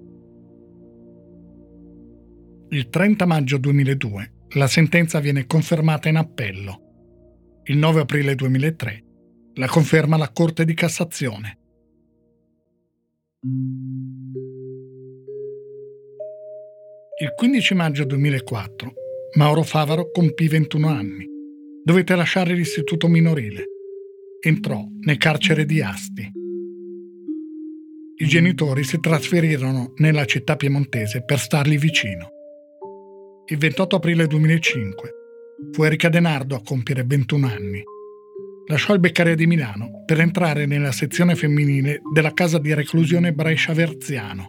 Il 2.72 2.88
30 2.88 3.26
maggio 3.26 3.58
2002 3.58 4.46
la 4.54 4.66
sentenza 4.66 5.20
viene 5.20 5.44
confermata 5.44 6.08
in 6.08 6.16
appello. 6.16 7.60
Il 7.64 7.76
9 7.76 8.00
aprile 8.00 8.34
2003 8.34 9.04
la 9.56 9.66
conferma 9.66 10.16
la 10.16 10.30
Corte 10.32 10.64
di 10.64 10.72
Cassazione. 10.72 11.58
Il 17.20 17.34
15 17.36 17.74
maggio 17.74 18.06
2004 18.06 18.92
Mauro 19.36 19.64
Favaro 19.64 20.10
compì 20.10 20.48
21 20.48 20.88
anni. 20.88 21.26
Dovette 21.84 22.16
lasciare 22.16 22.54
l'istituto 22.54 23.06
minorile. 23.06 23.66
Entrò 24.40 24.82
nel 25.00 25.18
carcere 25.18 25.66
di 25.66 25.82
Asti. 25.82 26.26
I 28.16 28.26
genitori 28.26 28.82
si 28.82 28.98
trasferirono 28.98 29.92
nella 29.96 30.24
città 30.24 30.56
piemontese 30.56 31.22
per 31.22 31.38
stargli 31.38 31.76
vicino. 31.76 32.31
Il 33.44 33.58
28 33.58 33.96
aprile 33.96 34.28
2005 34.28 35.10
fu 35.72 35.82
Erika 35.82 36.08
Denardo 36.08 36.54
a 36.54 36.62
compiere 36.62 37.02
21 37.04 37.46
anni. 37.48 37.82
Lasciò 38.68 38.94
il 38.94 39.00
Beccaria 39.00 39.34
di 39.34 39.48
Milano 39.48 40.04
per 40.06 40.20
entrare 40.20 40.64
nella 40.64 40.92
sezione 40.92 41.34
femminile 41.34 42.02
della 42.12 42.32
casa 42.32 42.58
di 42.58 42.72
reclusione 42.72 43.32
Brescia 43.32 43.72
Verziano, 43.72 44.48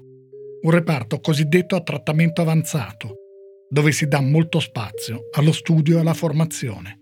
un 0.62 0.70
reparto 0.70 1.20
cosiddetto 1.20 1.76
a 1.76 1.82
trattamento 1.82 2.41
avanzato, 2.41 3.16
dove 3.68 3.91
si 3.91 4.08
dà 4.08 4.22
molto 4.22 4.60
spazio 4.60 5.30
allo 5.32 5.54
studio 5.54 5.98
e 5.98 6.02
alla 6.02 6.14
formazione. 6.14 7.00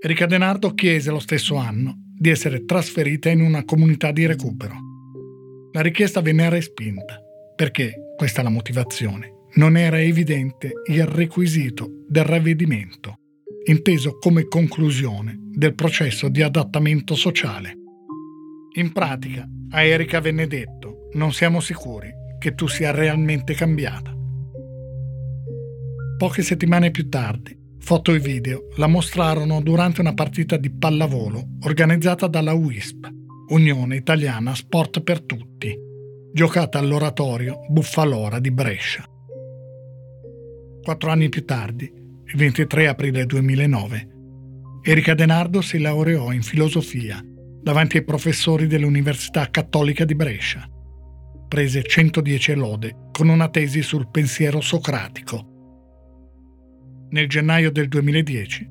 Erika 0.00 0.24
Denardo 0.24 0.72
chiese 0.72 1.10
lo 1.10 1.20
stesso 1.20 1.56
anno 1.56 1.96
di 2.18 2.30
essere 2.30 2.64
trasferita 2.64 3.28
in 3.28 3.42
una 3.42 3.62
comunità 3.64 4.10
di 4.10 4.24
recupero. 4.24 4.74
La 5.72 5.82
richiesta 5.82 6.22
venne 6.22 6.48
respinta 6.48 7.20
perché, 7.54 8.14
questa 8.16 8.40
è 8.40 8.44
la 8.44 8.50
motivazione, 8.50 9.40
non 9.54 9.76
era 9.76 10.00
evidente 10.00 10.72
il 10.86 11.04
requisito 11.04 12.04
del 12.08 12.24
ravvedimento, 12.24 13.18
inteso 13.64 14.18
come 14.18 14.46
conclusione 14.46 15.36
del 15.38 15.74
processo 15.74 16.28
di 16.28 16.40
adattamento 16.40 17.14
sociale. 17.14 17.76
In 18.76 18.92
pratica, 18.92 19.46
a 19.70 19.82
Erika 19.82 20.20
venne 20.20 20.46
detto, 20.46 21.08
non 21.12 21.32
siamo 21.32 21.60
sicuri 21.60 22.10
che 22.38 22.54
tu 22.54 22.66
sia 22.66 22.90
realmente 22.90 23.54
cambiata. 23.54 24.16
Poche 26.16 26.42
settimane 26.42 26.90
più 26.90 27.08
tardi, 27.08 27.56
foto 27.78 28.14
e 28.14 28.18
video 28.18 28.68
la 28.76 28.86
mostrarono 28.86 29.60
durante 29.60 30.00
una 30.00 30.14
partita 30.14 30.56
di 30.56 30.70
pallavolo 30.70 31.58
organizzata 31.64 32.26
dalla 32.26 32.54
UISP, 32.54 33.06
Unione 33.48 33.96
Italiana 33.96 34.54
Sport 34.54 35.02
per 35.02 35.20
Tutti, 35.22 35.76
giocata 36.32 36.78
all'oratorio 36.78 37.58
Buffalora 37.68 38.38
di 38.38 38.50
Brescia. 38.50 39.04
Quattro 40.82 41.10
anni 41.10 41.28
più 41.28 41.44
tardi, 41.44 41.84
il 41.84 42.36
23 42.36 42.88
aprile 42.88 43.24
2009, 43.24 44.08
Erika 44.82 45.14
Denardo 45.14 45.60
si 45.60 45.78
laureò 45.78 46.32
in 46.32 46.42
filosofia 46.42 47.22
davanti 47.62 47.98
ai 47.98 48.04
professori 48.04 48.66
dell'Università 48.66 49.48
Cattolica 49.48 50.04
di 50.04 50.14
Brescia. 50.14 50.68
Prese 51.48 51.82
110 51.82 52.54
lode 52.54 53.08
con 53.12 53.28
una 53.28 53.48
tesi 53.48 53.82
sul 53.82 54.10
pensiero 54.10 54.60
socratico 54.60 55.50
nel 57.12 57.28
gennaio 57.28 57.70
del 57.70 57.88
2010, 57.88 58.70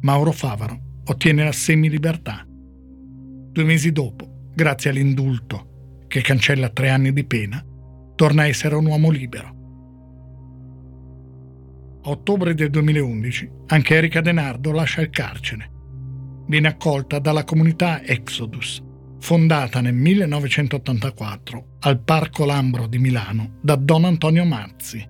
Mauro 0.00 0.32
Favaro 0.32 1.00
ottiene 1.04 1.44
la 1.44 1.52
semilibertà. 1.52 2.42
Due 2.48 3.64
mesi 3.64 3.92
dopo, 3.92 4.48
grazie 4.54 4.88
all'indulto 4.88 6.04
che 6.08 6.22
cancella 6.22 6.70
tre 6.70 6.88
anni 6.88 7.12
di 7.12 7.24
pena, 7.24 7.62
torna 8.14 8.42
a 8.42 8.46
essere 8.46 8.76
un 8.76 8.86
uomo 8.86 9.10
libero. 9.10 9.61
Ottobre 12.04 12.54
del 12.54 12.68
2011 12.70 13.50
anche 13.66 13.94
Erika 13.94 14.20
Denardo 14.20 14.72
lascia 14.72 15.02
il 15.02 15.10
carcere. 15.10 15.70
Viene 16.48 16.66
accolta 16.66 17.20
dalla 17.20 17.44
comunità 17.44 18.02
Exodus, 18.02 18.82
fondata 19.20 19.80
nel 19.80 19.94
1984 19.94 21.76
al 21.78 22.02
Parco 22.02 22.44
Lambro 22.44 22.88
di 22.88 22.98
Milano 22.98 23.58
da 23.62 23.76
Don 23.76 24.04
Antonio 24.04 24.44
Mazzi. 24.44 25.08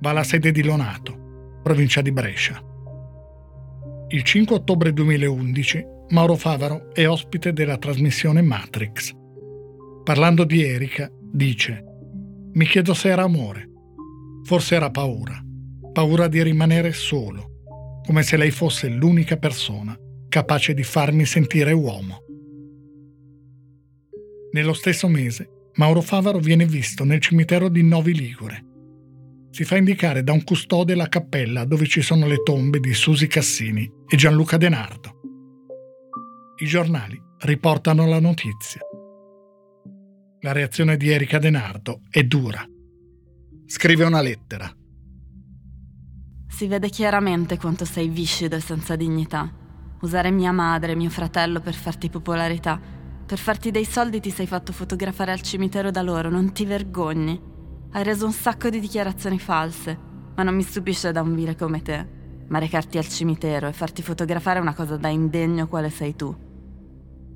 Va 0.00 0.10
alla 0.10 0.24
sede 0.24 0.52
di 0.52 0.62
Lonato, 0.62 1.60
provincia 1.62 2.02
di 2.02 2.12
Brescia. 2.12 2.62
Il 4.08 4.22
5 4.22 4.56
ottobre 4.56 4.92
2011 4.92 5.86
Mauro 6.10 6.36
Favaro 6.36 6.92
è 6.92 7.08
ospite 7.08 7.54
della 7.54 7.78
trasmissione 7.78 8.42
Matrix. 8.42 9.14
Parlando 10.04 10.44
di 10.44 10.62
Erika, 10.62 11.10
dice 11.32 11.82
Mi 12.52 12.66
chiedo 12.66 12.92
se 12.92 13.08
era 13.08 13.22
amore. 13.22 13.70
Forse 14.44 14.74
era 14.74 14.90
paura. 14.90 15.42
Paura 15.98 16.28
di 16.28 16.40
rimanere 16.44 16.92
solo, 16.92 18.00
come 18.06 18.22
se 18.22 18.36
lei 18.36 18.52
fosse 18.52 18.88
l'unica 18.88 19.36
persona 19.36 19.98
capace 20.28 20.72
di 20.72 20.84
farmi 20.84 21.24
sentire 21.24 21.72
uomo. 21.72 22.20
Nello 24.52 24.74
stesso 24.74 25.08
mese, 25.08 25.70
Mauro 25.74 26.00
Favaro 26.00 26.38
viene 26.38 26.66
visto 26.66 27.02
nel 27.02 27.18
cimitero 27.18 27.68
di 27.68 27.82
Novi 27.82 28.14
Ligure 28.14 28.66
si 29.50 29.64
fa 29.64 29.76
indicare 29.76 30.22
da 30.22 30.30
un 30.30 30.44
custode 30.44 30.94
la 30.94 31.08
cappella 31.08 31.64
dove 31.64 31.86
ci 31.86 32.00
sono 32.00 32.28
le 32.28 32.44
tombe 32.44 32.78
di 32.78 32.94
Susi 32.94 33.26
Cassini 33.26 33.90
e 34.06 34.16
Gianluca 34.16 34.56
Denardo. 34.56 35.20
I 36.58 36.64
giornali 36.64 37.20
riportano 37.38 38.06
la 38.06 38.20
notizia. 38.20 38.82
La 40.42 40.52
reazione 40.52 40.96
di 40.96 41.10
Erika 41.10 41.38
Denardo 41.38 42.02
è 42.08 42.22
dura. 42.22 42.64
Scrive 43.66 44.04
una 44.04 44.20
lettera. 44.20 44.72
Si 46.58 46.66
vede 46.66 46.88
chiaramente 46.88 47.56
quanto 47.56 47.84
sei 47.84 48.08
viscido 48.08 48.56
e 48.56 48.60
senza 48.60 48.96
dignità. 48.96 49.48
Usare 50.00 50.32
mia 50.32 50.50
madre 50.50 50.90
e 50.90 50.96
mio 50.96 51.08
fratello 51.08 51.60
per 51.60 51.74
farti 51.74 52.10
popolarità. 52.10 52.80
Per 53.24 53.38
farti 53.38 53.70
dei 53.70 53.84
soldi 53.84 54.18
ti 54.18 54.30
sei 54.30 54.48
fatto 54.48 54.72
fotografare 54.72 55.30
al 55.30 55.40
cimitero 55.40 55.92
da 55.92 56.02
loro, 56.02 56.30
non 56.30 56.50
ti 56.52 56.64
vergogni? 56.64 57.40
Hai 57.92 58.02
reso 58.02 58.26
un 58.26 58.32
sacco 58.32 58.70
di 58.70 58.80
dichiarazioni 58.80 59.38
false, 59.38 59.96
ma 60.34 60.42
non 60.42 60.56
mi 60.56 60.64
stupisce 60.64 61.12
da 61.12 61.22
un 61.22 61.36
vile 61.36 61.54
come 61.54 61.80
te. 61.80 62.08
Ma 62.48 62.58
recarti 62.58 62.98
al 62.98 63.06
cimitero 63.06 63.68
e 63.68 63.72
farti 63.72 64.02
fotografare 64.02 64.58
è 64.58 64.62
una 64.62 64.74
cosa 64.74 64.96
da 64.96 65.06
indegno 65.06 65.68
quale 65.68 65.90
sei 65.90 66.16
tu. 66.16 66.36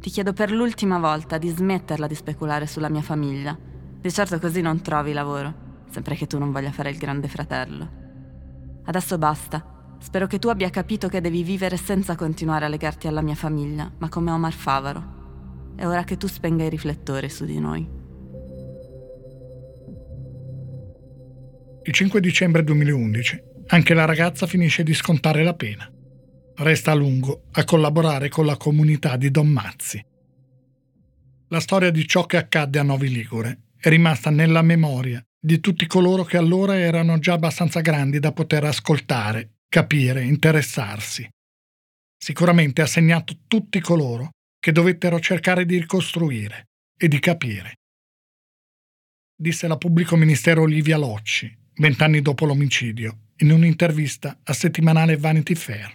Ti 0.00 0.10
chiedo 0.10 0.32
per 0.32 0.50
l'ultima 0.50 0.98
volta 0.98 1.38
di 1.38 1.48
smetterla 1.48 2.08
di 2.08 2.16
speculare 2.16 2.66
sulla 2.66 2.88
mia 2.88 3.02
famiglia. 3.02 3.56
Di 4.00 4.10
certo 4.10 4.40
così 4.40 4.62
non 4.62 4.82
trovi 4.82 5.12
lavoro, 5.12 5.84
sempre 5.90 6.16
che 6.16 6.26
tu 6.26 6.40
non 6.40 6.50
voglia 6.50 6.72
fare 6.72 6.90
il 6.90 6.98
grande 6.98 7.28
fratello. 7.28 8.01
Adesso 8.84 9.18
basta. 9.18 9.96
Spero 9.98 10.26
che 10.26 10.38
tu 10.38 10.48
abbia 10.48 10.70
capito 10.70 11.08
che 11.08 11.20
devi 11.20 11.42
vivere 11.42 11.76
senza 11.76 12.16
continuare 12.16 12.64
a 12.64 12.68
legarti 12.68 13.06
alla 13.06 13.22
mia 13.22 13.36
famiglia, 13.36 13.90
ma 13.98 14.08
come 14.08 14.32
Omar 14.32 14.52
Favaro. 14.52 15.74
È 15.76 15.86
ora 15.86 16.04
che 16.04 16.16
tu 16.16 16.26
spenga 16.26 16.64
i 16.64 16.68
riflettori 16.68 17.28
su 17.28 17.44
di 17.44 17.58
noi. 17.60 17.88
Il 21.84 21.92
5 21.92 22.20
dicembre 22.20 22.62
2011 22.64 23.50
anche 23.68 23.94
la 23.94 24.04
ragazza 24.04 24.46
finisce 24.46 24.82
di 24.82 24.92
scontare 24.92 25.42
la 25.42 25.54
pena. 25.54 25.90
Resta 26.56 26.90
a 26.90 26.94
lungo 26.94 27.44
a 27.52 27.64
collaborare 27.64 28.28
con 28.28 28.44
la 28.44 28.56
comunità 28.56 29.16
di 29.16 29.30
Don 29.30 29.48
Mazzi. 29.48 30.04
La 31.48 31.60
storia 31.60 31.90
di 31.90 32.06
ciò 32.06 32.26
che 32.26 32.36
accadde 32.36 32.78
a 32.78 32.82
Novi 32.82 33.08
Ligure 33.08 33.60
è 33.76 33.88
rimasta 33.88 34.30
nella 34.30 34.62
memoria 34.62 35.24
di 35.44 35.58
tutti 35.58 35.88
coloro 35.88 36.22
che 36.22 36.36
allora 36.36 36.78
erano 36.78 37.18
già 37.18 37.32
abbastanza 37.32 37.80
grandi 37.80 38.20
da 38.20 38.30
poter 38.30 38.62
ascoltare, 38.62 39.54
capire, 39.68 40.22
interessarsi. 40.22 41.28
Sicuramente 42.16 42.80
ha 42.80 42.86
segnato 42.86 43.34
tutti 43.48 43.80
coloro 43.80 44.30
che 44.60 44.70
dovettero 44.70 45.18
cercare 45.18 45.66
di 45.66 45.80
ricostruire 45.80 46.68
e 46.96 47.08
di 47.08 47.18
capire. 47.18 47.74
Disse 49.34 49.66
la 49.66 49.76
pubblico 49.76 50.14
ministero 50.14 50.62
Olivia 50.62 50.96
Locci, 50.96 51.52
vent'anni 51.74 52.22
dopo 52.22 52.46
l'omicidio, 52.46 53.30
in 53.38 53.50
un'intervista 53.50 54.38
a 54.44 54.52
settimanale 54.52 55.16
Vanity 55.16 55.56
Fair. 55.56 55.92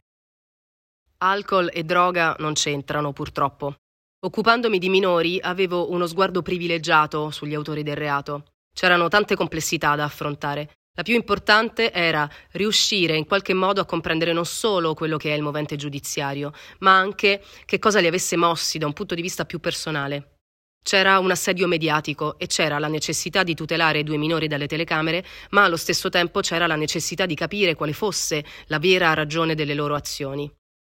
Alcol 1.19 1.69
e 1.73 1.85
droga 1.85 2.35
non 2.39 2.51
c'entrano 2.51 3.13
purtroppo. 3.13 3.77
Occupandomi 4.19 4.77
di 4.77 4.89
minori 4.89 5.39
avevo 5.39 5.89
uno 5.89 6.05
sguardo 6.05 6.41
privilegiato 6.41 7.31
sugli 7.31 7.53
autori 7.53 7.83
del 7.83 7.95
reato. 7.95 8.56
C'erano 8.77 9.07
tante 9.07 9.35
complessità 9.35 9.95
da 9.95 10.03
affrontare. 10.03 10.69
La 10.95 11.01
più 11.01 11.15
importante 11.15 11.91
era 11.91 12.29
riuscire 12.51 13.15
in 13.15 13.25
qualche 13.25 13.55
modo 13.55 13.81
a 13.81 13.85
comprendere 13.85 14.33
non 14.33 14.45
solo 14.45 14.93
quello 14.93 15.17
che 15.17 15.33
è 15.33 15.35
il 15.35 15.41
movente 15.41 15.77
giudiziario, 15.77 16.51
ma 16.81 16.95
anche 16.95 17.41
che 17.65 17.79
cosa 17.79 17.99
li 17.99 18.05
avesse 18.05 18.35
mossi 18.35 18.77
da 18.77 18.85
un 18.85 18.93
punto 18.93 19.15
di 19.15 19.23
vista 19.23 19.45
più 19.45 19.59
personale. 19.59 20.35
C'era 20.83 21.17
un 21.17 21.31
assedio 21.31 21.65
mediatico 21.65 22.37
e 22.37 22.45
c'era 22.45 22.77
la 22.77 22.87
necessità 22.87 23.41
di 23.41 23.55
tutelare 23.55 23.99
i 23.99 24.03
due 24.03 24.17
minori 24.17 24.47
dalle 24.47 24.67
telecamere, 24.67 25.25
ma 25.49 25.63
allo 25.63 25.75
stesso 25.75 26.09
tempo 26.09 26.41
c'era 26.41 26.67
la 26.67 26.75
necessità 26.75 27.25
di 27.25 27.33
capire 27.33 27.73
quale 27.73 27.93
fosse 27.93 28.45
la 28.67 28.77
vera 28.77 29.15
ragione 29.15 29.55
delle 29.55 29.73
loro 29.73 29.95
azioni. 29.95 30.47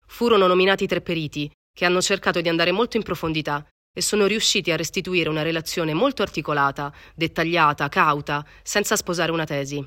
Furono 0.06 0.46
nominati 0.46 0.86
tre 0.86 1.00
periti 1.00 1.50
che 1.74 1.86
hanno 1.86 2.02
cercato 2.02 2.42
di 2.42 2.50
andare 2.50 2.72
molto 2.72 2.98
in 2.98 3.02
profondità 3.02 3.66
e 3.92 4.00
sono 4.02 4.26
riusciti 4.26 4.70
a 4.70 4.76
restituire 4.76 5.28
una 5.28 5.42
relazione 5.42 5.94
molto 5.94 6.22
articolata, 6.22 6.92
dettagliata, 7.14 7.88
cauta, 7.88 8.44
senza 8.62 8.96
sposare 8.96 9.32
una 9.32 9.44
tesi. 9.44 9.84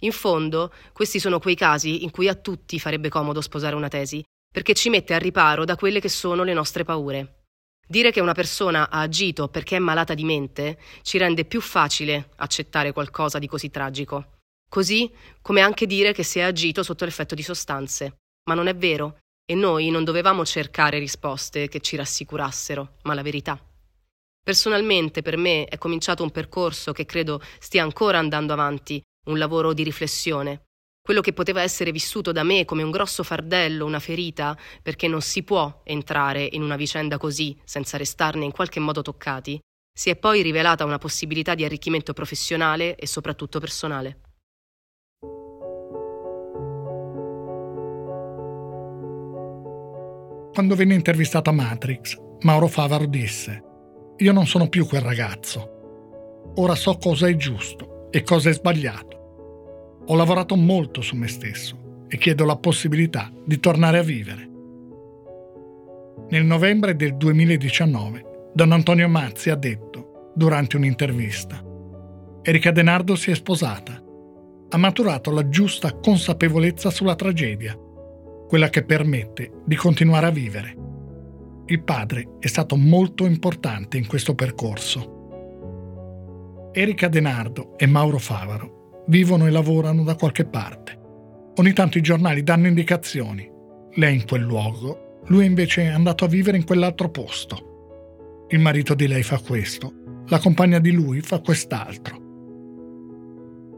In 0.00 0.12
fondo, 0.12 0.72
questi 0.92 1.18
sono 1.18 1.38
quei 1.38 1.54
casi 1.54 2.04
in 2.04 2.10
cui 2.10 2.28
a 2.28 2.34
tutti 2.34 2.78
farebbe 2.78 3.08
comodo 3.08 3.40
sposare 3.40 3.76
una 3.76 3.88
tesi, 3.88 4.22
perché 4.52 4.74
ci 4.74 4.88
mette 4.88 5.14
al 5.14 5.20
riparo 5.20 5.64
da 5.64 5.76
quelle 5.76 6.00
che 6.00 6.08
sono 6.08 6.42
le 6.42 6.52
nostre 6.52 6.84
paure. 6.84 7.42
Dire 7.86 8.10
che 8.10 8.20
una 8.20 8.32
persona 8.32 8.88
ha 8.88 9.00
agito 9.00 9.48
perché 9.48 9.76
è 9.76 9.78
malata 9.78 10.14
di 10.14 10.24
mente 10.24 10.80
ci 11.02 11.18
rende 11.18 11.44
più 11.44 11.60
facile 11.60 12.30
accettare 12.36 12.92
qualcosa 12.92 13.38
di 13.38 13.46
così 13.46 13.70
tragico. 13.70 14.38
Così 14.68 15.12
come 15.42 15.60
anche 15.60 15.86
dire 15.86 16.12
che 16.12 16.22
si 16.22 16.38
è 16.38 16.42
agito 16.42 16.82
sotto 16.82 17.04
l'effetto 17.04 17.34
di 17.34 17.42
sostanze. 17.42 18.16
Ma 18.48 18.54
non 18.54 18.68
è 18.68 18.74
vero, 18.74 19.18
e 19.46 19.54
noi 19.54 19.90
non 19.90 20.04
dovevamo 20.04 20.44
cercare 20.44 20.98
risposte 20.98 21.68
che 21.68 21.80
ci 21.80 21.96
rassicurassero, 21.96 22.96
ma 23.02 23.14
la 23.14 23.22
verità. 23.22 23.60
Personalmente 24.42 25.22
per 25.22 25.36
me 25.36 25.64
è 25.64 25.78
cominciato 25.78 26.22
un 26.22 26.30
percorso 26.30 26.92
che 26.92 27.06
credo 27.06 27.40
stia 27.58 27.82
ancora 27.82 28.18
andando 28.18 28.52
avanti, 28.52 29.02
un 29.26 29.38
lavoro 29.38 29.72
di 29.72 29.82
riflessione. 29.82 30.64
Quello 31.02 31.20
che 31.20 31.32
poteva 31.32 31.62
essere 31.62 31.92
vissuto 31.92 32.32
da 32.32 32.42
me 32.42 32.64
come 32.64 32.82
un 32.82 32.90
grosso 32.90 33.22
fardello, 33.22 33.84
una 33.84 34.00
ferita, 34.00 34.58
perché 34.82 35.06
non 35.08 35.20
si 35.20 35.42
può 35.42 35.82
entrare 35.84 36.48
in 36.52 36.62
una 36.62 36.76
vicenda 36.76 37.18
così 37.18 37.58
senza 37.64 37.98
restarne 37.98 38.44
in 38.44 38.52
qualche 38.52 38.80
modo 38.80 39.02
toccati, 39.02 39.58
si 39.96 40.10
è 40.10 40.16
poi 40.16 40.42
rivelata 40.42 40.84
una 40.84 40.98
possibilità 40.98 41.54
di 41.54 41.64
arricchimento 41.64 42.12
professionale 42.12 42.96
e 42.96 43.06
soprattutto 43.06 43.60
personale. 43.60 44.23
Quando 50.54 50.76
venne 50.76 50.94
intervistato 50.94 51.50
a 51.50 51.52
Matrix, 51.52 52.16
Mauro 52.42 52.68
Favaro 52.68 53.06
disse: 53.06 53.60
Io 54.18 54.32
non 54.32 54.46
sono 54.46 54.68
più 54.68 54.86
quel 54.86 55.00
ragazzo. 55.00 56.52
Ora 56.54 56.76
so 56.76 56.96
cosa 56.96 57.26
è 57.26 57.34
giusto 57.34 58.06
e 58.12 58.22
cosa 58.22 58.50
è 58.50 58.52
sbagliato. 58.52 60.02
Ho 60.06 60.14
lavorato 60.14 60.54
molto 60.54 61.00
su 61.00 61.16
me 61.16 61.26
stesso 61.26 62.04
e 62.06 62.16
chiedo 62.18 62.44
la 62.44 62.54
possibilità 62.54 63.32
di 63.44 63.58
tornare 63.58 63.98
a 63.98 64.04
vivere. 64.04 64.48
Nel 66.28 66.44
novembre 66.44 66.94
del 66.94 67.16
2019, 67.16 68.50
Don 68.54 68.70
Antonio 68.70 69.08
Mazzi 69.08 69.50
ha 69.50 69.56
detto, 69.56 70.30
durante 70.36 70.76
un'intervista, 70.76 71.60
Erika 72.42 72.70
Denardo 72.70 73.16
si 73.16 73.32
è 73.32 73.34
sposata. 73.34 74.00
Ha 74.68 74.76
maturato 74.76 75.32
la 75.32 75.48
giusta 75.48 75.92
consapevolezza 75.94 76.90
sulla 76.90 77.16
tragedia 77.16 77.76
quella 78.54 78.70
che 78.70 78.84
permette 78.84 79.50
di 79.64 79.74
continuare 79.74 80.26
a 80.26 80.30
vivere. 80.30 80.76
Il 81.66 81.82
padre 81.82 82.36
è 82.38 82.46
stato 82.46 82.76
molto 82.76 83.26
importante 83.26 83.96
in 83.96 84.06
questo 84.06 84.36
percorso. 84.36 86.70
Erika 86.72 87.08
Denardo 87.08 87.76
e 87.76 87.86
Mauro 87.86 88.18
Favaro 88.18 89.02
vivono 89.08 89.48
e 89.48 89.50
lavorano 89.50 90.04
da 90.04 90.14
qualche 90.14 90.44
parte. 90.44 90.96
Ogni 91.56 91.72
tanto 91.72 91.98
i 91.98 92.00
giornali 92.00 92.44
danno 92.44 92.68
indicazioni. 92.68 93.50
Lei 93.94 94.14
in 94.14 94.24
quel 94.24 94.42
luogo, 94.42 95.18
lui 95.26 95.46
invece 95.46 95.82
è 95.82 95.88
andato 95.88 96.24
a 96.24 96.28
vivere 96.28 96.56
in 96.56 96.64
quell'altro 96.64 97.10
posto. 97.10 98.46
Il 98.50 98.60
marito 98.60 98.94
di 98.94 99.08
lei 99.08 99.24
fa 99.24 99.40
questo, 99.40 100.22
la 100.28 100.38
compagna 100.38 100.78
di 100.78 100.92
lui 100.92 101.20
fa 101.22 101.40
quest'altro. 101.40 102.22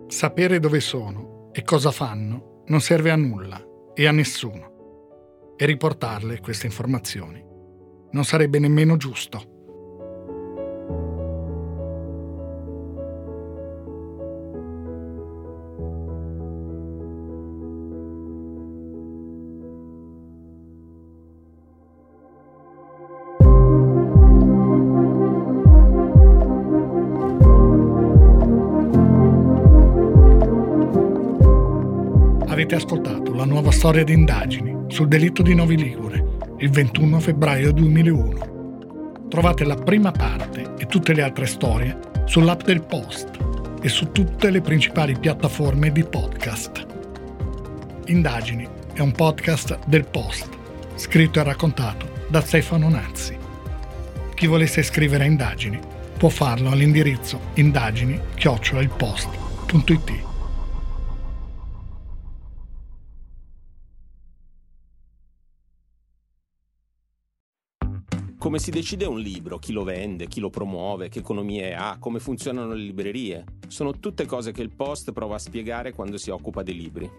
Sapere 0.08 0.60
dove 0.60 0.80
sono 0.80 1.48
e 1.52 1.62
cosa 1.62 1.90
fanno 1.90 2.64
non 2.66 2.82
serve 2.82 3.10
a 3.10 3.16
nulla 3.16 3.65
e 3.97 4.07
a 4.07 4.12
nessuno. 4.12 5.55
E 5.57 5.64
riportarle 5.64 6.40
queste 6.40 6.66
informazioni 6.66 7.42
non 8.11 8.24
sarebbe 8.24 8.59
nemmeno 8.59 8.97
giusto. 8.97 9.55
Avete 32.49 32.74
ascoltato 32.74 33.25
la 33.37 33.45
nuova 33.45 33.70
storia 33.70 34.03
di 34.03 34.14
indagini 34.14 34.74
sul 34.89 35.09
delitto 35.09 35.43
di 35.43 35.55
Novi 35.55 35.76
Ligure 35.76 36.24
il 36.59 36.70
21 36.70 37.20
febbraio 37.20 37.70
2001. 37.70 39.26
Trovate 39.28 39.64
la 39.64 39.74
prima 39.74 40.11
parte 40.11 40.72
e 40.78 40.87
tutte 40.87 41.12
le 41.12 41.20
altre 41.20 41.45
storie 41.45 41.99
sull'app 42.24 42.62
del 42.62 42.82
Post 42.82 43.28
e 43.82 43.91
su 43.91 44.11
tutte 44.11 44.49
le 44.49 44.62
principali 44.62 45.18
piattaforme 45.18 45.93
di 45.93 46.03
podcast. 46.03 46.87
Indagini 48.07 48.66
è 48.95 49.01
un 49.01 49.12
podcast 49.12 49.80
del 49.84 50.07
Post, 50.07 50.49
scritto 50.95 51.39
e 51.39 51.43
raccontato 51.43 52.09
da 52.28 52.41
Stefano 52.41 52.89
Nazzi. 52.89 53.37
Chi 54.34 54.47
volesse 54.47 54.82
scrivere 54.82 55.26
indagini 55.26 55.78
può 56.16 56.30
farlo 56.30 56.70
all'indirizzo 56.70 57.39
indagini-ilpost.it. 57.53 60.25
Come 68.47 68.61
si 68.61 68.70
decide 68.70 69.07
un 69.07 69.18
libro, 69.18 69.59
chi 69.59 69.72
lo 69.72 69.82
vende, 69.82 70.28
chi 70.28 70.38
lo 70.38 70.51
promuove, 70.51 71.09
che 71.09 71.18
economie 71.18 71.74
ha, 71.74 71.97
come 71.99 72.20
funzionano 72.20 72.74
le 72.74 72.84
librerie. 72.84 73.44
Sono 73.66 73.99
tutte 73.99 74.24
cose 74.24 74.53
che 74.53 74.62
il 74.62 74.70
Post 74.70 75.11
prova 75.11 75.34
a 75.34 75.38
spiegare 75.40 75.92
quando 75.92 76.16
si 76.16 76.30
occupa 76.30 76.62
dei 76.62 76.76
libri. 76.76 77.11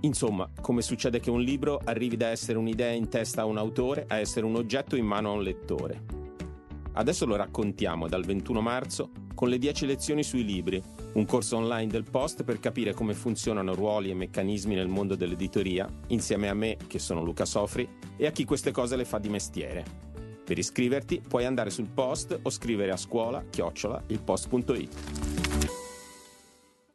Insomma, 0.00 0.50
come 0.60 0.82
succede 0.82 1.20
che 1.20 1.30
un 1.30 1.40
libro 1.40 1.80
arrivi 1.84 2.16
da 2.16 2.30
essere 2.30 2.58
un'idea 2.58 2.90
in 2.90 3.08
testa 3.08 3.42
a 3.42 3.44
un 3.44 3.58
autore 3.58 4.06
a 4.08 4.18
essere 4.18 4.44
un 4.44 4.56
oggetto 4.56 4.96
in 4.96 5.06
mano 5.06 5.30
a 5.30 5.34
un 5.34 5.44
lettore. 5.44 6.02
Adesso 6.94 7.26
lo 7.26 7.36
raccontiamo 7.36 8.08
dal 8.08 8.24
21 8.24 8.60
marzo 8.60 9.10
con 9.36 9.48
le 9.48 9.58
10 9.58 9.86
lezioni 9.86 10.24
sui 10.24 10.44
libri, 10.44 10.82
un 11.12 11.24
corso 11.26 11.58
online 11.58 11.92
del 11.92 12.10
Post 12.10 12.42
per 12.42 12.58
capire 12.58 12.92
come 12.92 13.14
funzionano 13.14 13.76
ruoli 13.76 14.10
e 14.10 14.14
meccanismi 14.14 14.74
nel 14.74 14.88
mondo 14.88 15.14
dell'editoria, 15.14 15.88
insieme 16.08 16.48
a 16.48 16.54
me, 16.54 16.76
che 16.88 16.98
sono 16.98 17.22
Luca 17.22 17.44
Sofri, 17.44 17.88
e 18.16 18.26
a 18.26 18.32
chi 18.32 18.44
queste 18.44 18.72
cose 18.72 18.96
le 18.96 19.04
fa 19.04 19.20
di 19.20 19.28
mestiere. 19.28 20.10
Per 20.44 20.58
iscriverti 20.58 21.22
puoi 21.26 21.44
andare 21.44 21.70
sul 21.70 21.88
post 21.92 22.38
o 22.42 22.50
scrivere 22.50 22.90
a 22.92 22.96
scuola 22.96 23.44
chiocciola 23.48 24.02
ilpost.it. 24.08 25.81